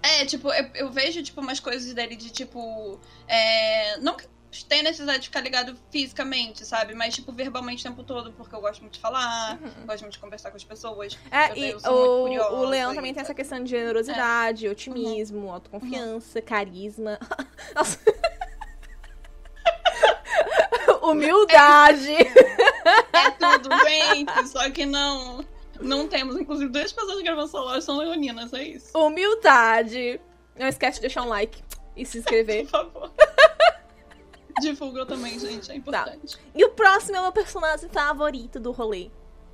É, 0.03 0.25
tipo, 0.25 0.53
eu, 0.53 0.71
eu 0.75 0.91
vejo, 0.93 1.23
tipo, 1.23 1.41
umas 1.41 1.59
coisas 1.59 1.93
dele 1.93 2.15
de, 2.15 2.31
tipo... 2.31 3.01
É, 3.27 3.99
não 3.99 4.17
que 4.17 4.27
tenha 4.69 4.83
necessidade 4.83 5.21
de 5.21 5.29
ficar 5.29 5.41
ligado 5.41 5.77
fisicamente, 5.91 6.65
sabe? 6.65 6.95
Mas, 6.95 7.15
tipo, 7.15 7.33
verbalmente 7.33 7.87
o 7.87 7.91
tempo 7.91 8.03
todo, 8.03 8.33
porque 8.33 8.55
eu 8.55 8.61
gosto 8.61 8.81
muito 8.81 8.95
de 8.95 9.01
falar, 9.01 9.59
gosto 9.87 10.03
muito 10.03 10.13
de 10.15 10.19
conversar 10.19 10.51
com 10.51 10.57
as 10.57 10.65
pessoas. 10.65 11.19
É, 11.31 11.51
Eu- 11.51 11.57
e 11.57 11.71
eu 11.71 11.81
sou 11.81 11.93
muito 11.93 12.11
o, 12.11 12.23
curiosa 12.47 12.57
o 12.57 12.67
leão 12.69 12.95
também 12.95 13.13
tem 13.13 13.23
essa 13.23 13.35
questão 13.35 13.63
de 13.63 13.71
generosidade, 13.71 14.67
É. 14.67 14.71
otimismo, 14.71 15.47
Uhum. 15.47 15.53
autoconfiança, 15.53 16.41
carisma. 16.41 17.19
Nossa. 17.75 17.99
Humildade. 21.03 22.13
É 22.15 23.31
tudo, 23.39 23.69
gente, 23.87 24.49
só 24.49 24.71
que 24.71 24.87
não... 24.87 25.45
Não 25.81 26.09
temos. 26.09 26.37
Inclusive, 26.37 26.71
duas 26.73 26.93
pessoas 26.93 27.23
gravando 27.23 27.57
loja 27.57 27.81
são 27.81 27.99
leoninas, 27.99 28.53
é 28.53 28.65
isso. 28.65 28.99
Humildade. 28.99 30.21
Não 30.59 30.67
esquece 30.67 30.97
de 30.97 31.03
deixar 31.03 31.23
um 31.23 31.29
like 31.29 31.63
e 31.97 32.05
se 32.05 32.19
inscrever. 32.19 32.65
Por 32.67 32.71
favor. 32.71 33.13
Divulga 34.61 35.07
também, 35.07 35.39
gente, 35.39 35.71
é 35.71 35.75
importante. 35.75 36.37
E 36.55 36.65
o 36.65 36.71
próximo 36.71 37.17
é 37.17 37.21
o 37.21 37.23
meu 37.25 37.33
personagem 37.33 37.89
favorito 37.89 38.59
do 38.59 38.73
rolê. 38.73 39.11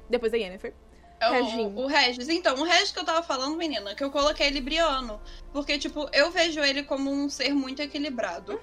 Depois 0.09 0.33
da 0.33 0.39
Yennefer. 0.39 0.75
É 1.21 1.41
o, 1.41 1.81
o 1.81 1.87
Regis. 1.87 2.29
Então, 2.29 2.57
o 2.57 2.65
Regis 2.65 2.93
que 2.93 2.99
eu 2.99 3.05
tava 3.05 3.23
falando, 3.23 3.57
menina, 3.57 3.95
que 3.95 4.05
eu 4.05 4.11
coloquei 4.11 4.47
ele 4.47 4.61
briano. 4.61 5.21
Porque, 5.53 5.79
tipo, 5.79 6.09
eu 6.13 6.31
vejo 6.31 6.61
ele 6.61 6.83
como 6.83 7.11
um 7.11 7.29
ser 7.29 7.55
muito 7.55 7.81
equilibrado. 7.81 8.61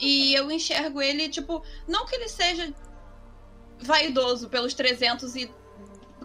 E 0.00 0.34
eu 0.34 0.50
enxergo 0.50 1.00
ele, 1.00 1.28
tipo, 1.28 1.62
não 1.86 2.06
que 2.06 2.16
ele 2.16 2.28
seja 2.28 2.74
vaidoso 3.78 4.48
pelos 4.48 4.74
300 4.74 5.36
e 5.36 5.50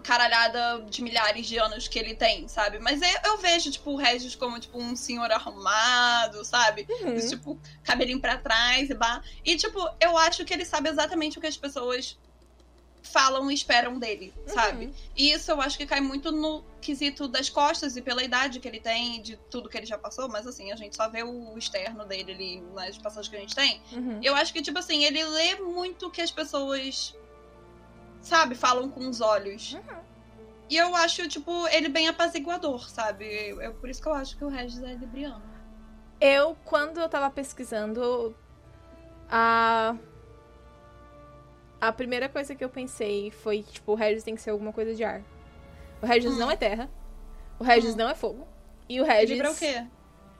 caralhada 0.08 0.86
de 0.88 1.02
milhares 1.02 1.46
de 1.46 1.58
anos 1.58 1.86
que 1.86 1.98
ele 1.98 2.14
tem, 2.14 2.48
sabe? 2.48 2.78
Mas 2.78 3.02
eu, 3.02 3.08
eu 3.26 3.36
vejo, 3.36 3.70
tipo, 3.70 3.90
o 3.90 3.96
Regis 3.96 4.34
como, 4.34 4.58
tipo, 4.58 4.78
um 4.78 4.96
senhor 4.96 5.30
arrumado, 5.30 6.42
sabe? 6.46 6.86
Uhum. 6.88 7.12
Esse, 7.12 7.36
tipo, 7.36 7.60
cabelinho 7.84 8.18
pra 8.18 8.38
trás 8.38 8.88
e 8.88 8.94
bah. 8.94 9.22
E, 9.44 9.54
tipo, 9.54 9.78
eu 10.00 10.16
acho 10.16 10.46
que 10.46 10.54
ele 10.54 10.64
sabe 10.64 10.88
exatamente 10.88 11.36
o 11.36 11.42
que 11.42 11.46
as 11.46 11.58
pessoas 11.58 12.18
falam 13.02 13.50
e 13.50 13.54
esperam 13.54 13.98
dele, 13.98 14.32
sabe? 14.46 14.86
Uhum. 14.86 14.94
E 15.14 15.30
isso 15.30 15.50
eu 15.50 15.60
acho 15.60 15.76
que 15.76 15.84
cai 15.84 16.00
muito 16.00 16.32
no 16.32 16.64
quesito 16.80 17.28
das 17.28 17.50
costas 17.50 17.94
e 17.94 18.00
pela 18.00 18.24
idade 18.24 18.60
que 18.60 18.66
ele 18.66 18.80
tem, 18.80 19.16
e 19.16 19.20
de 19.20 19.36
tudo 19.50 19.68
que 19.68 19.76
ele 19.76 19.86
já 19.86 19.98
passou, 19.98 20.26
mas 20.26 20.46
assim, 20.46 20.72
a 20.72 20.76
gente 20.76 20.96
só 20.96 21.06
vê 21.10 21.22
o 21.22 21.56
externo 21.58 22.06
dele 22.06 22.32
ali 22.32 22.60
nas 22.74 22.96
passagens 22.96 23.28
que 23.28 23.36
a 23.36 23.40
gente 23.40 23.54
tem. 23.54 23.82
Uhum. 23.92 24.20
Eu 24.22 24.34
acho 24.34 24.54
que, 24.54 24.62
tipo 24.62 24.78
assim, 24.78 25.04
ele 25.04 25.22
lê 25.22 25.56
muito 25.56 26.06
o 26.06 26.10
que 26.10 26.22
as 26.22 26.30
pessoas, 26.30 27.14
sabe, 28.28 28.54
falam 28.54 28.88
com 28.90 29.08
os 29.08 29.20
olhos. 29.20 29.76
E 30.70 30.76
eu 30.76 30.94
acho, 30.94 31.26
tipo, 31.28 31.66
ele 31.68 31.88
bem 31.88 32.08
apaziguador, 32.08 32.88
sabe? 32.90 33.24
Eu, 33.24 33.60
eu- 33.62 33.74
por 33.74 33.88
isso 33.88 34.02
que 34.02 34.08
eu 34.08 34.12
acho 34.14 34.36
que 34.36 34.44
o 34.44 34.48
Regis 34.48 34.82
é 34.82 34.92
libriano. 34.94 35.42
Eu, 36.20 36.56
quando 36.64 37.00
eu 37.00 37.08
tava 37.08 37.30
pesquisando, 37.30 38.34
a. 39.30 39.96
A 41.80 41.92
primeira 41.92 42.28
coisa 42.28 42.54
que 42.56 42.64
eu 42.64 42.68
pensei 42.68 43.30
foi 43.30 43.62
que, 43.62 43.74
tipo, 43.74 43.92
o 43.92 43.94
Regis 43.94 44.24
tem 44.24 44.34
que 44.34 44.42
ser 44.42 44.50
alguma 44.50 44.72
coisa 44.72 44.94
de 44.94 45.04
ar. 45.04 45.22
O 46.02 46.06
Regis 46.06 46.32
Hum. 46.32 46.38
não 46.38 46.50
é 46.50 46.56
terra. 46.56 46.90
O 47.58 47.62
Regis 47.64 47.94
Hum. 47.94 47.98
não 47.98 48.08
é 48.08 48.14
fogo. 48.16 48.46
E 48.88 49.00
o 49.00 49.04
Regis. 49.04 49.30
Libra 49.30 49.48
é 49.48 49.50
o 49.50 49.54
quê? 49.54 49.86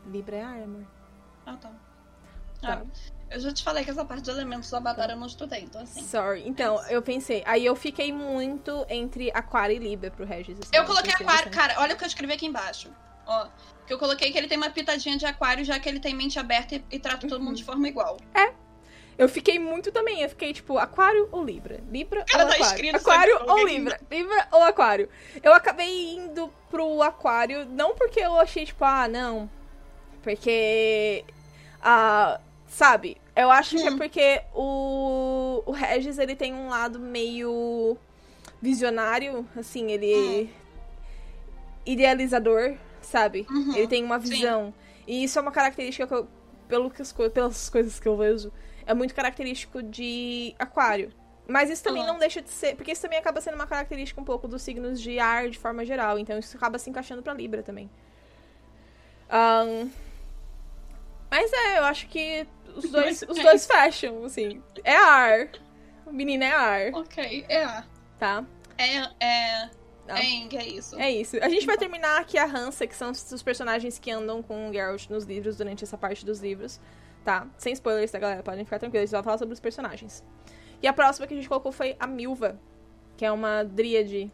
Libra 0.07 0.37
é 0.37 0.43
ar, 0.43 0.63
amor. 0.63 0.85
Ah, 1.47 1.57
tá. 1.57 1.71
Tá. 2.61 2.83
Ah, 2.83 2.83
eu 3.31 3.41
já 3.41 3.53
te 3.53 3.63
falei 3.63 3.85
que 3.85 3.91
essa 3.91 4.05
parte 4.05 4.23
de 4.23 4.31
elementos 4.31 4.71
da 4.71 4.81
batalha 4.81 5.13
eu 5.13 5.17
não 5.17 5.27
estudei, 5.27 5.61
então 5.61 5.83
assim. 5.83 6.03
Sorry. 6.03 6.43
Então, 6.47 6.81
eu 6.89 7.03
pensei. 7.03 7.43
Aí 7.47 7.65
eu 7.65 7.77
fiquei 7.77 8.13
muito 8.13 8.87
entre 8.89 9.31
Aquário 9.33 9.77
e 9.77 9.79
Libra 9.79 10.11
pro 10.11 10.25
Regis. 10.25 10.59
assim, 10.59 10.71
Eu 10.73 10.85
coloquei 10.85 11.13
aquário. 11.13 11.51
Cara, 11.51 11.75
olha 11.79 11.95
o 11.95 11.99
que 11.99 12.05
eu 12.05 12.09
escrevi 12.09 12.33
aqui 12.33 12.47
embaixo. 12.47 12.91
Ó. 13.27 13.47
Que 13.87 13.93
eu 13.93 13.99
coloquei 13.99 14.31
que 14.31 14.39
ele 14.39 14.49
tem 14.49 14.57
uma 14.59 14.71
pitadinha 14.71 15.17
de 15.17 15.27
aquário, 15.27 15.65
já 15.65 15.79
que 15.79 15.89
ele 15.89 16.01
tem 16.01 16.15
mente 16.15 16.39
aberta 16.39 16.75
e, 16.75 16.85
e 16.91 16.99
trata 16.99 17.27
todo 17.27 17.43
mundo 17.43 17.57
de 17.57 17.65
forma 17.65 17.87
igual. 17.89 18.19
Eu 19.19 19.29
fiquei 19.29 19.59
muito 19.59 19.91
também. 19.91 20.23
Eu 20.23 20.29
fiquei 20.29 20.53
tipo, 20.53 20.79
Aquário 20.79 21.29
ou 21.33 21.45
Libra? 21.45 21.81
Libra 21.91 22.25
Cara, 22.25 22.45
ou 22.45 22.51
tá 22.51 22.57
Aquário? 22.57 22.97
aquário 22.97 23.41
ou 23.47 23.67
Libra? 23.67 24.01
Libra 24.11 24.49
ou 24.53 24.63
Aquário? 24.63 25.09
Eu 25.43 25.53
acabei 25.53 26.15
indo 26.15 26.49
pro 26.71 27.03
Aquário, 27.03 27.67
não 27.67 27.95
porque 27.95 28.21
eu 28.21 28.39
achei, 28.39 28.65
tipo, 28.65 28.85
ah, 28.85 29.09
não. 29.09 29.51
Porque. 30.23 31.25
Ah, 31.83 32.41
sabe? 32.69 33.17
Eu 33.35 33.51
acho 33.51 33.77
que 33.77 33.83
é 33.87 33.97
porque 33.97 34.43
o, 34.55 35.63
o 35.67 35.73
Regis, 35.73 36.19
ele 36.19 36.37
tem 36.37 36.55
um 36.55 36.69
lado 36.69 36.99
meio 37.01 37.97
visionário, 38.63 39.47
assim, 39.57 39.91
ele. 39.91 40.53
Idealizador, 41.87 42.77
sabe? 43.01 43.47
Uhum, 43.51 43.75
Ele 43.75 43.89
tem 43.89 44.05
uma 44.05 44.21
sim. 44.21 44.29
visão. 44.31 44.75
E 45.07 45.25
isso 45.25 45.39
é 45.39 45.43
uma 45.43 45.51
característica 45.51 46.07
que 46.07 46.13
eu, 46.15 46.29
pelo 46.69 46.91
que 46.91 47.01
as 47.01 47.13
pelas 47.33 47.71
coisas 47.71 47.99
que 47.99 48.07
eu 48.07 48.15
vejo, 48.17 48.53
é 48.85 48.93
muito 48.93 49.15
característico 49.15 49.83
de 49.83 50.55
aquário. 50.59 51.11
Mas 51.47 51.71
isso 51.71 51.83
também 51.83 52.03
Uhum. 52.03 52.09
não 52.09 52.19
deixa 52.19 52.43
de 52.43 52.51
ser. 52.51 52.77
Porque 52.77 52.93
isso 52.93 53.01
também 53.01 53.19
acaba 53.19 53.41
sendo 53.41 53.55
uma 53.55 53.67
característica 53.67 54.21
um 54.21 54.25
pouco 54.25 54.47
dos 54.47 54.61
signos 54.61 55.01
de 55.01 55.19
ar 55.19 55.49
de 55.49 55.59
forma 55.59 55.83
geral. 55.83 56.19
Então 56.19 56.39
isso 56.39 56.55
acaba 56.59 56.79
se 56.79 56.91
encaixando 56.91 57.23
pra 57.23 57.33
Libra 57.33 57.63
também. 57.63 57.89
Ahn, 59.31 59.89
mas 61.31 61.51
é, 61.53 61.79
eu 61.79 61.85
acho 61.85 62.07
que 62.09 62.47
os 62.77 62.91
dois, 62.91 63.23
os 63.23 63.37
bem. 63.37 63.45
dois 63.45 63.67
fecham, 63.67 64.25
assim. 64.25 64.63
É 64.85 64.97
ar. 64.97 65.49
O 66.07 66.13
menino 66.13 66.43
é 66.45 66.53
ar, 66.53 66.95
Ok, 66.95 67.45
é. 67.49 67.83
tá? 68.19 68.45
É. 68.79 68.97
É. 69.25 69.71
Não. 70.07 70.17
É, 70.17 70.25
Eng, 70.25 70.57
é 70.57 70.67
isso. 70.67 70.99
É 70.99 71.11
isso. 71.11 71.37
A 71.43 71.49
gente 71.51 71.67
vai 71.67 71.77
terminar 71.77 72.19
aqui 72.21 72.39
a 72.39 72.47
Hansa, 72.47 72.87
que 72.87 72.95
são 72.97 73.11
os 73.11 73.31
os 73.31 73.43
personagens 73.43 73.99
que 73.99 74.11
andam 74.11 74.43
com 74.43 74.71
o 74.71 74.73
Geralt 74.73 75.11
nos 75.11 75.25
livros 75.25 75.57
durante 75.59 75.85
essa 75.85 75.99
parte 75.99 76.25
dos 76.25 76.41
livros, 76.41 76.81
tá? 77.25 77.47
Sem 77.59 77.75
spoilers, 77.75 78.11
tá, 78.11 78.19
galera? 78.19 78.43
Podem 78.43 78.65
ficar 78.65 78.79
tranquilos, 78.79 79.03
a 79.03 79.07
gente 79.07 79.13
vai 79.13 79.23
falar 79.23 79.37
sobre 79.39 79.53
os 79.53 79.61
personagens. 79.61 80.25
E 80.81 80.87
a 80.89 80.93
próxima 80.95 81.27
que 81.27 81.35
a 81.35 81.37
gente 81.37 81.49
colocou 81.49 81.73
foi 81.73 81.95
a 82.01 82.07
Milva, 82.07 82.59
que 83.19 83.25
é 83.27 83.31
uma 83.31 83.63
dríade 83.65 84.33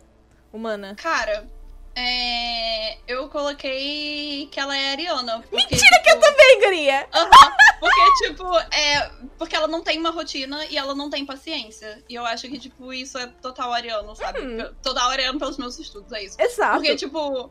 humana. 0.52 0.94
Cara, 0.94 1.50
é. 1.94 2.98
Eu 3.06 3.28
coloquei 3.28 4.48
que 4.50 4.58
ela 4.58 4.76
é 4.76 4.92
ariana. 4.92 5.44
Porque, 5.50 5.56
Mentira 5.56 6.02
que 6.02 6.10
eu 6.10 6.14
tipo, 6.14 6.26
também, 6.26 6.60
guria! 6.60 7.08
Aham, 7.12 7.52
porque, 7.80 8.26
tipo, 8.26 8.58
é. 8.74 9.10
Porque 9.38 9.54
ela 9.56 9.68
não 9.68 9.82
tem 9.82 9.98
uma 9.98 10.10
rotina 10.10 10.64
e 10.66 10.76
ela 10.76 10.94
não 10.94 11.10
tem 11.10 11.24
paciência. 11.24 12.02
E 12.08 12.14
eu 12.14 12.24
acho 12.24 12.48
que, 12.48 12.58
tipo, 12.58 12.92
isso 12.92 13.18
é 13.18 13.26
total 13.26 13.72
ariano, 13.72 14.14
sabe? 14.16 14.40
Uhum. 14.40 14.74
Total 14.82 15.10
ariano 15.10 15.38
pelos 15.38 15.58
meus 15.58 15.78
estudos, 15.78 16.12
é 16.12 16.24
isso. 16.24 16.40
Exato. 16.40 16.76
Porque, 16.76 16.96
tipo. 16.96 17.50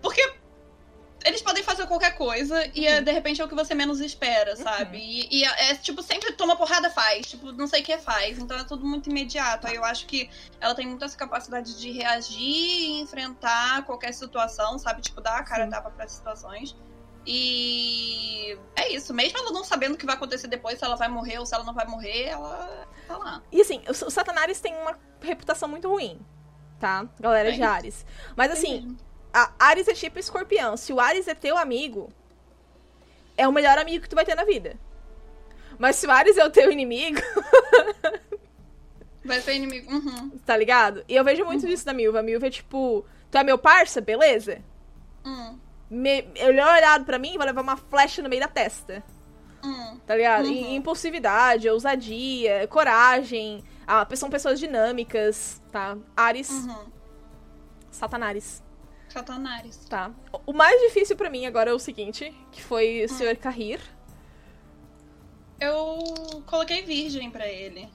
Porque. 0.00 0.39
Eles 1.24 1.42
podem 1.42 1.62
fazer 1.62 1.86
qualquer 1.86 2.16
coisa 2.16 2.70
e 2.74 2.86
é, 2.86 3.00
de 3.00 3.12
repente 3.12 3.40
é 3.40 3.44
o 3.44 3.48
que 3.48 3.54
você 3.54 3.74
menos 3.74 4.00
espera, 4.00 4.56
sabe? 4.56 4.96
Uhum. 4.96 5.02
E, 5.02 5.28
e 5.30 5.44
é, 5.44 5.70
é, 5.70 5.74
tipo, 5.74 6.02
sempre 6.02 6.32
toma 6.32 6.56
porrada, 6.56 6.88
faz. 6.90 7.26
Tipo, 7.26 7.52
não 7.52 7.66
sei 7.66 7.82
o 7.82 7.84
que 7.84 7.98
faz. 7.98 8.38
Então 8.38 8.56
é 8.56 8.64
tudo 8.64 8.86
muito 8.86 9.10
imediato. 9.10 9.66
Aí 9.66 9.74
eu 9.76 9.84
acho 9.84 10.06
que 10.06 10.30
ela 10.60 10.74
tem 10.74 10.86
muito 10.86 11.04
essa 11.04 11.16
capacidade 11.16 11.78
de 11.78 11.90
reagir 11.90 12.40
e 12.40 13.00
enfrentar 13.00 13.84
qualquer 13.84 14.12
situação, 14.12 14.78
sabe? 14.78 15.02
Tipo, 15.02 15.20
dar 15.20 15.38
a 15.38 15.42
cara 15.42 15.64
Sim. 15.64 15.70
tapa 15.70 15.90
para 15.90 16.08
situações. 16.08 16.74
E 17.26 18.58
é 18.76 18.92
isso. 18.94 19.12
Mesmo 19.12 19.38
ela 19.38 19.52
não 19.52 19.62
sabendo 19.62 19.94
o 19.94 19.98
que 19.98 20.06
vai 20.06 20.14
acontecer 20.14 20.48
depois, 20.48 20.78
se 20.78 20.84
ela 20.84 20.96
vai 20.96 21.08
morrer 21.08 21.38
ou 21.38 21.46
se 21.46 21.54
ela 21.54 21.64
não 21.64 21.74
vai 21.74 21.86
morrer, 21.86 22.28
ela 22.28 22.86
tá 23.06 23.18
lá. 23.18 23.42
E 23.52 23.60
assim, 23.60 23.82
o 23.88 24.10
Satanares 24.10 24.60
tem 24.60 24.74
uma 24.74 24.98
reputação 25.20 25.68
muito 25.68 25.88
ruim, 25.88 26.18
tá? 26.78 27.06
Galera 27.18 27.52
de 27.52 27.58
Tem. 27.58 27.66
Ares. 27.66 28.06
Mas 28.34 28.50
assim, 28.50 28.80
mesmo. 28.80 29.09
A 29.32 29.52
Ares 29.58 29.88
é 29.88 29.94
tipo 29.94 30.18
escorpião. 30.18 30.76
Se 30.76 30.92
o 30.92 31.00
Ares 31.00 31.28
é 31.28 31.34
teu 31.34 31.56
amigo, 31.56 32.12
é 33.36 33.46
o 33.46 33.52
melhor 33.52 33.78
amigo 33.78 34.02
que 34.02 34.08
tu 34.08 34.16
vai 34.16 34.24
ter 34.24 34.34
na 34.34 34.44
vida. 34.44 34.76
Mas 35.78 35.96
se 35.96 36.06
o 36.06 36.10
Ares 36.10 36.36
é 36.36 36.44
o 36.44 36.50
teu 36.50 36.70
inimigo, 36.70 37.20
Vai 39.24 39.40
ser 39.40 39.54
inimigo. 39.54 39.92
Uhum. 39.92 40.30
tá 40.46 40.56
ligado? 40.56 41.04
E 41.06 41.14
eu 41.14 41.24
vejo 41.24 41.44
muito 41.44 41.66
isso 41.66 41.84
da 41.84 41.92
Milva. 41.92 42.20
A 42.20 42.22
Milva 42.22 42.46
é 42.46 42.50
tipo, 42.50 43.04
tu 43.30 43.38
é 43.38 43.44
meu 43.44 43.58
parça, 43.58 44.00
beleza? 44.00 44.62
Hum. 45.24 45.58
Me, 45.90 46.28
ele 46.36 46.60
olha 46.60 46.76
olhado 46.76 47.04
pra 47.04 47.18
mim 47.18 47.34
e 47.34 47.38
vai 47.38 47.46
levar 47.46 47.60
uma 47.60 47.76
flecha 47.76 48.22
no 48.22 48.28
meio 48.28 48.40
da 48.40 48.48
testa. 48.48 49.02
Hum. 49.62 49.98
Tá 50.06 50.16
ligado? 50.16 50.46
Uhum. 50.46 50.52
E 50.52 50.74
impulsividade, 50.74 51.68
ousadia, 51.68 52.66
coragem. 52.68 53.62
Ah, 53.86 54.06
são 54.14 54.30
pessoas 54.30 54.58
dinâmicas, 54.58 55.60
tá? 55.70 55.96
Ares, 56.16 56.50
Uhum. 56.50 56.86
Satanares, 57.90 58.62
Satanares. 59.10 59.76
tá? 59.88 60.10
O 60.46 60.52
mais 60.52 60.80
difícil 60.82 61.16
pra 61.16 61.28
mim 61.28 61.46
agora 61.46 61.70
é 61.70 61.74
o 61.74 61.78
seguinte, 61.78 62.34
que 62.52 62.62
foi 62.62 63.04
o 63.04 63.08
Sr. 63.08 63.36
Kahir. 63.36 63.80
Eu 65.60 66.42
coloquei 66.46 66.82
virgem 66.82 67.30
pra 67.30 67.46
ele. 67.46 67.88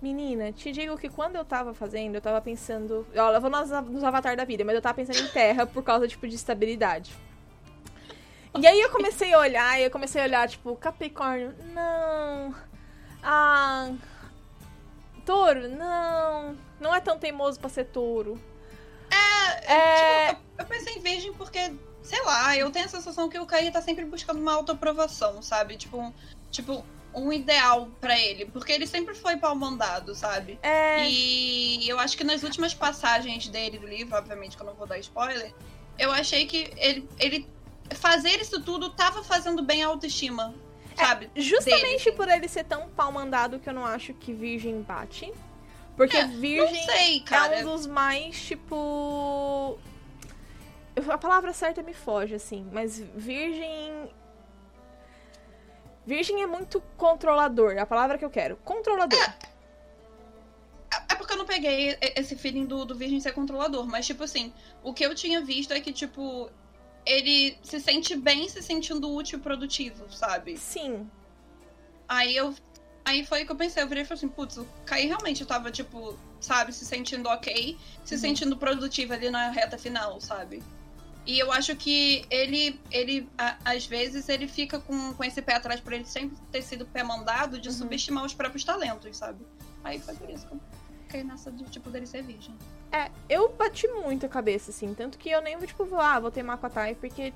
Menina, 0.00 0.52
te 0.52 0.72
digo 0.72 0.96
que 0.96 1.08
quando 1.08 1.36
eu 1.36 1.44
tava 1.44 1.72
fazendo, 1.74 2.16
eu 2.16 2.20
tava 2.20 2.40
pensando. 2.40 3.06
Olha, 3.16 3.36
eu 3.36 3.40
vou 3.40 3.50
nos, 3.50 3.70
nos 3.70 4.04
avatar 4.04 4.36
da 4.36 4.44
vida, 4.44 4.64
mas 4.64 4.74
eu 4.74 4.82
tava 4.82 4.94
pensando 4.94 5.18
em 5.18 5.28
terra 5.28 5.64
por 5.66 5.82
causa, 5.82 6.08
tipo, 6.08 6.26
de 6.26 6.34
estabilidade. 6.34 7.12
E 8.60 8.66
aí 8.66 8.80
eu 8.80 8.90
comecei 8.90 9.32
a 9.32 9.38
olhar, 9.38 9.80
e 9.80 9.84
eu 9.84 9.90
comecei 9.90 10.20
a 10.20 10.24
olhar, 10.24 10.48
tipo, 10.48 10.76
Capricórnio, 10.76 11.54
não. 11.72 12.54
Ah. 13.22 13.92
Touro, 15.24 15.68
não. 15.68 16.56
Não 16.80 16.94
é 16.94 17.00
tão 17.00 17.18
teimoso 17.18 17.58
pra 17.60 17.70
ser 17.70 17.84
touro. 17.86 18.40
É. 19.14 20.28
Tipo, 20.28 20.42
eu, 20.58 20.64
eu 20.64 20.66
pensei 20.66 20.94
em 20.94 21.00
virgem 21.00 21.32
porque, 21.34 21.72
sei 22.02 22.22
lá, 22.24 22.56
eu 22.56 22.70
tenho 22.70 22.86
a 22.86 22.88
sensação 22.88 23.28
que 23.28 23.38
o 23.38 23.46
Caí 23.46 23.70
tá 23.70 23.80
sempre 23.80 24.04
buscando 24.04 24.40
uma 24.40 24.52
autoaprovação, 24.54 25.42
sabe? 25.42 25.76
Tipo, 25.76 26.12
tipo, 26.50 26.84
um 27.14 27.32
ideal 27.32 27.88
pra 28.00 28.18
ele. 28.18 28.46
Porque 28.46 28.72
ele 28.72 28.86
sempre 28.86 29.14
foi 29.14 29.36
pau 29.36 29.54
mandado, 29.54 30.14
sabe? 30.14 30.58
É. 30.62 31.08
E 31.08 31.88
eu 31.88 31.98
acho 31.98 32.16
que 32.16 32.24
nas 32.24 32.42
últimas 32.42 32.74
passagens 32.74 33.48
dele 33.48 33.78
do 33.78 33.86
livro, 33.86 34.16
obviamente 34.16 34.56
que 34.56 34.62
eu 34.62 34.66
não 34.66 34.74
vou 34.74 34.86
dar 34.86 34.98
spoiler, 34.98 35.52
eu 35.98 36.10
achei 36.10 36.46
que 36.46 36.72
ele, 36.76 37.08
ele 37.18 37.48
fazer 37.94 38.40
isso 38.40 38.62
tudo 38.62 38.90
tava 38.90 39.22
fazendo 39.22 39.62
bem 39.62 39.84
a 39.84 39.88
autoestima, 39.88 40.54
sabe? 40.96 41.30
Justamente 41.36 41.82
dele, 41.82 41.96
assim. 41.96 42.12
por 42.12 42.28
ele 42.28 42.48
ser 42.48 42.64
tão 42.64 42.88
pau 42.88 43.12
mandado 43.12 43.58
que 43.58 43.68
eu 43.68 43.74
não 43.74 43.84
acho 43.84 44.14
que 44.14 44.32
Virgem 44.32 44.82
bate. 44.82 45.32
Porque 45.96 46.16
É, 46.16 46.26
Virgem 46.26 46.84
sei, 46.84 47.20
cara. 47.20 47.56
é 47.56 47.64
um 47.64 47.74
dos 47.74 47.86
mais, 47.86 48.40
tipo. 48.40 49.78
A 51.08 51.18
palavra 51.18 51.52
certa 51.52 51.82
me 51.82 51.94
foge, 51.94 52.34
assim, 52.34 52.68
mas 52.72 52.98
Virgem. 52.98 54.10
Virgem 56.04 56.42
é 56.42 56.46
muito 56.46 56.82
controlador, 56.96 57.72
é 57.72 57.80
a 57.80 57.86
palavra 57.86 58.18
que 58.18 58.24
eu 58.24 58.30
quero. 58.30 58.56
Controlador. 58.56 59.18
É 61.08 61.14
porque 61.14 61.32
eu 61.32 61.38
não 61.38 61.46
peguei 61.46 61.96
esse 62.16 62.36
feeling 62.36 62.66
do, 62.66 62.84
do 62.84 62.94
Virgem 62.94 63.20
ser 63.20 63.32
controlador, 63.32 63.86
mas, 63.86 64.06
tipo 64.06 64.22
assim, 64.24 64.52
o 64.82 64.92
que 64.92 65.04
eu 65.04 65.14
tinha 65.14 65.40
visto 65.40 65.72
é 65.72 65.80
que, 65.80 65.92
tipo, 65.92 66.50
ele 67.06 67.56
se 67.62 67.80
sente 67.80 68.14
bem 68.16 68.48
se 68.48 68.62
sentindo 68.62 69.10
útil 69.10 69.38
e 69.38 69.42
produtivo, 69.42 70.10
sabe? 70.10 70.56
Sim. 70.56 71.08
Aí 72.08 72.36
eu. 72.36 72.54
Aí 73.04 73.24
foi 73.26 73.44
que 73.44 73.50
eu 73.50 73.56
pensei, 73.56 73.82
eu 73.82 73.88
virei 73.88 74.04
e 74.04 74.06
falei 74.06 74.18
assim, 74.18 74.28
putz, 74.28 74.56
o 74.56 74.66
Kai 74.86 75.06
realmente 75.06 75.44
tava, 75.44 75.70
tipo, 75.72 76.16
sabe, 76.40 76.72
se 76.72 76.84
sentindo 76.84 77.28
ok, 77.28 77.76
se 78.04 78.16
sentindo 78.16 78.56
produtivo 78.56 79.12
ali 79.12 79.28
na 79.28 79.50
reta 79.50 79.76
final, 79.76 80.20
sabe? 80.20 80.62
E 81.26 81.38
eu 81.38 81.50
acho 81.52 81.74
que 81.76 82.24
ele, 82.30 82.80
ele 82.90 83.28
a- 83.38 83.56
às 83.64 83.86
vezes, 83.86 84.28
ele 84.28 84.46
fica 84.48 84.78
com, 84.80 85.14
com 85.14 85.24
esse 85.24 85.40
pé 85.42 85.54
atrás 85.56 85.80
por 85.80 85.92
ele 85.92 86.04
sempre 86.04 86.36
ter 86.50 86.62
sido 86.62 86.86
pé 86.86 87.02
mandado 87.02 87.60
de 87.60 87.68
Uhum. 87.68 87.74
subestimar 87.74 88.24
os 88.24 88.34
próprios 88.34 88.64
talentos, 88.64 89.16
sabe? 89.16 89.44
Aí 89.84 89.98
foi 90.00 90.14
por 90.14 90.30
isso 90.30 90.46
que 90.46 90.54
eu 90.54 90.60
fiquei 91.06 91.24
nessa 91.24 91.50
de, 91.50 91.64
tipo, 91.64 91.90
dele 91.90 92.06
ser 92.06 92.22
virgem. 92.22 92.56
É, 92.92 93.10
eu 93.28 93.48
bati 93.56 93.86
muito 93.88 94.26
a 94.26 94.28
cabeça, 94.28 94.70
assim. 94.70 94.94
Tanto 94.94 95.16
que 95.18 95.28
eu 95.28 95.40
nem 95.42 95.56
vou, 95.56 95.66
tipo, 95.66 95.86
ah, 95.96 96.18
vou 96.20 96.30
ter 96.30 96.42
Makotai, 96.42 96.94
porque. 96.94 97.32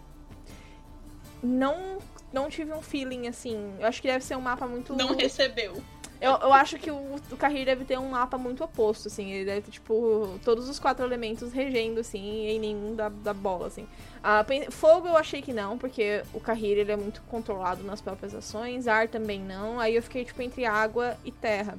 Não, 1.43 1.99
não 2.32 2.49
tive 2.49 2.72
um 2.72 2.82
feeling 2.82 3.28
assim. 3.28 3.74
Eu 3.78 3.87
acho 3.87 4.01
que 4.01 4.09
deve 4.09 4.24
ser 4.24 4.37
um 4.37 4.41
mapa 4.41 4.66
muito. 4.66 4.95
Não 4.95 5.14
recebeu. 5.14 5.82
Eu, 6.20 6.32
eu 6.32 6.53
acho 6.53 6.78
que 6.78 6.91
o, 6.91 6.97
o 6.97 7.64
deve 7.64 7.84
ter 7.84 7.99
um 7.99 8.11
mapa 8.11 8.39
muito 8.39 8.64
oposto, 8.64 9.09
assim. 9.09 9.32
Ele 9.32 9.45
deve 9.45 9.61
ter, 9.62 9.70
tipo, 9.70 10.39
todos 10.45 10.68
os 10.68 10.78
quatro 10.78 11.05
elementos 11.05 11.53
regendo, 11.53 12.01
assim, 12.01 12.49
e 12.49 12.59
nenhum 12.59 12.95
da, 12.95 13.09
da 13.11 13.34
bola, 13.34 13.66
assim. 13.66 13.87
Ah, 14.24 14.45
fogo 14.70 15.09
eu 15.09 15.16
achei 15.16 15.43
que 15.43 15.53
não, 15.53 15.76
porque 15.76 16.22
o 16.32 16.41
Kahir, 16.41 16.78
ele 16.78 16.91
é 16.91 16.97
muito 16.97 17.20
controlado 17.28 17.82
nas 17.84 18.01
próprias 18.01 18.34
ações. 18.34 18.89
Ar 18.89 19.09
também 19.09 19.41
não. 19.41 19.78
Aí 19.78 19.95
eu 19.95 20.03
fiquei, 20.03 20.24
tipo, 20.24 20.41
entre 20.41 20.64
água 20.64 21.16
e 21.24 21.30
terra. 21.30 21.78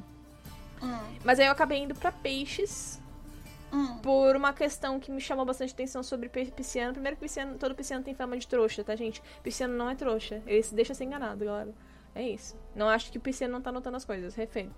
Hum, 0.82 1.00
Mas 1.24 1.40
aí 1.40 1.48
eu 1.48 1.52
acabei 1.52 1.80
indo 1.80 1.96
pra 1.96 2.12
peixes, 2.12 3.00
hum. 3.72 3.98
por 4.00 4.36
uma 4.36 4.54
questão 4.54 5.00
que 5.00 5.12
me 5.12 5.20
chamou 5.22 5.46
bastante 5.46 5.74
atenção 5.74 6.02
sobre 6.04 6.30
pisciano. 6.30 6.94
Primeiro 6.94 7.16
que 7.18 7.24
pisciano, 7.24 7.58
todo 7.58 7.76
pisciano 7.76 8.04
tem 8.04 8.14
fama 8.14 8.38
de 8.38 8.48
trouxa, 8.48 8.84
tá, 8.84 8.96
gente? 8.96 9.22
Pisciano 9.44 9.76
não 9.76 9.90
é 9.90 9.96
trouxa. 9.96 10.42
Ele 10.46 10.62
se 10.64 10.74
deixa 10.76 10.94
ser 10.94 11.04
enganado, 11.06 11.44
galera. 11.46 11.74
É 12.16 12.28
isso. 12.28 12.58
Não 12.76 12.90
acho 12.90 13.12
que 13.12 13.18
o 13.18 13.22
pisciano 13.22 13.54
não 13.54 13.62
tá 13.62 13.72
notando 13.72 13.98
as 13.98 14.06
coisas. 14.06 14.34
Refe- 14.36 14.70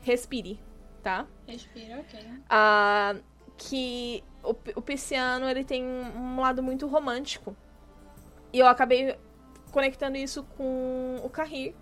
Respire, 0.00 0.58
tá? 1.02 1.26
Respira, 1.46 2.00
ok. 2.00 2.20
Ah, 2.50 3.14
que 3.56 4.24
o, 4.42 4.50
o 4.76 4.82
pisciano, 4.82 5.48
ele 5.48 5.62
tem 5.64 5.84
um 5.84 6.40
lado 6.40 6.62
muito 6.62 6.86
romântico. 6.86 7.56
E 8.52 8.58
eu 8.58 8.66
acabei 8.66 9.16
conectando 9.70 10.16
isso 10.16 10.42
com 10.56 11.20
o 11.22 11.28
Kahir, 11.28 11.74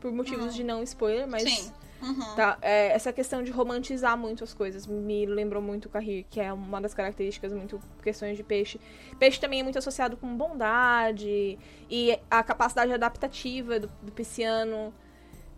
por 0.00 0.10
motivos 0.12 0.46
Hum. 0.46 0.56
de 0.56 0.64
não 0.64 0.82
spoiler, 0.82 1.26
mas... 1.28 1.42
Sim. 1.42 1.72
Uhum. 2.02 2.34
Tá, 2.34 2.56
é, 2.62 2.92
essa 2.92 3.12
questão 3.12 3.42
de 3.42 3.50
romantizar 3.50 4.16
muito 4.16 4.42
as 4.42 4.54
coisas 4.54 4.86
me 4.86 5.26
lembrou 5.26 5.62
muito 5.62 5.86
o 5.86 5.88
Kahir, 5.88 6.24
que 6.30 6.40
é 6.40 6.52
uma 6.52 6.80
das 6.80 6.94
características 6.94 7.52
muito 7.52 7.80
questões 8.02 8.36
de 8.36 8.42
peixe. 8.42 8.80
Peixe 9.18 9.38
também 9.38 9.60
é 9.60 9.62
muito 9.62 9.78
associado 9.78 10.16
com 10.16 10.34
bondade 10.36 11.58
e 11.90 12.18
a 12.30 12.42
capacidade 12.42 12.92
adaptativa 12.92 13.78
do, 13.78 13.90
do 14.02 14.12
pisciano. 14.12 14.94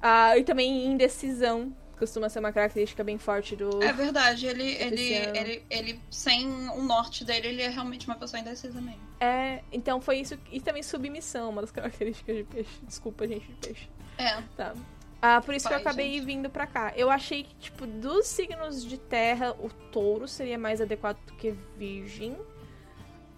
Ah, 0.01 0.37
e 0.37 0.43
também 0.43 0.87
indecisão, 0.87 1.73
costuma 2.03 2.29
ser 2.29 2.41
uma 2.41 2.53
característica 2.53 3.05
bem 3.05 3.17
forte 3.17 3.55
do. 3.55 3.81
É 3.81 3.93
verdade, 3.93 4.47
ele, 4.47 4.73
ele, 4.75 5.15
ele, 5.15 5.65
ele, 5.71 6.01
sem 6.11 6.49
o 6.71 6.83
norte 6.83 7.25
dele, 7.25 7.47
ele 7.47 7.63
é 7.63 7.69
realmente 7.69 8.09
uma 8.09 8.17
pessoa 8.17 8.41
indecisa 8.41 8.81
mesmo. 8.81 9.01
É, 9.21 9.63
então 9.71 10.01
foi 10.01 10.19
isso. 10.19 10.37
E 10.51 10.61
também 10.61 10.83
submissão, 10.83 11.51
uma 11.51 11.61
das 11.61 11.71
características 11.71 12.37
de 12.37 12.43
peixe. 12.43 12.81
Desculpa, 12.83 13.29
gente, 13.29 13.47
de 13.47 13.55
peixe. 13.55 13.89
É. 14.19 14.43
Tá. 14.57 14.75
Ah, 15.25 15.41
por 15.41 15.55
isso 15.55 15.69
que 15.69 15.73
eu 15.75 15.79
acabei 15.79 16.15
gente. 16.15 16.25
vindo 16.27 16.51
pra 16.51 16.67
cá. 16.67 16.93
Eu 16.97 17.09
achei 17.09 17.45
que, 17.45 17.55
tipo, 17.55 17.87
dos 17.87 18.27
signos 18.27 18.85
de 18.85 18.99
terra, 18.99 19.53
o 19.61 19.69
touro 19.93 20.27
seria 20.27 20.59
mais 20.59 20.81
adequado 20.81 21.17
do 21.27 21.33
que 21.35 21.53
virgem. 21.79 22.37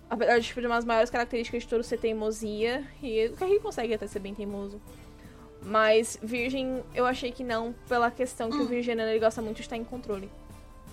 Apesar 0.08 0.38
de, 0.38 0.46
tipo, 0.46 0.60
de 0.62 0.66
umas 0.66 0.84
maiores 0.84 1.10
características 1.10 1.62
de 1.62 1.68
touro 1.68 1.84
ser 1.84 1.98
teimosia. 1.98 2.82
E 3.02 3.26
o 3.26 3.36
Carrie 3.36 3.60
consegue 3.60 3.92
até 3.92 4.06
ser 4.06 4.18
bem 4.20 4.34
teimoso. 4.34 4.80
Mas 5.60 6.18
virgem, 6.22 6.82
eu 6.94 7.04
achei 7.06 7.30
que 7.32 7.44
não, 7.44 7.74
pela 7.88 8.10
questão 8.10 8.48
que 8.50 8.56
o 8.56 8.62
Hum. 8.62 8.66
virginiano 8.66 9.10
ele 9.10 9.20
gosta 9.20 9.42
muito 9.42 9.56
de 9.56 9.62
estar 9.62 9.76
em 9.76 9.84
controle. 9.84 10.30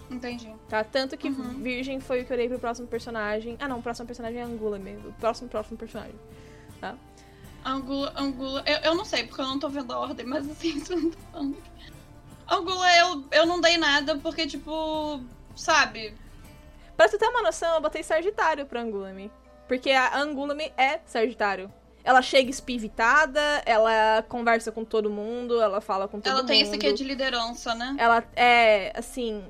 Entendi. 0.09 0.53
Tá? 0.67 0.83
Tanto 0.83 1.17
que 1.17 1.29
Uhum. 1.29 1.61
virgem 1.61 2.01
foi 2.01 2.21
o 2.21 2.25
que 2.25 2.33
eu 2.33 2.35
olhei 2.37 2.49
pro 2.49 2.59
próximo 2.59 2.87
personagem. 2.87 3.55
Ah, 3.61 3.67
não, 3.67 3.79
o 3.79 3.81
próximo 3.81 4.07
personagem 4.07 4.39
é 4.41 4.43
Angula 4.43 4.77
mesmo. 4.77 5.09
O 5.09 5.13
próximo, 5.13 5.47
próximo 5.49 5.77
personagem. 5.77 6.15
Angula, 7.63 8.13
Angula. 8.15 8.63
Eu, 8.65 8.77
eu 8.91 8.95
não 8.95 9.05
sei, 9.05 9.23
porque 9.25 9.41
eu 9.41 9.45
não 9.45 9.59
tô 9.59 9.69
vendo 9.69 9.91
a 9.93 9.99
ordem, 9.99 10.25
mas 10.25 10.49
assim, 10.49 10.77
isso 10.77 10.95
não 10.95 11.11
tá 11.11 11.17
falando. 11.31 11.57
Angula, 12.49 12.97
eu, 12.97 13.23
eu 13.31 13.45
não 13.45 13.61
dei 13.61 13.77
nada, 13.77 14.17
porque, 14.17 14.45
tipo, 14.45 15.21
sabe? 15.55 16.13
Pra 16.97 17.07
tu 17.07 17.17
ter 17.17 17.27
uma 17.27 17.41
noção, 17.41 17.75
eu 17.75 17.81
botei 17.81 18.03
Sagitário 18.03 18.65
pra 18.65 18.81
Angulami. 18.81 19.31
Porque 19.67 19.91
a 19.91 20.19
Angulami 20.19 20.71
é 20.77 20.99
Sagitário. 21.05 21.71
Ela 22.03 22.21
chega 22.21 22.49
espivitada, 22.49 23.39
ela 23.65 24.23
conversa 24.27 24.71
com 24.71 24.83
todo 24.83 25.09
mundo, 25.09 25.61
ela 25.61 25.79
fala 25.79 26.07
com 26.07 26.19
todo 26.19 26.29
ela 26.29 26.41
mundo. 26.41 26.47
tem 26.47 26.61
esse 26.61 26.77
quê 26.77 26.91
de 26.91 27.03
liderança, 27.03 27.75
né? 27.75 27.95
Ela 27.97 28.23
é, 28.35 28.91
assim. 28.95 29.43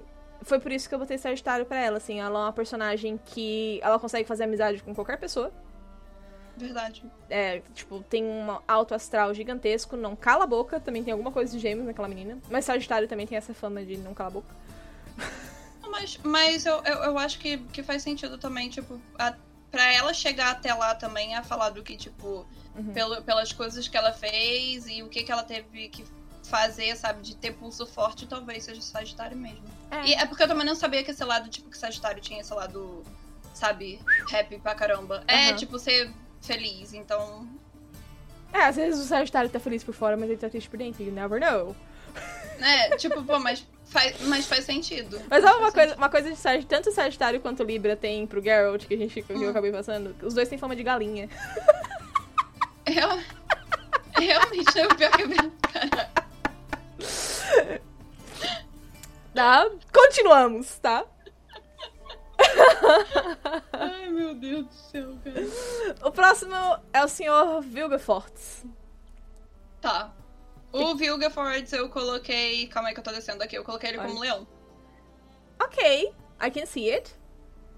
Foi 0.44 0.60
por 0.60 0.72
isso 0.72 0.88
que 0.90 0.94
eu 0.94 1.00
botei 1.00 1.18
Sagitário 1.18 1.66
pra 1.66 1.78
ela, 1.78 1.98
assim. 1.98 2.20
Ela 2.20 2.40
é 2.40 2.44
uma 2.44 2.54
personagem 2.54 3.20
que 3.26 3.80
ela 3.82 3.98
consegue 3.98 4.28
fazer 4.28 4.44
amizade 4.44 4.84
com 4.84 4.94
qualquer 4.94 5.18
pessoa. 5.18 5.52
Verdade. 6.62 7.04
É, 7.30 7.62
tipo, 7.74 8.02
tem 8.04 8.24
um 8.24 8.58
alto 8.68 8.94
astral 8.94 9.34
gigantesco, 9.34 9.96
não 9.98 10.16
cala 10.16 10.44
a 10.44 10.48
boca, 10.48 10.80
também 10.80 11.04
tem 11.04 11.12
alguma 11.12 11.32
coisa 11.32 11.52
de 11.52 11.60
gêmeos 11.60 11.88
naquela 11.88 12.08
menina. 12.08 12.38
Mas 12.50 12.66
Sagitário 12.66 13.08
também 13.08 13.26
tem 13.28 13.38
essa 13.38 13.54
fama 13.54 13.84
de 13.84 13.98
não 13.98 14.14
cala 14.14 14.30
a 14.30 14.34
boca. 14.34 14.56
Mas, 15.90 16.18
mas 16.24 16.66
eu, 16.66 16.82
eu, 16.84 17.04
eu 17.04 17.18
acho 17.18 17.38
que, 17.40 17.58
que 17.58 17.84
faz 17.84 18.02
sentido 18.02 18.38
também, 18.38 18.70
tipo, 18.70 19.00
a, 19.20 19.34
pra 19.70 19.94
ela 19.94 20.14
chegar 20.14 20.52
até 20.52 20.74
lá 20.74 20.96
também 20.96 21.36
a 21.36 21.44
falar 21.44 21.70
do 21.70 21.84
que, 21.84 21.98
tipo, 21.98 22.46
Uhum. 22.74 22.94
pelo, 22.94 23.22
pelas 23.22 23.52
coisas 23.52 23.86
que 23.90 23.98
ela 23.98 24.14
fez 24.14 24.88
e 24.88 25.04
o 25.04 25.10
que, 25.10 25.24
que 25.24 25.32
ela 25.32 25.44
teve 25.44 25.90
que 25.90 26.06
fazer, 26.44 26.96
sabe, 26.96 27.22
de 27.22 27.36
ter 27.36 27.52
pulso 27.52 27.86
forte, 27.86 28.26
talvez 28.26 28.64
seja 28.64 28.82
Sagitário 28.82 29.36
mesmo. 29.36 29.64
É. 29.90 30.06
E 30.06 30.14
é 30.14 30.26
porque 30.26 30.44
eu 30.44 30.48
também 30.48 30.66
não 30.66 30.76
sabia 30.76 31.04
que 31.04 31.12
esse 31.12 31.24
lado, 31.26 31.50
tipo, 31.50 31.70
que 31.70 31.78
Sagitário 31.78 32.22
tinha 32.22 32.40
esse 32.40 32.54
lado, 32.54 33.04
sabe, 33.54 34.00
happy 34.34 34.58
pra 34.58 34.74
caramba. 34.74 35.24
É, 35.28 35.50
Aham. 35.50 35.56
tipo, 35.58 35.78
ser 35.78 36.10
feliz, 36.42 36.94
então. 36.94 37.48
É, 38.54 38.64
às 38.66 38.76
vezes 38.76 39.00
o 39.00 39.06
Sagitário 39.06 39.50
tá 39.50 39.60
feliz 39.60 39.84
por 39.84 39.94
fora, 39.94 40.18
mas 40.18 40.30
ele 40.30 40.38
tá 40.40 40.50
triste 40.50 40.70
por 40.70 40.78
dentro. 40.78 41.02
You 41.04 41.12
never 41.12 41.40
know. 41.40 41.76
É, 42.60 42.96
tipo, 42.98 43.24
pô, 43.24 43.40
mas 43.40 43.66
faz, 43.86 44.20
mas 44.28 44.46
faz 44.46 44.66
sentido. 44.66 45.20
Mas 45.30 45.42
sabe 45.44 45.58
uma 45.60 45.72
coisa, 45.72 45.96
uma 45.96 46.10
coisa 46.10 46.30
de 46.30 46.36
Sagitário, 46.36 46.68
tanto 46.68 46.90
o 46.90 46.94
Sagitário 46.94 47.40
quanto 47.40 47.64
o 47.64 47.66
Libra 47.66 47.96
tem 47.96 48.28
pro 48.28 48.42
Geralt, 48.42 48.86
que 48.86 48.94
a 48.94 48.98
gente 48.98 49.22
que 49.22 49.32
eu 49.34 49.38
Hum. 49.40 49.50
acabei 49.50 49.72
passando, 49.72 50.16
os 50.22 50.34
dois 50.34 50.50
têm 50.50 50.58
fama 50.58 50.76
de 50.76 50.84
galinha. 50.84 51.30
Real- 52.86 53.18
Realmente, 54.14 54.78
é 54.80 54.86
o 54.86 54.96
pior 54.96 55.12
que 55.12 55.26
verdade. 55.26 55.52
Tá? 59.34 59.70
Continuamos, 59.94 60.78
tá? 60.80 61.06
Ai, 63.74 64.10
meu 64.10 64.36
Deus 64.36 64.66
do 64.68 64.74
céu, 64.74 65.18
cara. 65.24 66.08
O 66.08 66.12
próximo 66.12 66.56
é 66.94 67.04
o 67.04 67.08
senhor 67.08 67.62
Vilgefortz. 67.62 68.66
Tá. 69.80 70.14
O 70.72 70.96
Vilgefortz 70.96 71.74
eu 71.74 71.90
coloquei. 71.90 72.68
Calma 72.68 72.90
aí 72.90 72.94
que 72.94 73.00
eu 73.00 73.04
tô 73.04 73.12
descendo 73.12 73.44
aqui. 73.44 73.58
Eu 73.58 73.64
coloquei 73.64 73.90
ele 73.90 73.98
como 73.98 74.14
Ai. 74.14 74.30
leão. 74.30 74.48
Ok, 75.62 76.14
I 76.42 76.52
can 76.52 76.66
see 76.66 76.92
it. 76.92 77.14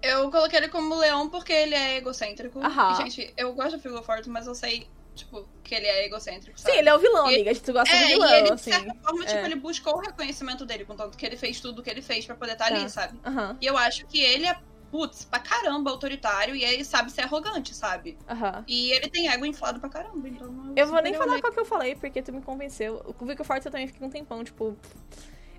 Eu 0.02 0.30
coloquei 0.30 0.60
ele 0.60 0.70
como 0.70 0.96
leão 0.96 1.30
porque 1.30 1.54
ele 1.54 1.76
é 1.76 1.98
egocêntrico. 1.98 2.60
Aham. 2.60 2.92
E, 2.92 2.96
gente, 2.96 3.34
eu 3.38 3.54
gosto 3.54 3.78
do 3.78 3.82
Vilgefortz, 3.82 4.28
mas 4.28 4.48
eu 4.48 4.54
sei, 4.54 4.88
tipo, 5.16 5.48
que 5.64 5.74
ele 5.76 5.86
é 5.88 6.06
egocêntrico. 6.06 6.58
Sim, 6.60 6.66
Sabe? 6.66 6.78
ele 6.80 6.90
é 6.90 6.96
o 6.96 7.00
vilão, 7.00 7.30
E- 7.30 7.36
amiga. 7.36 7.52
A 7.52 7.54
gente 7.54 7.72
gosta 7.72 7.96
É, 7.96 8.00
do 8.02 8.06
e 8.06 8.14
vilão, 8.14 8.34
ele, 8.34 8.48
de 8.48 8.54
assim. 8.54 8.72
certa 8.72 8.96
forma, 8.96 9.26
tipo, 9.26 9.38
É. 9.38 9.46
ele 9.46 9.56
buscou 9.56 9.96
o 9.96 10.00
reconhecimento 10.00 10.66
dele, 10.66 10.86
contanto 10.86 11.18
que 11.18 11.26
ele 11.26 11.38
fez 11.38 11.60
tudo 11.60 11.80
o 11.80 11.84
que 11.84 11.90
ele 11.90 12.02
fez 12.02 12.26
pra 12.26 12.36
poder 12.36 12.54
estar 12.54 12.70
Tá. 12.70 12.76
ali, 12.76 12.90
sabe? 12.90 13.20
Aham, 13.26 13.58
E 13.62 13.66
eu 13.66 13.78
acho 13.78 14.06
que 14.08 14.20
ele 14.22 14.46
é, 14.46 14.58
putz, 14.92 15.26
pra 15.26 15.40
caramba 15.40 15.90
autoritário 15.92 16.56
e 16.56 16.64
ele 16.64 16.84
sabe 16.86 17.12
ser 17.12 17.22
arrogante, 17.22 17.74
sabe? 17.76 18.18
aham. 18.30 18.64
E 18.68 18.92
ele 18.92 19.10
tem 19.10 19.28
ego 19.30 19.46
inflado 19.46 19.80
pra 19.80 19.90
caramba, 19.90 20.28
então. 20.28 20.74
Eu 20.76 20.88
vou 20.88 21.02
nem 21.02 21.14
falar 21.14 21.40
qual 21.42 21.52
que 21.54 21.60
eu 21.60 21.66
falei, 21.66 21.96
porque 21.96 22.22
tu 22.22 22.32
me 22.34 22.42
convenceu. 22.42 23.02
O 23.20 23.26
Vilgefortz 23.26 23.66
eu 23.66 23.72
também 23.72 23.88
fiquei 23.88 24.06
um 24.06 24.10
tempão, 24.10 24.44
tipo... 24.44 24.78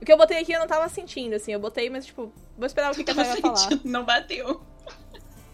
O 0.00 0.04
que 0.04 0.12
eu 0.12 0.16
botei 0.18 0.38
aqui 0.38 0.52
eu 0.52 0.60
não 0.60 0.66
tava 0.66 0.86
sentindo, 0.88 1.34
assim. 1.34 1.52
Eu 1.52 1.58
botei, 1.60 1.88
mas, 1.88 2.04
tipo, 2.04 2.30
vou 2.58 2.66
esperar 2.66 2.92
o 2.92 2.94
que, 2.94 3.02
que 3.04 3.10
a 3.10 3.14
vai 3.14 3.24
falar, 3.40 3.68
não 3.84 4.04
bateu. 4.04 4.60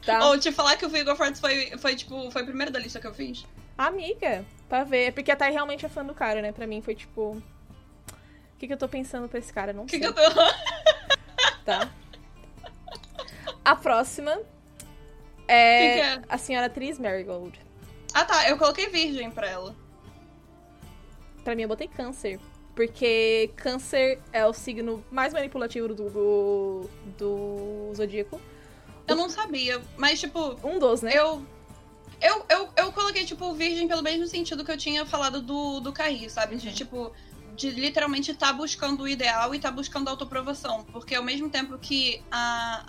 tá? 0.05 0.27
Ou 0.29 0.39
te 0.39 0.51
falar 0.51 0.77
que 0.77 0.85
o 0.85 0.89
Vigor 0.89 1.15
Fortes 1.15 1.41
foi, 1.41 1.77
foi, 1.79 1.95
tipo, 1.95 2.31
foi 2.31 2.43
o 2.43 2.47
primeiro 2.47 2.73
da 2.73 2.79
lista 2.79 2.99
que 2.99 3.07
eu 3.07 3.15
fiz. 3.15 3.45
Amiga, 3.87 4.45
pra 4.69 4.85
ver. 4.85 5.07
É 5.07 5.11
Porque 5.11 5.31
a 5.31 5.37
Thay 5.37 5.51
realmente 5.53 5.87
é 5.87 5.89
fã 5.89 6.05
do 6.05 6.13
cara, 6.15 6.43
né? 6.43 6.53
Pra 6.53 6.67
mim 6.67 6.83
foi, 6.83 6.95
tipo... 6.95 7.31
O 7.33 7.43
que, 8.59 8.67
que 8.67 8.73
eu 8.75 8.77
tô 8.77 8.87
pensando 8.87 9.27
pra 9.27 9.39
esse 9.39 9.51
cara? 9.51 9.73
Não 9.73 9.85
O 9.85 9.87
que, 9.87 9.93
sei, 9.93 10.01
que 10.01 10.07
eu 10.07 10.13
tô. 10.13 10.21
tá? 11.65 11.91
A 13.65 13.75
próxima 13.75 14.37
Que 15.47 15.53
é, 15.53 15.95
que 15.95 16.01
é? 16.01 16.23
a 16.29 16.37
senhora 16.37 16.69
Tris 16.69 16.99
Marigold. 16.99 17.59
Ah 18.13 18.25
tá, 18.27 18.51
eu 18.51 18.59
coloquei 18.59 18.89
virgem 18.89 19.31
pra 19.31 19.49
ela. 19.49 19.75
Pra 21.43 21.55
mim, 21.55 21.63
eu 21.63 21.69
botei 21.69 21.89
câncer. 21.89 22.39
Porque 22.75 23.51
câncer 23.57 24.21
é 24.31 24.45
o 24.45 24.53
signo 24.53 25.03
mais 25.11 25.33
manipulativo 25.33 25.89
do, 25.89 26.11
do, 26.11 26.91
do 27.17 27.95
zodíaco. 27.95 28.39
Eu 29.09 29.17
não 29.17 29.31
sabia, 29.31 29.81
mas 29.97 30.21
tipo, 30.21 30.55
Um 30.63 30.79
dos, 30.79 31.01
né? 31.01 31.13
eu. 31.15 31.43
Eu, 32.21 32.45
eu, 32.51 32.73
eu 32.77 32.93
coloquei, 32.93 33.25
tipo, 33.25 33.55
virgem 33.55 33.89
pelo 33.89 34.03
mesmo 34.03 34.27
sentido 34.27 34.65
que 34.65 34.71
eu 34.71 34.77
tinha 34.77 35.07
falado 35.07 35.41
do, 35.43 35.81
do 35.81 35.93
Carri, 35.93 36.29
sabe? 36.29 36.57
De, 36.57 36.69
Uhum. 36.69 36.75
tipo, 36.75 37.15
de 37.57 37.71
literalmente 37.71 38.35
tá 38.35 38.53
buscando 38.53 39.03
o 39.05 39.09
ideal 39.09 39.55
e 39.55 39.59
tá 39.61 39.71
buscando 39.71 40.09
a 40.09 40.11
autoaprovação. 40.13 40.85
Porque 40.93 41.15
ao 41.15 41.23
mesmo 41.25 41.51
tempo 41.51 41.79
que 41.79 42.23
a, 42.31 42.85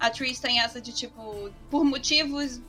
a, 0.00 0.06
a 0.06 0.10
Tris 0.10 0.38
tem 0.40 0.60
essa 0.60 0.80
de, 0.80 0.92
tipo, 0.92 1.52
por 1.68 1.84
motivos 1.84 2.60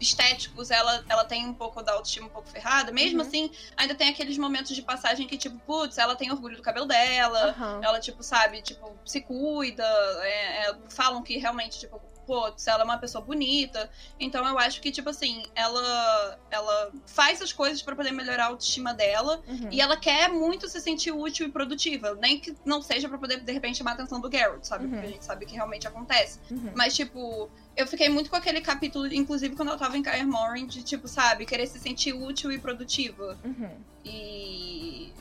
estéticos, 0.00 0.70
ela, 0.70 1.04
ela 1.08 1.24
tem 1.24 1.46
um 1.46 1.54
pouco 1.54 1.82
da 1.82 1.92
autoestima 1.92 2.26
um 2.26 2.30
pouco 2.30 2.48
ferrada. 2.50 2.90
Mesmo 2.92 3.20
Uhum. 3.20 3.26
assim, 3.26 3.50
ainda 3.76 3.94
tem 3.94 4.08
aqueles 4.08 4.36
momentos 4.38 4.74
de 4.74 4.82
passagem 4.82 5.26
que, 5.26 5.38
tipo, 5.38 5.58
putz, 5.60 5.98
ela 5.98 6.16
tem 6.16 6.30
orgulho 6.32 6.56
do 6.56 6.62
cabelo 6.62 6.86
dela. 6.86 7.50
Aham. 7.50 7.80
Ela, 7.82 8.00
tipo, 8.00 8.22
sabe, 8.22 8.60
tipo, 8.62 8.98
se 9.04 9.20
cuida, 9.22 9.84
é, 10.22 10.70
é, 10.70 10.76
falam 10.90 11.22
que 11.22 11.36
realmente, 11.38 11.78
tipo, 11.78 12.00
pô, 12.26 12.52
ela 12.66 12.82
é 12.82 12.84
uma 12.84 12.98
pessoa 12.98 13.24
bonita. 13.24 13.90
Então 14.18 14.46
eu 14.46 14.58
acho 14.58 14.80
que, 14.80 14.90
tipo 14.90 15.10
assim, 15.10 15.42
ela, 15.54 16.38
ela 16.50 16.92
faz 17.06 17.40
as 17.40 17.52
coisas 17.52 17.82
pra 17.82 17.94
poder 17.94 18.12
melhorar 18.12 18.44
a 18.44 18.46
autoestima 18.48 18.92
dela. 18.92 19.42
Uhum. 19.46 19.68
E 19.70 19.80
ela 19.80 19.96
quer 19.96 20.28
muito 20.28 20.68
se 20.68 20.80
sentir 20.80 21.12
útil 21.12 21.46
e 21.46 21.50
produtiva. 21.50 22.14
Nem 22.14 22.38
que 22.38 22.54
não 22.64 22.82
seja 22.82 23.08
pra 23.08 23.18
poder, 23.18 23.40
de 23.40 23.52
repente, 23.52 23.78
chamar 23.78 23.92
a 23.92 23.94
atenção 23.94 24.20
do 24.20 24.30
Geralt, 24.30 24.64
sabe? 24.64 24.84
Uhum. 24.84 24.90
Porque 24.90 25.06
a 25.06 25.10
gente 25.10 25.24
sabe 25.24 25.46
que 25.46 25.54
realmente 25.54 25.86
acontece. 25.86 26.40
Uhum. 26.50 26.72
Mas, 26.74 26.94
tipo, 26.94 27.50
eu 27.76 27.86
fiquei 27.86 28.08
muito 28.08 28.30
com 28.30 28.36
aquele 28.36 28.60
capítulo, 28.60 29.06
inclusive 29.12 29.56
quando 29.56 29.70
eu 29.70 29.78
tava 29.78 29.96
em 29.96 30.02
Kaer 30.02 30.26
Morhen, 30.26 30.66
de, 30.66 30.82
tipo, 30.82 31.08
sabe, 31.08 31.44
querer 31.46 31.66
se 31.66 31.78
sentir 31.78 32.12
útil 32.12 32.52
e 32.52 32.58
produtiva. 32.58 33.38
Uhum. 33.44 33.70
E... 34.04 35.12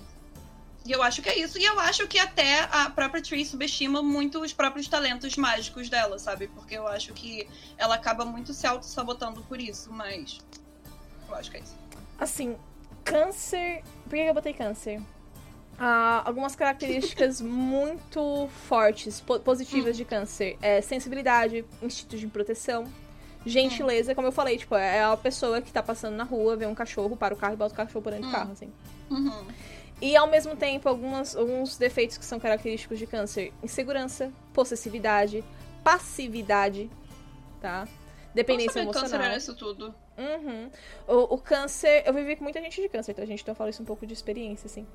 e 0.85 0.91
eu 0.91 1.01
acho 1.01 1.21
que 1.21 1.29
é 1.29 1.37
isso. 1.39 1.57
E 1.57 1.63
eu 1.63 1.79
acho 1.79 2.07
que 2.07 2.19
até 2.19 2.61
a 2.71 2.89
própria 2.89 3.21
Tree 3.21 3.45
subestima 3.45 4.01
muito 4.03 4.41
os 4.41 4.51
próprios 4.53 4.87
talentos 4.87 5.35
mágicos 5.37 5.89
dela, 5.89 6.17
sabe? 6.19 6.47
Porque 6.47 6.75
eu 6.77 6.87
acho 6.87 7.13
que 7.13 7.47
ela 7.77 7.95
acaba 7.95 8.25
muito 8.25 8.53
se 8.53 8.67
auto-sabotando 8.67 9.41
por 9.43 9.59
isso, 9.59 9.91
mas. 9.91 10.39
Eu 11.27 11.35
acho 11.35 11.49
que 11.51 11.57
é 11.57 11.59
isso. 11.61 11.75
Assim, 12.19 12.55
câncer. 13.03 13.83
Por 14.03 14.11
que 14.11 14.17
eu 14.17 14.33
botei 14.33 14.53
câncer? 14.53 15.01
Ah, 15.79 16.21
algumas 16.25 16.55
características 16.55 17.39
muito 17.41 18.47
fortes, 18.67 19.19
po- 19.21 19.39
positivas 19.39 19.97
de 19.97 20.05
câncer. 20.05 20.57
É 20.61 20.81
sensibilidade, 20.81 21.65
instinto 21.81 22.15
de 22.17 22.27
proteção, 22.27 22.85
gentileza, 23.45 24.13
como 24.13 24.27
eu 24.27 24.31
falei, 24.31 24.57
tipo, 24.57 24.75
é 24.75 25.03
a 25.03 25.17
pessoa 25.17 25.61
que 25.61 25.71
tá 25.73 25.81
passando 25.81 26.15
na 26.15 26.23
rua, 26.23 26.55
vê 26.55 26.65
um 26.67 26.75
cachorro, 26.75 27.17
para 27.17 27.33
o 27.33 27.37
carro 27.37 27.53
e 27.53 27.57
bota 27.57 27.73
o 27.73 27.77
cachorro 27.77 28.01
por 28.03 28.11
dentro 28.11 28.27
do 28.27 28.29
Hum. 28.29 28.37
carro, 28.39 28.51
assim. 28.51 28.71
Uhum. 29.09 29.47
E 30.05 30.17
ao 30.17 30.27
mesmo 30.27 30.53
tempo, 30.53 30.89
algumas, 30.89 31.33
alguns 31.33 31.77
defeitos 31.77 32.17
que 32.17 32.25
são 32.25 32.37
característicos 32.37 32.99
de 32.99 33.07
câncer: 33.07 33.53
insegurança, 33.63 34.33
possessividade, 34.53 35.41
passividade, 35.81 36.89
tá? 37.61 37.87
Dependência 38.35 38.73
sabia 38.73 38.87
que 38.87 38.93
câncer 38.93 39.05
emocional. 39.15 39.27
era 39.27 39.37
isso 39.37 39.55
tudo. 39.55 39.95
Uhum. 40.17 40.69
O, 41.07 41.35
o 41.35 41.37
câncer, 41.37 42.03
eu 42.05 42.13
vivi 42.13 42.35
com 42.35 42.43
muita 42.43 42.61
gente 42.61 42.81
de 42.81 42.89
câncer, 42.89 43.11
então 43.13 43.23
a 43.23 43.27
gente 43.27 43.41
então 43.43 43.55
fala 43.55 43.69
isso 43.69 43.81
um 43.81 43.85
pouco 43.85 44.05
de 44.05 44.13
experiência, 44.13 44.67
assim. 44.67 44.85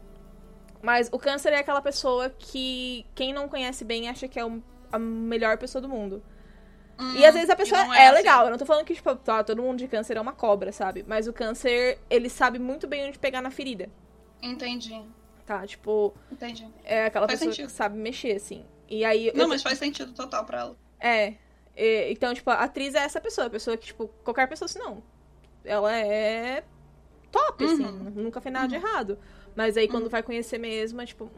Mas 0.83 1.09
o 1.11 1.19
câncer 1.19 1.55
é 1.55 1.59
aquela 1.59 1.81
pessoa 1.81 2.29
que 2.31 3.07
quem 3.15 3.33
não 3.33 3.49
conhece 3.49 3.85
bem 3.87 4.11
acha 4.11 4.29
que 4.29 4.39
é 4.39 4.45
o- 4.45 4.63
a 4.93 4.99
melhor 4.99 5.57
pessoa 5.57 5.81
do 5.81 5.89
mundo. 5.89 6.23
e 7.17 7.25
às 7.25 7.33
vezes 7.33 7.49
a 7.49 7.57
pessoa 7.57 7.83
não 7.85 7.95
é, 7.95 8.09
assim. 8.09 8.17
legal. 8.17 8.45
Eu 8.45 8.51
não 8.51 8.59
tô 8.59 8.67
falando 8.67 8.85
que, 8.85 8.95
tipo, 8.95 9.15
tá, 9.17 9.43
todo 9.43 9.63
mundo 9.63 9.79
de 9.79 9.89
câncer 9.89 10.17
é 10.17 10.21
uma 10.21 10.33
cobra, 10.33 10.71
sabe? 10.73 11.05
Mas 11.09 11.27
o 11.29 11.33
câncer, 11.33 11.99
ele 12.11 12.29
sabe 12.29 12.59
muito 12.59 12.87
bem 12.87 13.09
onde 13.09 13.19
pegar 13.19 13.41
na 13.41 13.51
ferida. 13.51 13.89
Entendi. 14.43 15.03
Tá? 15.47 15.67
Tipo, 15.67 16.15
Entendi. 16.31 16.67
é 16.85 17.07
aquela 17.07 17.27
Faz 17.27 17.39
pessoa 17.39 17.53
sentido. 17.55 17.67
que 17.69 17.73
sabe 17.73 17.97
mexer, 17.99 18.37
assim. 18.37 18.65
E 18.89 19.05
aí. 19.05 19.33
Não, 19.35 19.45
eu- 19.45 19.49
mas 19.49 19.63
faz 19.63 19.79
sentido 19.79 20.13
total 20.13 20.45
pra 20.45 20.61
ela. 20.61 20.77
É. 21.01 21.35
E- 21.77 22.11
Então, 22.13 22.33
tipo, 22.35 22.51
a 22.51 22.55
atriz 22.55 22.95
é 22.95 22.99
essa 23.01 23.21
pessoa. 23.21 23.47
A 23.47 23.51
pessoa 23.51 23.77
que, 23.77 23.87
tipo, 23.87 24.09
qualquer 24.25 24.47
pessoa 24.49 24.67
assim, 24.67 24.79
não. 24.79 25.03
Ela 25.65 25.95
é 25.97 26.65
top, 27.33 27.65
assim. 27.65 27.85
Uhum. 27.85 28.11
Nunca 28.25 28.41
fez 28.41 28.53
nada 28.53 28.69
de 28.69 28.75
errado. 28.77 29.19
Mas 29.57 29.77
aí, 29.77 29.89
quando 29.89 30.09
vai 30.11 30.23
conhecer 30.23 30.59
mesmo, 30.59 31.01
é 31.01 31.07
tipo... 31.07 31.31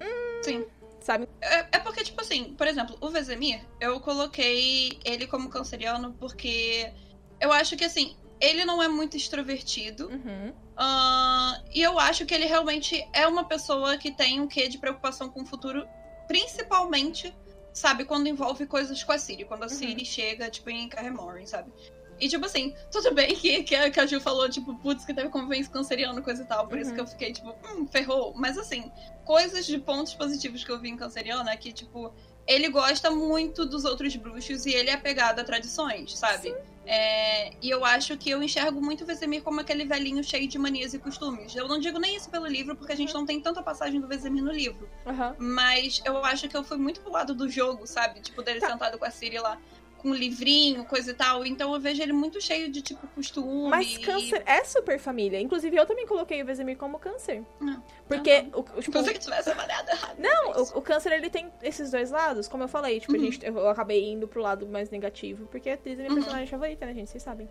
Hum, 0.00 0.42
Sim. 0.42 0.66
sabe? 1.00 1.28
É, 1.40 1.66
é 1.72 1.78
porque, 1.78 2.02
tipo 2.04 2.20
assim, 2.20 2.54
por 2.54 2.66
exemplo, 2.66 2.96
o 3.00 3.10
Vezemir, 3.10 3.60
eu 3.80 4.00
coloquei 4.00 4.98
ele 5.04 5.26
como 5.26 5.48
canceriano 5.48 6.14
porque 6.18 6.92
eu 7.40 7.52
acho 7.52 7.76
que, 7.76 7.84
assim, 7.84 8.16
ele 8.42 8.64
não 8.64 8.82
é 8.82 8.88
muito 8.88 9.16
extrovertido. 9.16 10.08
Uhum. 10.08 10.52
ahn, 10.76 11.62
e 11.72 11.80
eu 11.80 11.98
acho 11.98 12.26
que 12.26 12.34
ele 12.34 12.44
realmente 12.46 13.06
é 13.12 13.26
uma 13.26 13.44
pessoa 13.44 13.96
que 13.96 14.10
tem 14.10 14.40
um 14.40 14.48
quê 14.48 14.68
de 14.68 14.78
preocupação 14.78 15.30
com 15.30 15.42
o 15.42 15.46
futuro, 15.46 15.86
principalmente, 16.26 17.34
sabe, 17.72 18.04
quando 18.04 18.26
envolve 18.26 18.66
coisas 18.66 19.02
com 19.04 19.12
a 19.12 19.18
Siri. 19.18 19.44
Quando 19.44 19.62
a 19.62 19.66
Uhum. 19.66 19.72
Siri 19.72 20.04
chega, 20.04 20.50
tipo, 20.50 20.68
em 20.70 20.88
Carremorin, 20.88 21.46
sabe? 21.46 21.72
E, 22.20 22.28
tipo 22.28 22.44
assim, 22.46 22.74
tudo 22.90 23.14
bem 23.14 23.34
que, 23.34 23.62
que, 23.64 23.74
a, 23.74 23.90
que 23.90 23.98
a 24.00 24.06
Ju 24.06 24.20
falou, 24.20 24.48
tipo, 24.48 24.74
putz, 24.76 25.04
que 25.04 25.14
teve 25.14 25.28
convivência 25.28 25.72
canceriano, 25.72 26.22
coisa 26.22 26.42
e 26.42 26.46
tal. 26.46 26.66
Por 26.66 26.78
isso 26.78 26.90
Uhum. 26.90 26.96
que 26.96 27.00
eu 27.02 27.06
fiquei, 27.06 27.32
tipo, 27.32 27.54
hum, 27.68 27.86
ferrou. 27.86 28.32
Mas, 28.36 28.56
assim, 28.58 28.90
coisas 29.24 29.66
de 29.66 29.78
pontos 29.78 30.14
positivos 30.14 30.64
que 30.64 30.70
eu 30.70 30.80
vi 30.80 30.88
em 30.90 30.96
canceriano 30.96 31.48
é 31.48 31.56
que, 31.56 31.72
tipo, 31.72 32.12
ele 32.46 32.68
gosta 32.68 33.10
muito 33.10 33.64
dos 33.64 33.84
outros 33.84 34.14
bruxos 34.16 34.66
e 34.66 34.70
ele 34.72 34.90
é 34.90 34.94
apegado 34.94 35.38
a 35.40 35.44
tradições, 35.44 36.16
sabe? 36.18 36.54
É, 36.84 37.52
e 37.62 37.70
eu 37.70 37.84
acho 37.84 38.16
que 38.18 38.28
eu 38.30 38.42
enxergo 38.42 38.80
muito 38.80 39.04
o 39.04 39.06
Vesemir 39.06 39.42
como 39.42 39.60
aquele 39.60 39.84
velhinho 39.84 40.22
cheio 40.24 40.48
de 40.48 40.58
manias 40.58 40.92
e 40.94 40.98
costumes. 40.98 41.54
Eu 41.54 41.68
não 41.68 41.78
digo 41.78 41.98
nem 41.98 42.16
isso 42.16 42.28
pelo 42.30 42.46
livro, 42.46 42.74
porque 42.76 42.92
a 42.92 42.96
gente 42.96 43.14
não 43.14 43.24
tem 43.24 43.40
tanta 43.40 43.62
passagem 43.62 44.00
do 44.00 44.08
Vesemir 44.08 44.42
no 44.42 44.50
livro. 44.52 44.88
Aham. 45.06 45.36
Mas 45.38 46.00
eu 46.04 46.24
acho 46.24 46.48
que 46.48 46.56
eu 46.56 46.64
fui 46.64 46.76
muito 46.78 47.00
pro 47.00 47.12
lado 47.12 47.34
do 47.34 47.48
jogo, 47.48 47.86
sabe? 47.86 48.20
Tipo, 48.20 48.42
dele 48.42 48.60
Tá. 48.60 48.70
sentado 48.70 48.98
com 48.98 49.04
a 49.04 49.10
Siri 49.10 49.38
lá, 49.38 49.58
com 50.02 50.08
um 50.08 50.14
livrinho, 50.14 50.84
coisa 50.84 51.12
e 51.12 51.14
tal. 51.14 51.46
Então 51.46 51.72
eu 51.72 51.80
vejo 51.80 52.02
ele 52.02 52.12
muito 52.12 52.40
cheio 52.40 52.70
de, 52.70 52.82
tipo, 52.82 53.06
costume. 53.08 53.70
Mas 53.70 53.94
e- 53.94 54.00
câncer 54.00 54.42
é 54.44 54.64
super 54.64 54.98
família. 54.98 55.40
Inclusive, 55.40 55.76
eu 55.76 55.86
também 55.86 56.06
coloquei 56.06 56.42
o 56.42 56.44
Vesemir 56.46 56.76
como 56.76 56.98
câncer. 56.98 57.42
Não. 57.60 57.82
Porque 58.08 58.46
o, 58.52 58.60
o, 58.60 58.62
tipo, 58.62 58.82
Se 58.82 58.90
você 59.04 59.14
tivesse 59.14 59.50
avaliado 59.50 59.88
errado. 59.90 60.16
Não, 60.18 60.50
o, 60.52 60.78
o 60.78 60.82
câncer 60.82 61.12
ele 61.12 61.30
tem 61.30 61.50
esses 61.62 61.90
dois 61.92 62.10
lados, 62.10 62.48
como 62.48 62.64
eu 62.64 62.68
falei, 62.68 62.98
tipo, 63.00 63.12
a 63.14 63.16
Uhum. 63.16 63.24
gente, 63.30 63.46
eu 63.46 63.68
acabei 63.68 64.04
indo 64.10 64.26
pro 64.26 64.42
lado 64.42 64.66
mais 64.66 64.90
negativo, 64.90 65.46
porque 65.46 65.70
a 65.70 65.74
atriz 65.74 65.94
é 65.98 66.02
minha 66.02 66.10
Uhum. 66.10 66.16
personagem 66.16 66.46
favorita, 66.48 66.84
né, 66.84 66.92
gente? 66.94 67.08
Vocês 67.10 67.22
sabem. 67.22 67.48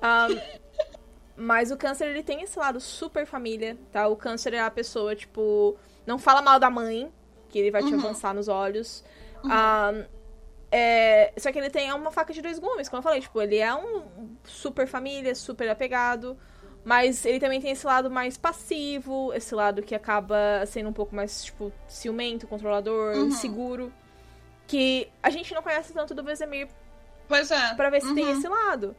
Ahn, 0.00 0.28
mas 1.36 1.70
o 1.70 1.76
câncer 1.76 2.08
ele 2.08 2.22
tem 2.22 2.42
esse 2.42 2.58
lado 2.58 2.80
super 2.80 3.26
família, 3.26 3.76
tá? 3.90 4.06
O 4.08 4.16
câncer 4.16 4.54
é 4.54 4.60
a 4.60 4.70
pessoa, 4.70 5.16
tipo, 5.16 5.76
não 6.06 6.18
fala 6.18 6.40
mal 6.42 6.58
da 6.60 6.70
mãe, 6.70 7.10
que 7.48 7.58
ele 7.58 7.70
vai 7.70 7.82
te 7.82 7.92
Uhum. 7.92 7.98
avançar 8.00 8.32
nos 8.34 8.48
olhos. 8.48 9.04
Uhum. 9.44 9.50
Ahn, 9.50 10.04
é, 10.72 11.32
só 11.36 11.52
que 11.52 11.58
ele 11.58 11.68
tem 11.70 11.92
uma 11.92 12.10
faca 12.10 12.32
de 12.32 12.40
dois 12.42 12.58
gumes, 12.58 12.88
como 12.88 12.98
eu 12.98 13.02
falei, 13.02 13.20
tipo, 13.20 13.40
ele 13.40 13.58
é 13.58 13.72
um 13.74 14.02
super 14.44 14.86
família, 14.88 15.34
super 15.34 15.68
apegado. 15.68 16.36
Mas 16.84 17.24
ele 17.24 17.38
também 17.38 17.60
tem 17.60 17.70
esse 17.70 17.86
lado 17.86 18.10
mais 18.10 18.36
passivo, 18.36 19.32
esse 19.34 19.54
lado 19.54 19.82
que 19.82 19.94
acaba 19.94 20.64
sendo 20.66 20.88
um 20.88 20.92
pouco 20.92 21.14
mais, 21.14 21.44
tipo, 21.44 21.72
ciumento, 21.86 22.46
controlador, 22.48 23.14
Uhum. 23.16 23.26
inseguro. 23.28 23.92
Que 24.66 25.08
a 25.22 25.30
gente 25.30 25.54
não 25.54 25.62
conhece 25.62 25.92
tanto 25.92 26.12
do 26.14 26.24
Vesemir 26.24 26.66
Pois 27.28 27.50
é. 27.52 27.74
pra 27.74 27.88
ver 27.88 28.00
se 28.02 28.12
tem 28.14 28.24
Uhum. 28.24 28.32
esse 28.32 28.48
lado. 28.48 28.96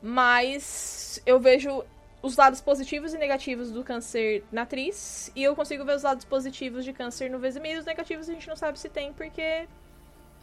Mas 0.00 1.20
eu 1.26 1.40
vejo 1.40 1.82
os 2.22 2.36
lados 2.36 2.60
positivos 2.60 3.12
e 3.14 3.18
negativos 3.18 3.72
do 3.72 3.82
câncer 3.82 4.44
na 4.52 4.62
atriz. 4.62 5.32
E 5.34 5.42
eu 5.42 5.56
consigo 5.56 5.84
ver 5.84 5.96
os 5.96 6.02
lados 6.04 6.24
positivos 6.24 6.84
de 6.84 6.92
câncer 6.92 7.28
no 7.30 7.38
Vesemir. 7.40 7.74
E 7.76 7.78
os 7.80 7.84
negativos 7.84 8.28
a 8.28 8.32
gente 8.32 8.46
não 8.46 8.54
sabe 8.54 8.78
se 8.78 8.88
tem, 8.88 9.12
porque 9.12 9.66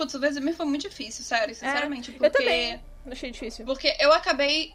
Putz, 0.02 0.16
o 0.16 0.20
Vesemir 0.20 0.56
foi 0.56 0.66
muito 0.66 0.82
difícil, 0.90 1.24
sério, 1.24 1.54
sinceramente. 1.54 2.12
porque... 2.12 2.26
É, 2.26 2.28
eu 2.28 2.32
também 2.32 2.84
achei 3.12 3.30
difícil. 3.30 3.66
Porque 3.66 3.96
eu 4.00 4.12
acabei 4.12 4.72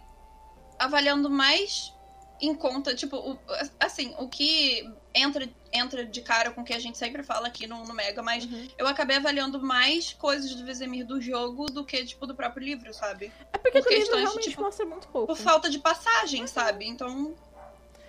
avaliando 0.79 1.29
mais 1.29 1.93
em 2.41 2.55
conta, 2.55 2.95
tipo, 2.95 3.17
o- 3.17 3.39
assim, 3.81 4.15
o 4.19 4.29
que 4.29 4.85
entra, 5.15 5.49
entra 5.73 6.05
de 6.05 6.21
cara 6.21 6.51
com 6.51 6.61
o 6.61 6.65
que 6.65 6.75
a 6.75 6.79
gente 6.79 6.97
sempre 6.99 7.23
fala 7.23 7.49
aqui 7.49 7.67
no, 7.67 7.83
no 7.85 7.95
Mega, 7.95 8.23
mas 8.23 8.45
Uhum. 8.45 8.69
eu 8.79 8.87
acabei 8.87 9.17
avaliando 9.17 9.61
mais 9.61 10.13
coisas 10.13 10.55
do 10.55 10.65
Vesemir 10.65 11.07
do 11.07 11.21
jogo 11.21 11.67
do 11.67 11.85
que, 11.85 12.05
tipo, 12.05 12.27
do 12.27 12.37
próprio 12.37 12.63
livro, 12.63 12.93
sabe? 12.95 13.33
É 13.55 13.59
porque 13.59 13.81
por 13.83 13.91
o 13.91 13.95
livro 13.99 14.17
realmente 14.17 14.51
tipo, 14.51 14.63
mostra 14.63 14.85
muito 14.87 15.09
pouco. 15.09 15.27
Por 15.29 15.37
falta 15.37 15.69
de 15.71 15.79
passagem, 15.79 16.47
sabe? 16.47 16.87
Então, 16.87 17.35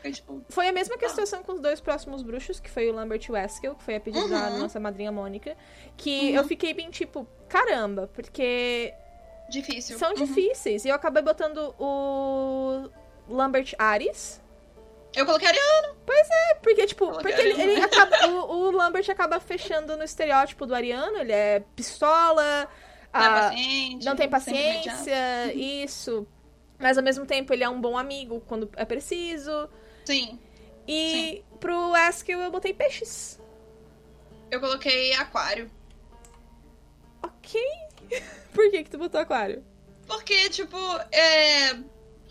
fiquei, 0.08 0.12
tipo, 0.14 0.42
Foi 0.50 0.68
a 0.68 0.72
mesma 0.72 0.98
questão 0.98 1.44
com 1.44 1.54
os 1.54 1.60
dois 1.60 1.80
próximos 1.80 2.22
bruxos, 2.24 2.60
que 2.60 2.70
foi 2.70 2.90
o 2.90 2.94
Lambert 2.94 3.24
e 3.28 3.32
o 3.32 3.38
Eskel, 3.38 3.76
que 3.76 3.84
foi 3.84 3.96
a 3.96 4.00
pedido 4.00 4.28
da 4.30 4.50
Uhum. 4.50 4.60
nossa 4.60 4.80
madrinha 4.80 5.12
Mônica. 5.12 5.56
Que 5.96 6.30
Uhum. 6.30 6.36
eu 6.36 6.44
fiquei 6.46 6.74
bem 6.74 6.90
tipo, 6.90 7.28
caramba, 7.48 8.10
porque 8.14 8.94
difícil. 9.50 9.98
são 9.98 10.10
Uhum. 10.10 10.16
difíceis. 10.16 10.86
E 10.86 10.90
eu 10.90 10.96
acabei 10.96 11.22
botando 11.24 11.74
o 11.80 12.90
Lambert 13.30 13.74
Ares. 13.78 14.42
Eu 15.16 15.26
coloquei 15.26 15.48
Ariana. 15.48 15.96
Porque, 16.62 16.86
tipo, 16.86 17.08
porque 17.12 17.30
ele, 17.42 17.54
Ariano. 17.54 17.72
ele 17.72 17.82
acaba. 17.82 18.16
O, 18.28 18.68
o 18.68 18.72
Lambert 18.72 19.10
acaba 19.10 19.40
fechando 19.40 19.96
no 19.98 20.04
estereótipo 20.04 20.66
do 20.66 20.76
Ariano, 20.76 21.18
ele 21.18 21.32
é 21.32 21.64
pistola. 21.76 22.68
Não 23.14 23.22
é 23.22 23.26
ah, 23.26 23.30
paciente. 23.50 24.06
não 24.06 24.16
tem 24.16 24.30
paciência, 24.30 25.54
isso. 25.56 26.28
Mas 26.78 26.98
ao 26.98 27.04
mesmo 27.04 27.26
tempo 27.26 27.52
ele 27.54 27.64
é 27.64 27.70
um 27.70 27.80
bom 27.82 27.98
amigo 27.98 28.42
quando 28.48 28.70
é 28.76 28.86
preciso. 28.86 29.68
Sim. 30.08 30.40
E 30.88 31.44
pro 31.60 31.94
Eskel 31.96 32.40
eu 32.40 32.50
botei 32.52 32.74
peixes. 32.74 33.38
Eu 34.50 34.62
coloquei 34.62 35.12
Aquário. 35.14 35.70
Ok. 37.22 37.60
Por 38.54 38.72
que 38.72 38.84
que 38.84 38.90
tu 38.90 38.98
botou 38.98 39.20
aquário? 39.20 39.64
Porque, 40.08 40.50
tipo, 40.50 40.78
é. 41.12 41.76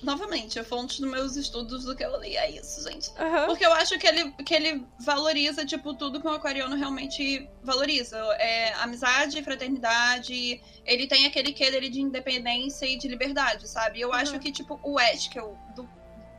Novamente, 0.02 0.58
é 0.58 0.62
fonte 0.64 1.00
dos 1.00 1.10
meus 1.10 1.36
estudos 1.36 1.84
do 1.84 1.96
que 1.96 2.04
eu 2.04 2.20
li. 2.20 2.36
É 2.36 2.50
isso, 2.50 2.82
gente. 2.88 3.10
Aham. 3.18 3.46
Porque 3.46 3.64
eu 3.64 3.72
acho 3.72 3.98
que 3.98 4.06
ele, 4.06 4.30
que 4.44 4.54
ele 4.54 4.86
valoriza, 5.00 5.64
tipo, 5.64 5.94
tudo 5.94 6.20
que 6.20 6.26
um 6.28 6.32
aquariano 6.32 6.76
realmente 6.76 7.48
valoriza. 7.62 8.16
É 8.38 8.72
amizade, 8.74 9.42
fraternidade. 9.42 10.60
Ele 10.84 11.06
tem 11.06 11.26
aquele 11.26 11.52
quê 11.52 11.70
dele 11.70 11.88
de 11.88 12.00
independência 12.00 12.84
e 12.86 12.96
de 12.98 13.08
liberdade, 13.08 13.66
sabe? 13.68 14.00
Eu 14.00 14.12
acho 14.12 14.34
Uhum. 14.34 14.38
que, 14.38 14.52
tipo, 14.52 14.78
o 14.82 14.98
Ash, 14.98 15.28
que 15.28 15.38
eu, 15.38 15.56
do- 15.74 15.88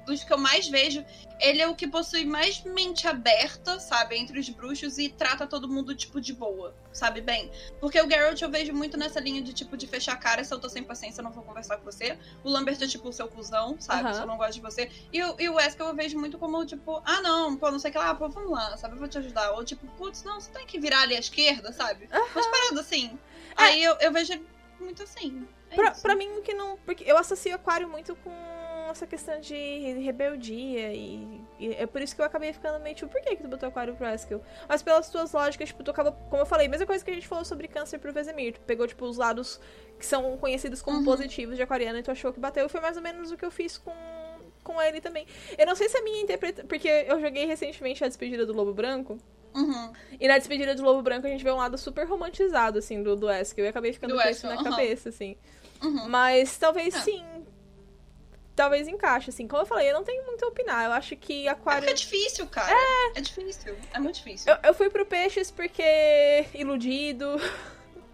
dos 0.07 0.23
que 0.23 0.33
eu 0.33 0.37
mais 0.37 0.67
vejo, 0.67 1.05
ele 1.39 1.61
é 1.61 1.67
o 1.67 1.75
que 1.75 1.87
possui 1.87 2.25
mais 2.25 2.63
mente 2.63 3.07
aberta, 3.07 3.79
sabe? 3.79 4.17
Entre 4.17 4.39
os 4.39 4.49
bruxos 4.49 4.97
e 4.97 5.09
trata 5.09 5.45
todo 5.45 5.67
mundo, 5.67 5.93
tipo, 5.95 6.19
de 6.19 6.33
boa, 6.33 6.73
sabe? 6.91 7.21
Bem. 7.21 7.51
Porque 7.79 8.01
o 8.01 8.09
Geralt 8.09 8.41
eu 8.41 8.49
vejo 8.49 8.73
muito 8.73 8.97
nessa 8.97 9.19
linha 9.19 9.41
de, 9.41 9.53
tipo, 9.53 9.77
de 9.77 9.85
fechar 9.85 10.13
a 10.13 10.17
cara. 10.17 10.43
Se 10.43 10.51
eu 10.53 10.57
tô 10.59 10.67
sem 10.69 10.83
paciência, 10.83 11.19
eu 11.21 11.23
não 11.25 11.31
vou 11.31 11.43
conversar 11.43 11.77
com 11.77 11.83
você. 11.83 12.17
O 12.43 12.49
Lambert 12.49 12.81
é, 12.81 12.87
tipo, 12.87 13.07
o 13.09 13.13
seu 13.13 13.27
cuzão, 13.27 13.75
sabe? 13.79 14.01
Aham. 14.05 14.13
Se 14.13 14.21
eu 14.21 14.25
não 14.25 14.37
gosto 14.37 14.53
de 14.53 14.61
você. 14.61 14.89
E, 15.13 15.23
o- 15.23 15.35
e 15.39 15.47
o 15.49 15.53
Wesker 15.55 15.85
eu 15.85 15.93
vejo 15.95 16.17
muito 16.17 16.37
como, 16.39 16.65
tipo, 16.65 17.01
ah, 17.05 17.21
não, 17.21 17.55
pô, 17.55 17.69
não 17.69 17.77
sei 17.77 17.89
o 17.89 17.91
que 17.91 17.99
lá, 17.99 18.15
pô, 18.15 18.27
vamos 18.29 18.49
lá, 18.51 18.75
sabe? 18.77 18.95
Eu 18.95 18.99
vou 18.99 19.07
te 19.07 19.17
ajudar. 19.19 19.51
Ou, 19.51 19.63
tipo, 19.63 19.85
putz, 19.97 20.23
não, 20.23 20.39
você 20.41 20.49
tem 20.49 20.65
que 20.65 20.79
virar 20.79 21.01
ali 21.01 21.15
à 21.15 21.19
esquerda, 21.19 21.71
sabe? 21.71 22.07
Mas 22.33 22.47
parado 22.47 22.79
assim. 22.79 23.19
Aí 23.55 23.83
eu, 23.83 23.95
eu 23.99 24.11
vejo 24.11 24.33
ele 24.33 24.47
muito 24.79 25.03
assim. 25.03 25.47
É 25.69 25.75
Pra, 25.75 25.91
pra 25.91 26.15
mim, 26.15 26.29
o 26.37 26.41
que 26.41 26.53
não. 26.53 26.77
Porque 26.85 27.03
eu 27.05 27.17
associo 27.17 27.53
aquário 27.53 27.89
muito 27.89 28.15
com 28.17 28.31
essa 28.89 29.05
questão 29.07 29.39
de 29.39 29.55
rebeldia 30.01 30.93
e, 30.93 31.41
e 31.59 31.73
é 31.73 31.85
por 31.85 32.01
isso 32.01 32.15
que 32.15 32.21
eu 32.21 32.25
acabei 32.25 32.51
ficando 32.53 32.79
meio 32.83 32.95
tipo, 32.95 33.11
por 33.11 33.21
que, 33.21 33.35
que 33.35 33.43
tu 33.43 33.47
botou 33.49 33.69
aquário 33.69 33.95
pro 33.95 34.07
Eskel? 34.07 34.41
Mas 34.67 34.81
pelas 34.81 35.09
tuas 35.09 35.31
lógicas, 35.31 35.69
tipo, 35.69 35.83
tu 35.83 35.91
acaba, 35.91 36.11
como 36.29 36.41
eu 36.41 36.45
falei, 36.45 36.67
mesma 36.67 36.85
coisa 36.85 37.03
que 37.03 37.11
a 37.11 37.13
gente 37.13 37.27
falou 37.27 37.45
sobre 37.45 37.67
câncer 37.67 37.99
pro 37.99 38.11
Vesemir. 38.13 38.53
Tu 38.53 38.61
pegou, 38.61 38.87
tipo, 38.87 39.05
os 39.05 39.17
lados 39.17 39.59
que 39.99 40.05
são 40.05 40.37
conhecidos 40.37 40.81
como 40.81 40.97
Uhum. 40.99 41.05
positivos 41.05 41.55
de 41.55 41.61
aquariano 41.61 41.97
e 41.99 42.03
tu 42.03 42.11
achou 42.11 42.31
que 42.33 42.39
bateu. 42.39 42.67
Foi 42.69 42.79
mais 42.81 42.95
ou 42.97 43.03
menos 43.03 43.31
o 43.31 43.37
que 43.37 43.45
eu 43.45 43.51
fiz 43.51 43.77
com, 43.77 43.93
com 44.63 44.81
ele 44.81 45.01
também. 45.01 45.25
Eu 45.57 45.65
não 45.65 45.75
sei 45.75 45.89
se 45.89 45.97
a 45.97 46.03
minha 46.03 46.21
interpretação. 46.21 46.67
Porque 46.67 46.87
eu 46.87 47.19
joguei 47.19 47.45
recentemente 47.45 48.03
a 48.03 48.07
despedida 48.07 48.45
do 48.45 48.53
Lobo 48.53 48.73
Branco. 48.73 49.17
Uhum. 49.55 49.91
E 50.19 50.27
na 50.27 50.37
despedida 50.37 50.75
do 50.75 50.83
Lobo 50.83 51.01
Branco 51.01 51.25
a 51.25 51.29
gente 51.29 51.43
vê 51.43 51.51
um 51.51 51.55
lado 51.55 51.77
super 51.79 52.05
romantizado, 52.05 52.77
assim, 52.77 53.01
do, 53.01 53.15
do 53.15 53.27
Eskel. 53.31 53.65
Eu 53.65 53.69
acabei 53.71 53.91
ficando 53.91 54.15
Do 54.15 54.21
com 54.21 54.29
isso 54.29 54.45
na 54.45 54.53
aham. 54.53 54.63
cabeça, 54.63 55.09
assim. 55.09 55.35
Uhum. 55.81 56.07
Mas 56.09 56.57
talvez 56.57 56.93
É. 56.95 56.99
sim. 56.99 57.23
Talvez 58.57 58.87
encaixe, 58.87 59.29
assim. 59.29 59.47
Como 59.47 59.61
eu 59.61 59.67
falei, 59.67 59.91
eu 59.91 59.93
não 59.93 60.03
tenho 60.03 60.25
muito 60.25 60.43
a 60.43 60.47
opinar. 60.47 60.83
Eu 60.85 60.91
acho 60.91 61.15
que 61.15 61.45
É 61.47 61.51
aquário. 61.51 61.81
porque 61.81 61.91
é 61.91 61.95
difícil, 61.95 62.47
cara. 62.47 62.73
É. 63.15 63.21
difícil. 63.21 63.77
É 63.93 63.99
muito 63.99 64.15
difícil. 64.15 64.51
Eu, 64.51 64.57
eu 64.63 64.73
fui 64.73 64.89
pro 64.89 65.05
peixes 65.05 65.51
porque. 65.51 65.83
iludido. 66.55 67.39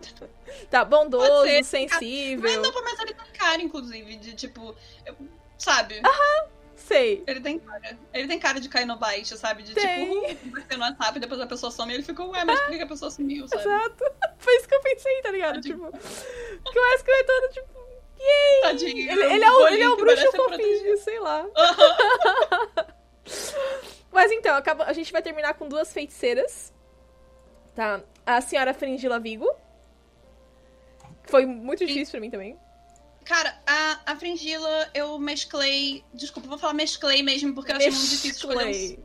tá, 0.70 0.84
bondoso, 0.84 1.64
sensível. 1.64 2.42
Mas 2.44 2.62
não, 2.62 2.84
mas 2.84 3.00
ele 3.00 3.14
tem 3.14 3.32
cara, 3.32 3.62
inclusive, 3.62 4.18
de 4.18 4.34
tipo. 4.36 4.76
eu- 5.06 5.16
sabe? 5.58 6.02
Sei. 6.76 7.24
Ele 7.26 7.40
tem 7.40 7.58
cara. 7.60 7.98
Ele 8.14 8.28
tem 8.28 8.38
cara 8.38 8.60
de 8.60 8.68
cair 8.68 8.86
no 8.86 8.98
baixo, 8.98 9.38
sabe? 9.38 9.64
De 9.64 9.74
Tem. 9.74 10.22
tipo, 10.36 10.58
uh, 10.60 10.62
ser 10.68 10.76
no 10.76 10.84
WhatsApp, 10.84 11.20
depois 11.22 11.40
a 11.40 11.48
pessoa 11.48 11.72
some 11.72 11.94
e 11.94 11.96
ele 11.96 12.04
fica, 12.04 12.22
ué, 12.26 12.44
mas 12.44 12.60
por 12.60 12.70
que 12.72 12.78
que 12.78 12.84
a 12.84 12.88
pessoa 12.88 13.10
sumiu, 13.10 13.48
sabe? 13.48 13.62
Exato. 13.62 14.04
Foi 14.40 14.54
isso 14.58 14.68
que 14.68 14.76
eu 14.76 14.82
pensei, 14.82 15.22
tá 15.22 15.32
ligado? 15.32 15.56
Tadinho. 15.56 15.90
Tipo. 15.90 15.98
Que 16.74 16.80
o 16.80 16.94
Eskel 16.96 17.16
é 17.16 17.24
todo 17.24 17.54
tipo. 17.54 17.83
Yay! 18.24 18.62
Tadinho. 18.62 19.12
Ele, 19.12 19.34
ele 19.34 19.44
é 19.44 19.52
o, 19.52 19.68
ele 19.68 19.84
é 19.84 19.90
o 19.90 19.98
bruxo 19.98 20.32
fofinho, 20.32 20.98
sei 20.98 21.20
lá. 21.20 21.46
Aham. 21.56 22.86
Mas 24.12 24.32
então, 24.32 24.56
acaba- 24.56 24.86
a 24.86 24.94
gente 24.94 25.12
vai 25.12 25.22
terminar 25.22 25.54
com 25.56 25.68
duas 25.68 25.92
feiticeiras. 25.92 26.72
Tá? 27.76 28.02
A 28.26 28.40
senhora 28.42 28.74
Fringila 28.74 29.20
Vigo. 29.20 29.50
Foi 31.24 31.46
muito 31.46 31.86
difícil 31.86 32.12
pra 32.12 32.20
mim 32.22 32.30
também. 32.30 32.58
Cara, 33.26 33.58
a, 33.66 34.12
a 34.12 34.16
Fringila 34.16 34.90
eu 34.94 35.18
mesclei. 35.18 36.04
Desculpa, 36.14 36.48
vou 36.48 36.58
falar 36.58 36.74
mesclei 36.74 37.24
mesmo, 37.24 37.56
porque 37.56 37.72
eu 37.72 37.78
achei 37.78 37.90
muito 37.90 38.10
difícil 38.10 38.30
escolher 38.32 38.64
um. 38.64 38.68
Mesclei. 38.68 39.00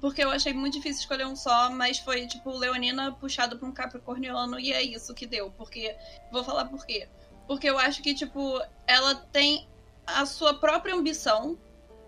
Porque 0.00 0.24
eu 0.24 0.30
achei 0.30 0.52
muito 0.52 0.74
difícil 0.74 1.02
escolher 1.02 1.26
um 1.26 1.36
só, 1.36 1.70
mas 1.70 1.98
foi, 1.98 2.26
tipo, 2.26 2.50
Leonina 2.50 3.12
puxado 3.12 3.56
pra 3.58 3.68
um 3.68 3.72
Capricorniano 3.72 4.58
e 4.58 4.72
é 4.72 4.82
isso 4.82 5.14
que 5.14 5.26
deu. 5.26 5.52
Porque. 5.52 5.94
Vou 6.32 6.42
falar 6.42 6.64
por 6.64 6.84
quê. 6.84 7.06
Porque 7.48 7.68
eu 7.68 7.76
acho 7.78 8.00
que, 8.02 8.14
tipo, 8.14 8.62
ela 8.86 9.14
tem 9.16 9.66
a 10.06 10.24
sua 10.24 10.54
própria 10.54 10.94
ambição, 10.94 11.58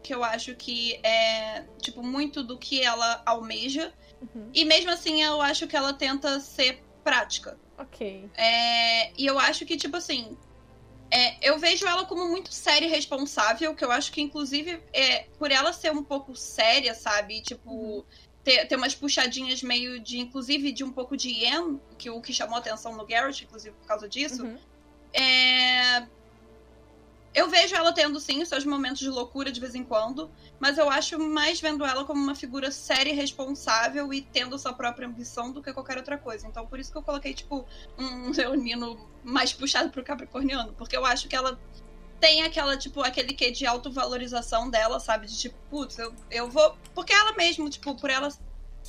que 0.03 0.14
eu 0.14 0.22
acho 0.22 0.55
que 0.55 0.95
é, 1.03 1.64
tipo, 1.82 2.03
muito 2.03 2.45
do 2.45 2.57
que 2.57 2.80
ela 2.82 3.22
almeja. 3.26 3.93
Uhum. 4.22 4.51
E 4.55 4.64
mesmo 4.64 4.91
assim, 4.91 5.22
eu 5.22 5.41
acho 5.43 5.66
que 5.66 5.74
ela 5.76 5.93
tenta 5.93 6.38
ser 6.41 6.82
prática. 7.03 7.59
Ok. 7.78 8.28
É, 8.36 9.11
e 9.18 9.26
eu 9.26 9.38
acho 9.38 9.64
que, 9.66 9.76
tipo 9.76 9.97
assim. 9.97 10.36
é, 11.11 11.36
eu 11.43 11.59
vejo 11.59 11.86
ela 11.86 12.05
como 12.05 12.28
muito 12.28 12.53
séria 12.53 12.86
e 12.86 12.91
responsável, 12.91 13.74
que 13.74 13.84
eu 13.84 13.91
acho 13.91 14.12
que, 14.12 14.20
inclusive, 14.20 14.80
é, 14.93 15.24
por 15.38 15.51
ela 15.51 15.72
ser 15.72 15.91
um 15.91 16.05
pouco 16.05 16.36
séria, 16.36 16.95
sabe? 16.95 17.41
Tipo, 17.41 17.70
Uhum. 17.70 18.05
ter, 18.45 18.66
ter 18.66 18.76
umas 18.76 18.95
puxadinhas 18.95 19.62
meio 19.62 19.99
de, 20.01 20.18
inclusive, 20.18 20.70
de 20.72 20.84
um 20.84 20.93
pouco 20.93 21.16
de 21.16 21.30
Ian, 21.30 21.78
que 21.99 22.09
o 22.11 22.20
que 22.20 22.32
chamou 22.32 22.57
atenção 22.59 22.95
no 22.97 23.05
Garrett, 23.07 23.45
inclusive, 23.45 23.74
por 23.76 23.86
causa 23.86 24.09
disso. 24.09 24.45
Uhum. 24.45 24.59
É, 25.12 26.06
Eu 27.32 27.48
vejo 27.48 27.76
ela 27.76 27.92
tendo, 27.92 28.18
sim, 28.18 28.44
seus 28.44 28.64
momentos 28.64 28.98
de 28.98 29.08
loucura 29.08 29.52
de 29.52 29.61
vez 29.61 29.74
em 29.74 29.84
quando, 29.84 30.30
mas 30.58 30.78
eu 30.78 30.90
acho 30.90 31.16
mais 31.18 31.61
vendo 31.61 31.84
ela 31.84 32.04
como 32.04 32.20
uma 32.20 32.34
figura 32.34 32.72
séria 32.72 33.12
e 33.12 33.14
responsável 33.14 34.12
e 34.12 34.20
tendo 34.20 34.58
sua 34.58 34.72
própria 34.72 35.06
ambição 35.06 35.52
do 35.52 35.62
que 35.62 35.72
qualquer 35.72 35.96
outra 35.96 36.18
coisa. 36.18 36.46
Então, 36.48 36.66
por 36.66 36.80
isso 36.80 36.90
que 36.90 36.98
eu 36.98 37.02
coloquei, 37.04 37.32
tipo, 37.32 37.66
um 37.96 38.30
leonino 38.34 39.08
mais 39.22 39.52
puxado 39.52 39.90
pro 39.90 40.02
capricorniano, 40.04 40.74
porque 40.74 40.96
eu 40.96 41.04
acho 41.04 41.28
que 41.28 41.36
ela 41.36 41.58
tem 42.18 42.42
aquela, 42.42 42.76
tipo, 42.76 43.00
aquele 43.00 43.32
quê 43.32 43.50
de 43.50 43.64
autovalorização 43.64 44.68
dela, 44.68 45.00
sabe? 45.00 45.26
De 45.26 45.38
tipo, 45.38 45.56
putz, 45.70 45.98
eu, 45.98 46.14
eu 46.30 46.50
vou. 46.50 46.76
Porque 46.94 47.12
ela 47.12 47.32
mesmo, 47.36 47.70
tipo, 47.70 47.94
por 47.96 48.11
ela 48.11 48.28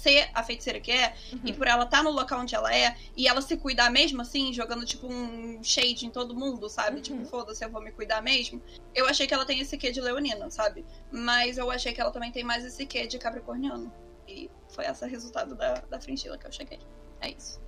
ser 0.02 0.30
a 0.34 0.43
feiticeira 0.43 0.80
que 0.80 0.91
é, 0.91 1.14
uhum. 1.32 1.39
e 1.45 1.54
por 1.54 1.68
ela 1.68 1.84
estar 1.84 1.97
tá 1.97 2.04
no 2.04 2.10
local 2.10 2.41
onde 2.41 2.56
ela 2.56 2.74
é, 2.76 2.95
e 3.16 3.28
ela 3.28 3.41
se 3.41 3.56
cuidar 3.56 3.91
mesmo 3.91 4.22
assim, 4.22 4.52
jogando 4.52 4.86
tipo 4.86 5.08
um 5.08 5.64
shade 5.64 6.06
em 6.06 6.10
todo 6.10 6.36
mundo, 6.36 6.68
sabe? 6.70 6.97
Uhum. 6.97 7.02
Tipo, 7.02 7.26
foda-se, 7.26 7.64
eu 7.64 7.70
vou 7.70 7.82
me 7.82 7.91
cuidar 7.91 8.22
mesmo. 8.22 8.62
Eu 8.93 9.08
achei 9.08 9.28
que 9.28 9.34
ela 9.34 9.45
tem 9.45 9.60
esse 9.60 9.78
quê 9.78 9.91
de 9.91 10.02
leonina, 10.02 10.49
sabe? 10.49 10.86
Mas 11.12 11.58
eu 11.58 11.70
achei 11.70 11.93
que 11.93 12.02
ela 12.02 12.12
também 12.12 12.32
tem 12.32 12.43
mais 12.43 12.66
esse 12.66 12.86
quê 12.86 13.06
de 13.06 13.18
capricorniano. 13.18 13.93
E 14.28 14.49
foi 14.70 14.86
esse 14.86 15.04
o 15.04 15.08
resultado 15.08 15.56
da, 15.56 15.76
da 15.89 15.99
fringila 15.99 16.38
que 16.38 16.47
eu 16.47 16.52
cheguei. 16.52 16.80
É 17.20 17.30
isso. 17.30 17.62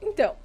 Então, 0.00 0.36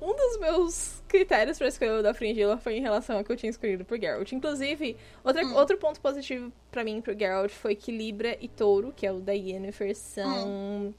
um 0.00 0.14
dos 0.14 0.38
meus 0.38 1.02
critérios 1.08 1.58
para 1.58 1.68
escolher 1.68 1.92
o 1.92 2.02
da 2.02 2.14
Fringilla 2.14 2.58
foi 2.58 2.76
em 2.76 2.80
relação 2.80 3.18
ao 3.18 3.24
que 3.24 3.32
eu 3.32 3.36
tinha 3.36 3.50
escolhido 3.50 3.84
pro 3.84 4.00
Geralt. 4.00 4.30
Inclusive, 4.32 4.96
outra, 5.24 5.44
hum. 5.44 5.54
outro 5.54 5.76
ponto 5.78 6.00
positivo 6.00 6.52
para 6.70 6.84
mim 6.84 7.00
pro 7.00 7.18
Geralt 7.18 7.50
foi 7.50 7.74
que 7.74 7.90
Libra 7.90 8.36
e 8.40 8.48
Touro, 8.48 8.92
que 8.94 9.06
é 9.06 9.12
o 9.12 9.20
da 9.20 9.32
Yennefer, 9.32 9.96
são. 9.96 10.48
Hum. 10.48 10.94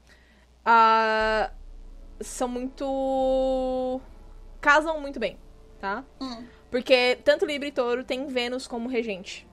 Uh, 0.66 1.50
são 2.20 2.48
muito. 2.48 4.00
casam 4.60 5.00
muito 5.00 5.18
bem, 5.18 5.38
tá? 5.80 6.04
Hum. 6.20 6.44
Porque 6.70 7.18
tanto 7.24 7.46
Libra 7.46 7.68
e 7.68 7.72
Touro 7.72 8.04
tem 8.04 8.26
Vênus 8.26 8.66
como 8.66 8.88
regente. 8.88 9.48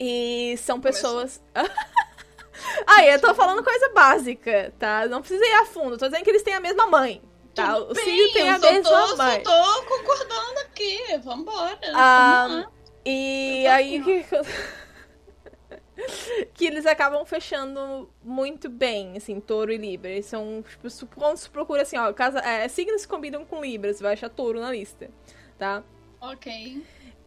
E 0.00 0.56
são 0.58 0.80
pessoas. 0.80 1.42
Aí, 2.86 3.10
eu 3.10 3.20
tô 3.20 3.34
falando 3.34 3.62
coisa 3.62 3.88
básica, 3.90 4.72
tá? 4.78 5.06
Não 5.06 5.20
precisa 5.20 5.44
ir 5.44 5.54
a 5.54 5.66
fundo. 5.66 5.98
Tô 5.98 6.06
dizendo 6.06 6.24
que 6.24 6.30
eles 6.30 6.42
têm 6.42 6.54
a 6.54 6.60
mesma 6.60 6.86
mãe. 6.86 7.22
Tá, 7.54 7.76
o 7.76 7.94
Círio 7.94 8.32
tem 8.32 8.48
a 8.48 8.58
mesma 8.58 9.08
tô, 9.08 9.16
mãe. 9.16 9.44
Só 9.44 9.74
tô 9.74 9.82
concordando 9.86 10.60
aqui, 10.60 10.98
vambora. 11.22 11.78
Ah, 11.94 12.66
e 13.04 13.66
aí 13.66 14.02
que... 14.02 14.24
que 16.54 16.64
eles 16.64 16.86
acabam 16.86 17.24
fechando 17.26 18.08
muito 18.22 18.70
bem, 18.70 19.16
assim, 19.16 19.38
touro 19.38 19.72
e 19.72 19.76
libra. 19.76 20.10
Eles 20.10 20.26
são, 20.26 20.64
tipo, 20.66 20.88
quando 21.14 21.36
se 21.36 21.50
procura 21.50 21.82
assim, 21.82 21.98
ó, 21.98 22.10
casa, 22.12 22.40
é, 22.40 22.66
signos 22.68 23.02
que 23.02 23.08
combinam 23.08 23.44
com 23.44 23.60
libra, 23.60 23.92
você 23.92 24.02
vai 24.02 24.14
achar 24.14 24.30
touro 24.30 24.58
na 24.58 24.70
lista, 24.70 25.10
tá? 25.58 25.82
Ok. 26.20 26.82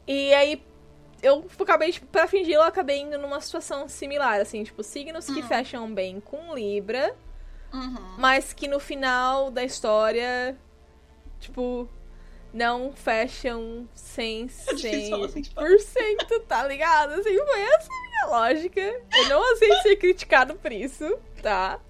E 0.08 0.34
aí, 0.34 0.64
eu 1.22 1.46
acabei, 1.60 1.92
tipo, 1.92 2.08
pra 2.08 2.28
fingir, 2.28 2.56
eu 2.56 2.64
acabei 2.64 3.02
indo 3.02 3.20
numa 3.20 3.40
situação 3.42 3.88
similar, 3.88 4.42
assim, 4.42 4.64
tipo, 4.64 4.82
signos 4.82 5.28
que 5.28 5.40
hum. 5.40 5.48
fecham 5.48 5.94
bem 5.94 6.20
com 6.20 6.56
libra 6.56 7.16
Uhum. 7.76 8.16
Mas 8.18 8.54
que 8.54 8.68
no 8.68 8.80
final 8.80 9.52
da 9.52 9.64
história, 9.64 10.58
tipo, 11.40 11.90
não 12.54 12.94
fecham 12.94 13.88
100%, 13.94 14.50
100% 15.56 16.42
tá 16.48 16.66
ligado? 16.66 17.16
Assim, 17.16 17.38
foi 17.38 17.62
essa 17.62 17.90
a 17.92 18.10
minha 18.10 18.26
lógica. 18.28 18.80
Eu 18.80 19.30
não 19.30 19.52
aceito 19.52 19.82
ser 19.82 19.96
criticado 19.98 20.56
por 20.56 20.72
isso, 20.72 21.20
tá? 21.42 21.82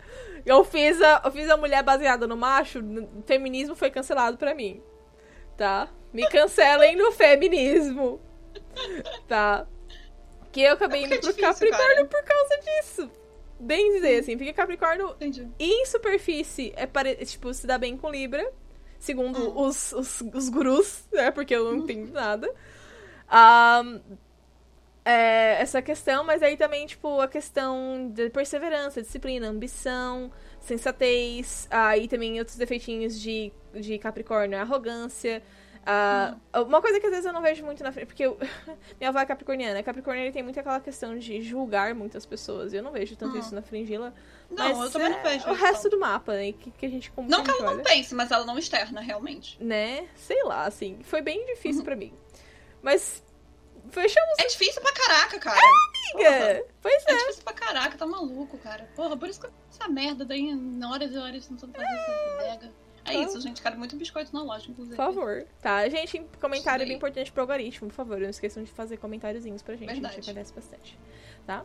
Eu 0.44 0.64
fiz 0.64 1.00
a, 1.02 1.22
eu 1.24 1.32
fiz 1.32 1.50
a 1.50 1.58
mulher 1.58 1.84
baseada 1.84 2.26
no 2.26 2.36
macho, 2.36 2.80
o 2.80 3.24
feminismo 3.26 3.76
foi 3.76 3.92
cancelado 3.92 4.38
pra 4.38 4.56
mim, 4.56 4.82
tá? 5.56 5.88
Me 6.12 6.28
cancelem 6.30 6.96
no 6.96 7.12
feminismo, 7.12 8.20
tá? 9.28 9.68
Que 10.52 10.62
eu 10.62 10.74
acabei 10.74 11.04
é 11.04 11.06
indo 11.06 11.14
é 11.16 11.18
pro 11.18 11.30
difícil, 11.30 11.48
Capricórnio 11.48 11.96
cara. 11.96 12.08
por 12.08 12.24
causa 12.24 12.58
disso 12.62 13.12
bem 13.60 13.93
dizer, 13.93 14.20
assim, 14.20 14.38
porque 14.38 14.53
Capricórnio, 14.53 15.12
Entendi. 15.12 15.47
em 15.60 15.86
superfície, 15.86 16.74
é 16.76 16.86
pare... 16.86 17.16
tipo, 17.26 17.53
se 17.53 17.66
dá 17.66 17.78
bem 17.78 17.97
com 17.97 18.10
Libra, 18.10 18.51
segundo 18.99 19.39
hum. 19.39 19.66
os, 19.66 19.93
os, 19.93 20.22
os, 20.34 20.49
gurus, 20.49 21.08
né, 21.12 21.32
porque 21.32 21.56
eu 21.56 21.66
não 21.66 21.78
entendo 21.78 22.12
nada. 22.12 22.51
Um, 23.32 24.01
é, 25.03 25.62
essa 25.62 25.82
questão, 25.82 26.24
mas 26.24 26.41
aí 26.41 26.58
também, 26.58 26.86
tipo, 26.88 27.22
a 27.22 27.28
questão 27.28 28.12
de 28.12 28.30
perseverança, 28.32 29.01
disciplina, 29.01 29.47
ambição, 29.47 30.32
sensatez, 30.60 31.68
aí 31.70 32.08
também 32.08 32.39
outros 32.39 32.58
defeitinhos 32.58 33.22
de, 33.22 33.53
de 33.74 33.99
Capricórnio, 33.99 34.60
arrogância, 34.60 35.43
Uh, 35.86 36.64
uma 36.64 36.82
coisa 36.82 37.00
que 37.00 37.06
às 37.06 37.12
vezes 37.12 37.26
eu 37.26 37.34
não 37.34 37.44
vejo 37.44 37.64
muito 37.64 37.84
na 37.84 37.92
frente, 37.92 38.08
porque 38.08 38.26
eu, 38.26 38.40
minha 39.00 39.10
avó 39.10 39.20
é 39.20 39.26
capricorniana. 39.26 39.84
Capricorniano 39.84 40.28
ele 40.28 40.34
tem 40.34 40.42
muito 40.42 40.60
aquela 40.60 40.80
questão 40.80 41.18
de 41.18 41.42
julgar 41.42 41.94
muitas 41.94 42.26
pessoas. 42.26 42.74
E 42.74 42.78
eu 42.78 42.84
não 42.84 42.92
vejo 42.92 43.16
tanto 43.16 43.38
isso 43.38 43.54
na 43.54 43.62
fringila. 43.62 44.14
Não, 44.50 44.84
eu 44.84 44.92
também 44.92 45.08
é 45.08 45.12
não 45.12 45.22
vejo. 45.22 45.50
O 45.50 45.54
resto 45.54 45.90
do 45.90 46.00
mapa, 46.00 46.34
né? 46.34 46.52
Que, 46.54 46.72
que 46.72 46.86
a 46.86 46.90
gente 46.90 47.14
Não 47.16 47.44
que 47.44 47.52
ela 47.52 47.76
não 47.76 47.84
pense, 47.84 48.16
mas 48.16 48.32
ela 48.32 48.46
não 48.46 48.58
externa, 48.58 49.00
realmente. 49.00 49.64
Né? 49.64 50.08
Sei 50.16 50.44
lá, 50.44 50.66
assim. 50.66 51.00
Foi 51.04 51.22
bem 51.22 51.46
difícil 51.46 51.80
uhum. 51.82 51.86
para 51.86 51.96
mim. 51.96 52.14
Mas. 52.82 53.24
Fechamos. 53.92 54.40
É 54.40 54.48
difícil 54.48 54.82
pra 54.82 54.92
caraca, 54.92 55.38
cara. 55.38 55.60
É, 55.60 56.18
amiga! 56.18 56.64
Porra. 56.64 56.76
Pois 56.82 57.06
é. 57.06 57.12
É 57.12 57.18
difícil 57.18 57.44
pra 57.44 57.54
caraca, 57.54 57.96
tá 57.96 58.08
maluco, 58.08 58.58
cara. 58.58 58.90
Porra, 58.96 59.16
por 59.16 59.30
isso 59.30 59.40
que 59.40 59.48
essa 59.70 59.88
merda 59.88 60.26
daí, 60.26 60.50
horas 60.84 61.12
e 61.12 61.18
horas 61.18 61.46
tentando 61.46 61.74
fazer 61.74 61.86
é. 61.86 61.96
essa 61.96 62.58
bodega. 62.58 62.85
É 63.06 63.14
então, 63.14 63.24
isso, 63.24 63.41
gente. 63.41 63.62
Quero 63.62 63.78
muito 63.78 63.95
biscoito 63.95 64.34
na 64.34 64.43
loja, 64.43 64.70
inclusive. 64.70 64.95
Por 64.95 65.06
favor. 65.06 65.45
Tá, 65.62 65.88
gente, 65.89 66.26
comentário 66.41 66.86
bem 66.86 66.95
importante 66.95 67.32
pro 67.32 67.41
algoritmo, 67.41 67.88
por 67.89 67.95
favor. 67.95 68.20
Não 68.20 68.30
esqueçam 68.30 68.64
de 68.64 68.72
fazer 68.72 68.97
comentáriozinhos 68.97 69.62
pra 69.62 69.76
gente. 69.76 69.91
Verdade. 69.91 70.14
A 70.14 70.16
gente 70.16 70.30
agradece 70.30 70.53
bastante. 70.53 70.97
Tá? 71.45 71.64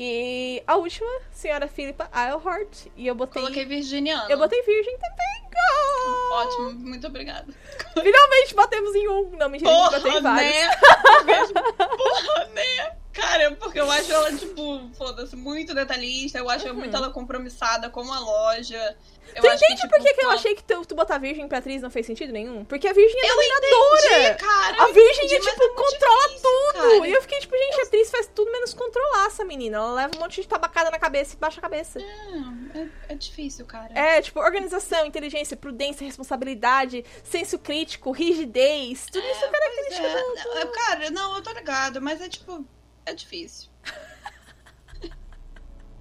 E 0.00 0.62
a 0.66 0.76
última, 0.76 1.10
senhora 1.32 1.66
Philippa 1.66 2.08
Eilhart. 2.14 2.86
E 2.96 3.06
eu 3.06 3.14
botei. 3.14 3.42
Coloquei 3.42 3.64
virginiano. 3.64 4.30
Eu 4.30 4.38
botei 4.38 4.62
virgem 4.62 4.96
também. 4.96 5.48
Oh! 5.58 6.34
Ótimo, 6.34 6.72
muito 6.74 7.06
obrigada. 7.06 7.52
Finalmente 7.92 8.54
batemos 8.54 8.94
em 8.94 9.08
um. 9.08 9.30
Não, 9.36 9.48
mentira, 9.48 9.70
Porra, 9.70 9.96
a 9.96 9.98
gente 9.98 10.02
bateu 10.04 10.18
em 10.18 10.22
vários. 10.22 10.54
Né? 10.54 11.56
Porra, 11.96 12.44
né? 12.54 12.96
Cara, 13.18 13.50
porque 13.56 13.80
eu 13.80 13.90
acho 13.90 14.12
ela, 14.12 14.32
tipo, 14.32 14.88
foda-se, 14.96 15.34
muito 15.34 15.74
detalhista. 15.74 16.38
Eu 16.38 16.48
acho 16.48 16.68
uhum. 16.68 16.74
muito 16.74 16.96
ela 16.96 17.10
compromissada 17.10 17.90
com 17.90 18.12
a 18.12 18.20
loja. 18.20 18.96
Eu 19.34 19.42
tu 19.42 19.46
entende 19.46 19.58
que, 19.58 19.74
tipo, 19.74 19.88
por 19.88 20.02
que, 20.02 20.14
que 20.14 20.24
eu 20.24 20.30
achei 20.30 20.54
que 20.54 20.62
tu, 20.62 20.86
tu 20.86 20.94
botar 20.94 21.18
Virgem 21.18 21.44
Imperatriz 21.44 21.82
não 21.82 21.90
fez 21.90 22.06
sentido 22.06 22.32
nenhum? 22.32 22.64
Porque 22.64 22.88
a 22.88 22.92
Virgem 22.92 23.20
é 23.20 23.28
dominadora. 23.28 24.34
cara. 24.36 24.82
A 24.82 24.86
Virgem, 24.86 25.26
entendi, 25.26 25.34
é, 25.34 25.40
tipo, 25.40 25.64
é 25.64 25.68
controla 25.68 26.28
difícil, 26.28 26.42
tudo. 26.42 26.72
Cara. 26.74 27.08
E 27.08 27.12
eu 27.12 27.22
fiquei, 27.22 27.40
tipo, 27.40 27.56
gente, 27.56 27.80
a 27.80 27.84
atriz 27.84 28.10
faz 28.10 28.30
tudo 28.34 28.52
menos 28.52 28.72
controlar 28.72 29.26
essa 29.26 29.44
menina. 29.44 29.76
Ela 29.76 29.92
leva 29.92 30.16
um 30.16 30.20
monte 30.20 30.40
de 30.40 30.48
tabacada 30.48 30.90
na 30.90 30.98
cabeça 30.98 31.34
e 31.34 31.38
baixa 31.38 31.58
a 31.58 31.62
cabeça. 31.62 32.00
É, 32.00 32.78
é, 32.78 32.88
é 33.10 33.14
difícil, 33.14 33.66
cara. 33.66 33.90
É, 33.94 34.22
tipo, 34.22 34.40
organização, 34.40 35.04
inteligência, 35.04 35.56
prudência, 35.56 36.06
responsabilidade, 36.06 37.04
senso 37.22 37.58
crítico, 37.58 38.10
rigidez. 38.12 39.06
Tudo 39.06 39.26
isso 39.26 39.44
é 39.44 39.48
característica 39.48 40.06
é. 40.06 40.64
do... 40.64 40.70
Cara, 40.70 41.10
não, 41.10 41.36
eu 41.36 41.42
tô 41.42 41.52
ligado, 41.52 42.00
mas 42.00 42.20
é, 42.20 42.28
tipo, 42.28 42.64
é 43.08 43.14
difícil. 43.14 43.70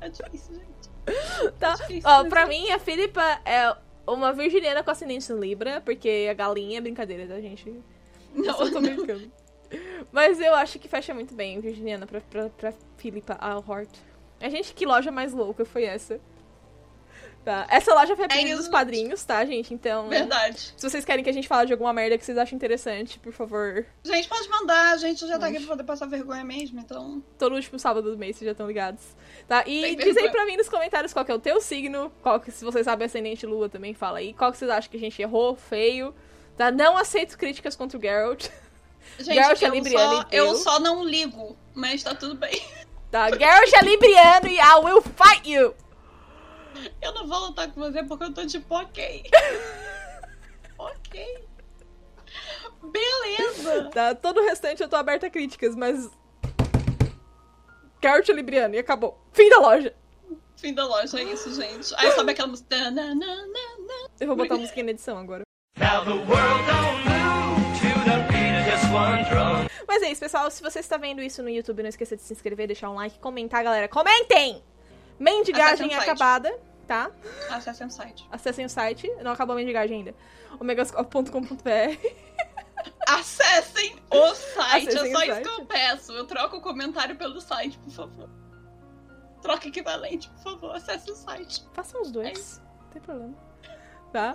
é 0.02 0.10
difícil, 0.10 0.56
gente. 0.56 1.52
tá. 1.60 1.76
Ó, 2.04 2.26
pra 2.26 2.46
mim, 2.46 2.70
a 2.72 2.80
Filipa 2.80 3.22
é 3.46 3.76
uma 4.06 4.34
virginiana 4.34 4.84
com 4.84 4.92
ascendente 4.92 5.32
Libra, 5.34 5.82
porque 5.82 6.28
a 6.30 6.34
galinha 6.34 6.78
é 6.78 6.82
brincadeira, 6.82 7.28
tá, 7.28 7.40
gente? 7.40 7.82
Não, 8.34 8.60
eu 8.60 8.72
tô 8.72 8.82
brincando. 8.82 9.32
Mas 10.12 10.40
eu 10.40 10.54
acho 10.56 10.80
que 10.80 10.88
fecha 10.88 11.14
muito 11.14 11.34
bem 11.34 11.60
virginiana 11.60 12.06
pra, 12.08 12.22
pra, 12.22 12.50
pra 12.50 12.74
Philippa 12.98 13.34
Alhort. 13.40 13.92
A 14.40 14.50
gente, 14.50 14.74
que 14.74 14.86
loja 14.86 15.12
mais 15.12 15.34
louca 15.34 15.66
foi 15.66 15.84
essa? 15.84 16.20
Tá. 17.48 17.66
Essa 17.70 17.94
loja 17.94 18.14
foi 18.14 18.26
a 18.26 18.28
pedido 18.28 18.52
é 18.52 18.56
dos 18.58 18.68
padrinhos, 18.68 19.24
tá, 19.24 19.46
gente? 19.46 19.74
Então. 19.74 20.10
Verdade. 20.10 20.74
Se 20.76 20.90
vocês 20.90 21.06
querem 21.06 21.24
que 21.24 21.30
a 21.30 21.34
gente 21.34 21.48
fale 21.48 21.66
de 21.66 21.72
alguma 21.72 21.94
merda 21.94 22.18
que 22.18 22.26
vocês 22.26 22.38
acham 22.38 22.58
interessante, 22.58 23.18
por 23.20 23.32
favor. 23.32 23.86
Gente, 24.04 24.28
pode 24.28 24.50
mandar. 24.50 24.92
A 24.92 24.98
gente 24.98 25.26
já 25.26 25.40
tá 25.40 25.48
aqui 25.48 25.60
pra 25.60 25.68
poder 25.68 25.86
passar 25.86 26.08
vergonha 26.08 26.44
mesmo, 26.44 26.78
então. 26.78 27.24
Todo 27.40 27.56
último 27.56 27.80
sábado 27.80 28.12
do 28.12 28.18
mês, 28.18 28.36
vocês 28.36 28.48
já 28.48 28.52
estão 28.52 28.68
ligados. 28.68 29.02
Tá? 29.48 29.64
E 29.66 29.96
diz 29.96 30.18
aí 30.18 30.30
pra 30.30 30.46
mim 30.46 30.58
nos 30.58 30.68
comentários 30.68 31.14
qual 31.14 31.24
que 31.24 31.32
é 31.32 31.36
o 31.36 31.40
teu 31.40 31.62
signo. 31.62 32.12
Qual 32.22 32.38
que, 32.38 32.52
se 32.52 32.66
vocês 32.66 32.84
sabem 32.84 33.06
ascendente 33.06 33.46
lua, 33.46 33.70
também 33.70 33.94
fala 33.94 34.18
aí. 34.18 34.34
Qual 34.34 34.52
que 34.52 34.58
vocês 34.58 34.70
acham 34.70 34.92
que 34.92 34.98
a 34.98 35.00
gente 35.00 35.22
errou, 35.22 35.56
feio. 35.56 36.14
Tá? 36.58 36.70
Não 36.70 36.98
aceito 36.98 37.38
críticas 37.38 37.78
contra 37.78 37.98
o 37.98 38.02
Geralt. 38.02 38.50
Gente, 39.20 39.36
Geralt 39.36 39.62
é 39.62 39.70
libriano. 39.70 40.16
Só, 40.18 40.28
eu 40.34 40.56
só 40.58 40.80
não 40.82 41.02
ligo, 41.02 41.56
mas 41.74 42.04
tá 42.04 42.14
tudo 42.14 42.36
bem. 42.36 42.62
Tá, 43.10 43.30
Geralt 43.30 43.72
é 43.74 43.86
libriano 43.86 44.48
e 44.48 44.58
I 44.58 44.84
will 44.84 45.02
fight 45.02 45.50
you! 45.50 45.74
Eu 47.02 47.14
não 47.14 47.28
vou 47.28 47.40
lutar 47.48 47.72
com 47.72 47.80
você 47.80 48.04
porque 48.04 48.24
eu 48.26 48.34
tô 48.34 48.46
tipo, 48.46 48.76
ok. 48.76 49.24
ok. 50.78 51.48
Beleza. 52.84 53.90
Tá, 53.92 54.16
todo 54.16 54.40
o 54.40 54.44
restante 54.44 54.82
eu 54.82 54.90
tô 54.90 54.96
aberta 54.96 55.28
a 55.28 55.30
críticas, 55.30 55.76
mas. 55.76 56.10
Geralt 58.02 58.30
Libriano 58.30 58.76
e 58.76 58.80
acabou. 58.80 59.20
Fim 59.34 59.50
da 59.50 59.60
loja. 59.60 59.94
Fim 60.58 60.74
da 60.74 60.86
loja, 60.86 61.20
é 61.20 61.24
isso, 61.24 61.54
gente. 61.54 61.94
Aí 61.98 62.12
sobe 62.12 62.32
aquela 62.32 62.48
música. 62.48 62.76
Eu 64.20 64.28
vou 64.28 64.36
botar 64.36 64.56
a 64.56 64.58
música 64.58 64.84
na 64.84 64.92
edição 64.92 65.18
agora. 65.18 65.44
Mas 69.88 70.02
é 70.04 70.12
isso, 70.12 70.22
pessoal. 70.22 70.50
Se 70.50 70.62
você 70.62 70.80
está 70.80 70.98
vendo 70.98 71.22
isso 71.22 71.42
no 71.44 71.50
YouTube, 71.50 71.84
não 71.84 71.90
esqueça 71.90 72.16
de 72.16 72.22
se 72.24 72.34
inscrever, 72.34 72.68
deixar 72.68 72.90
um 72.90 72.96
like, 72.96 73.20
comentar, 73.20 73.64
galera. 73.64 73.88
Comentem! 73.88 74.64
Mendigagem 75.20 75.88
Acessem 75.88 75.96
acabada, 75.96 76.60
tá? 76.88 77.12
Acessem 77.50 77.88
o 77.88 77.90
site. 77.90 78.28
Acessem 78.32 78.66
o 78.66 78.70
site. 78.70 79.12
Não 79.24 79.32
acabou 79.32 79.54
a 79.54 79.58
mendigagem 79.58 79.98
ainda. 79.98 80.16
omegascope.com.br 80.60 82.28
Acessem 83.08 83.96
o 84.12 84.36
site. 84.36 84.88
Acessem 84.90 85.12
é 85.12 85.14
só 85.14 85.24
isso 85.24 85.42
que 85.42 85.62
eu 85.62 85.66
peço. 85.66 86.12
Eu 86.12 86.26
troco 86.26 86.58
o 86.58 86.62
comentário 86.62 87.16
pelo 87.16 87.40
site, 87.42 87.78
por 87.80 87.92
favor. 87.92 88.30
Troca 89.42 89.68
equivalente, 89.68 90.30
por 90.30 90.44
favor. 90.44 90.76
Acesse 90.76 91.12
o 91.12 91.16
site. 91.16 91.66
Façam 91.74 92.02
os 92.02 92.10
É 92.10 92.12
dois. 92.12 92.62
Não 92.82 92.90
tem 92.90 93.02
problema. 93.02 93.34
Tá? 94.12 94.34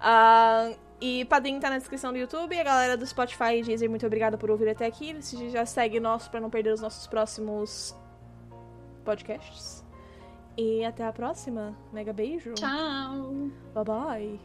Ah, 0.00 0.72
e 1.00 1.24
Padrim 1.26 1.60
tá 1.60 1.70
na 1.70 1.78
descrição 1.78 2.12
do 2.12 2.18
YouTube. 2.18 2.58
A 2.58 2.64
galera 2.64 2.96
do 2.96 3.06
Spotify 3.06 3.58
e 3.58 3.62
Deezer, 3.62 3.88
muito 3.88 4.06
obrigada 4.06 4.38
por 4.38 4.50
ouvir 4.50 4.68
até 4.68 4.86
aqui. 4.86 5.20
Se 5.22 5.50
já 5.50 5.66
segue 5.66 6.00
nosso 6.00 6.30
pra 6.30 6.40
não 6.40 6.50
perder 6.50 6.72
os 6.72 6.80
nossos 6.80 7.06
próximos 7.06 7.94
podcasts. 9.04 9.85
E 10.56 10.84
até 10.84 11.04
a 11.04 11.12
próxima. 11.12 11.76
Mega 11.92 12.12
beijo. 12.12 12.54
Tchau. 12.54 13.50
Bye 13.74 13.84
bye. 13.84 14.40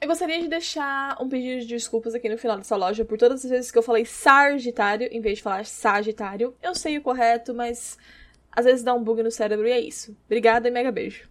Eu 0.00 0.08
gostaria 0.08 0.40
de 0.40 0.48
deixar 0.48 1.16
um 1.22 1.28
pedido 1.28 1.60
de 1.60 1.66
desculpas 1.68 2.12
aqui 2.12 2.28
no 2.28 2.36
final 2.36 2.56
dessa 2.56 2.74
loja 2.74 3.04
por 3.04 3.16
todas 3.16 3.44
as 3.44 3.50
vezes 3.50 3.70
que 3.70 3.78
eu 3.78 3.82
falei 3.82 4.04
Sagitário 4.04 5.08
em 5.12 5.20
vez 5.20 5.38
de 5.38 5.44
falar 5.44 5.64
Sagitário. 5.64 6.56
Eu 6.60 6.74
sei 6.74 6.98
o 6.98 7.02
correto, 7.02 7.54
mas 7.54 7.96
às 8.50 8.64
vezes 8.64 8.82
dá 8.82 8.92
um 8.94 9.02
bug 9.02 9.22
no 9.22 9.30
cérebro 9.30 9.66
e 9.66 9.70
é 9.70 9.78
isso. 9.78 10.16
Obrigada 10.26 10.66
e 10.66 10.72
mega 10.72 10.90
beijo. 10.90 11.28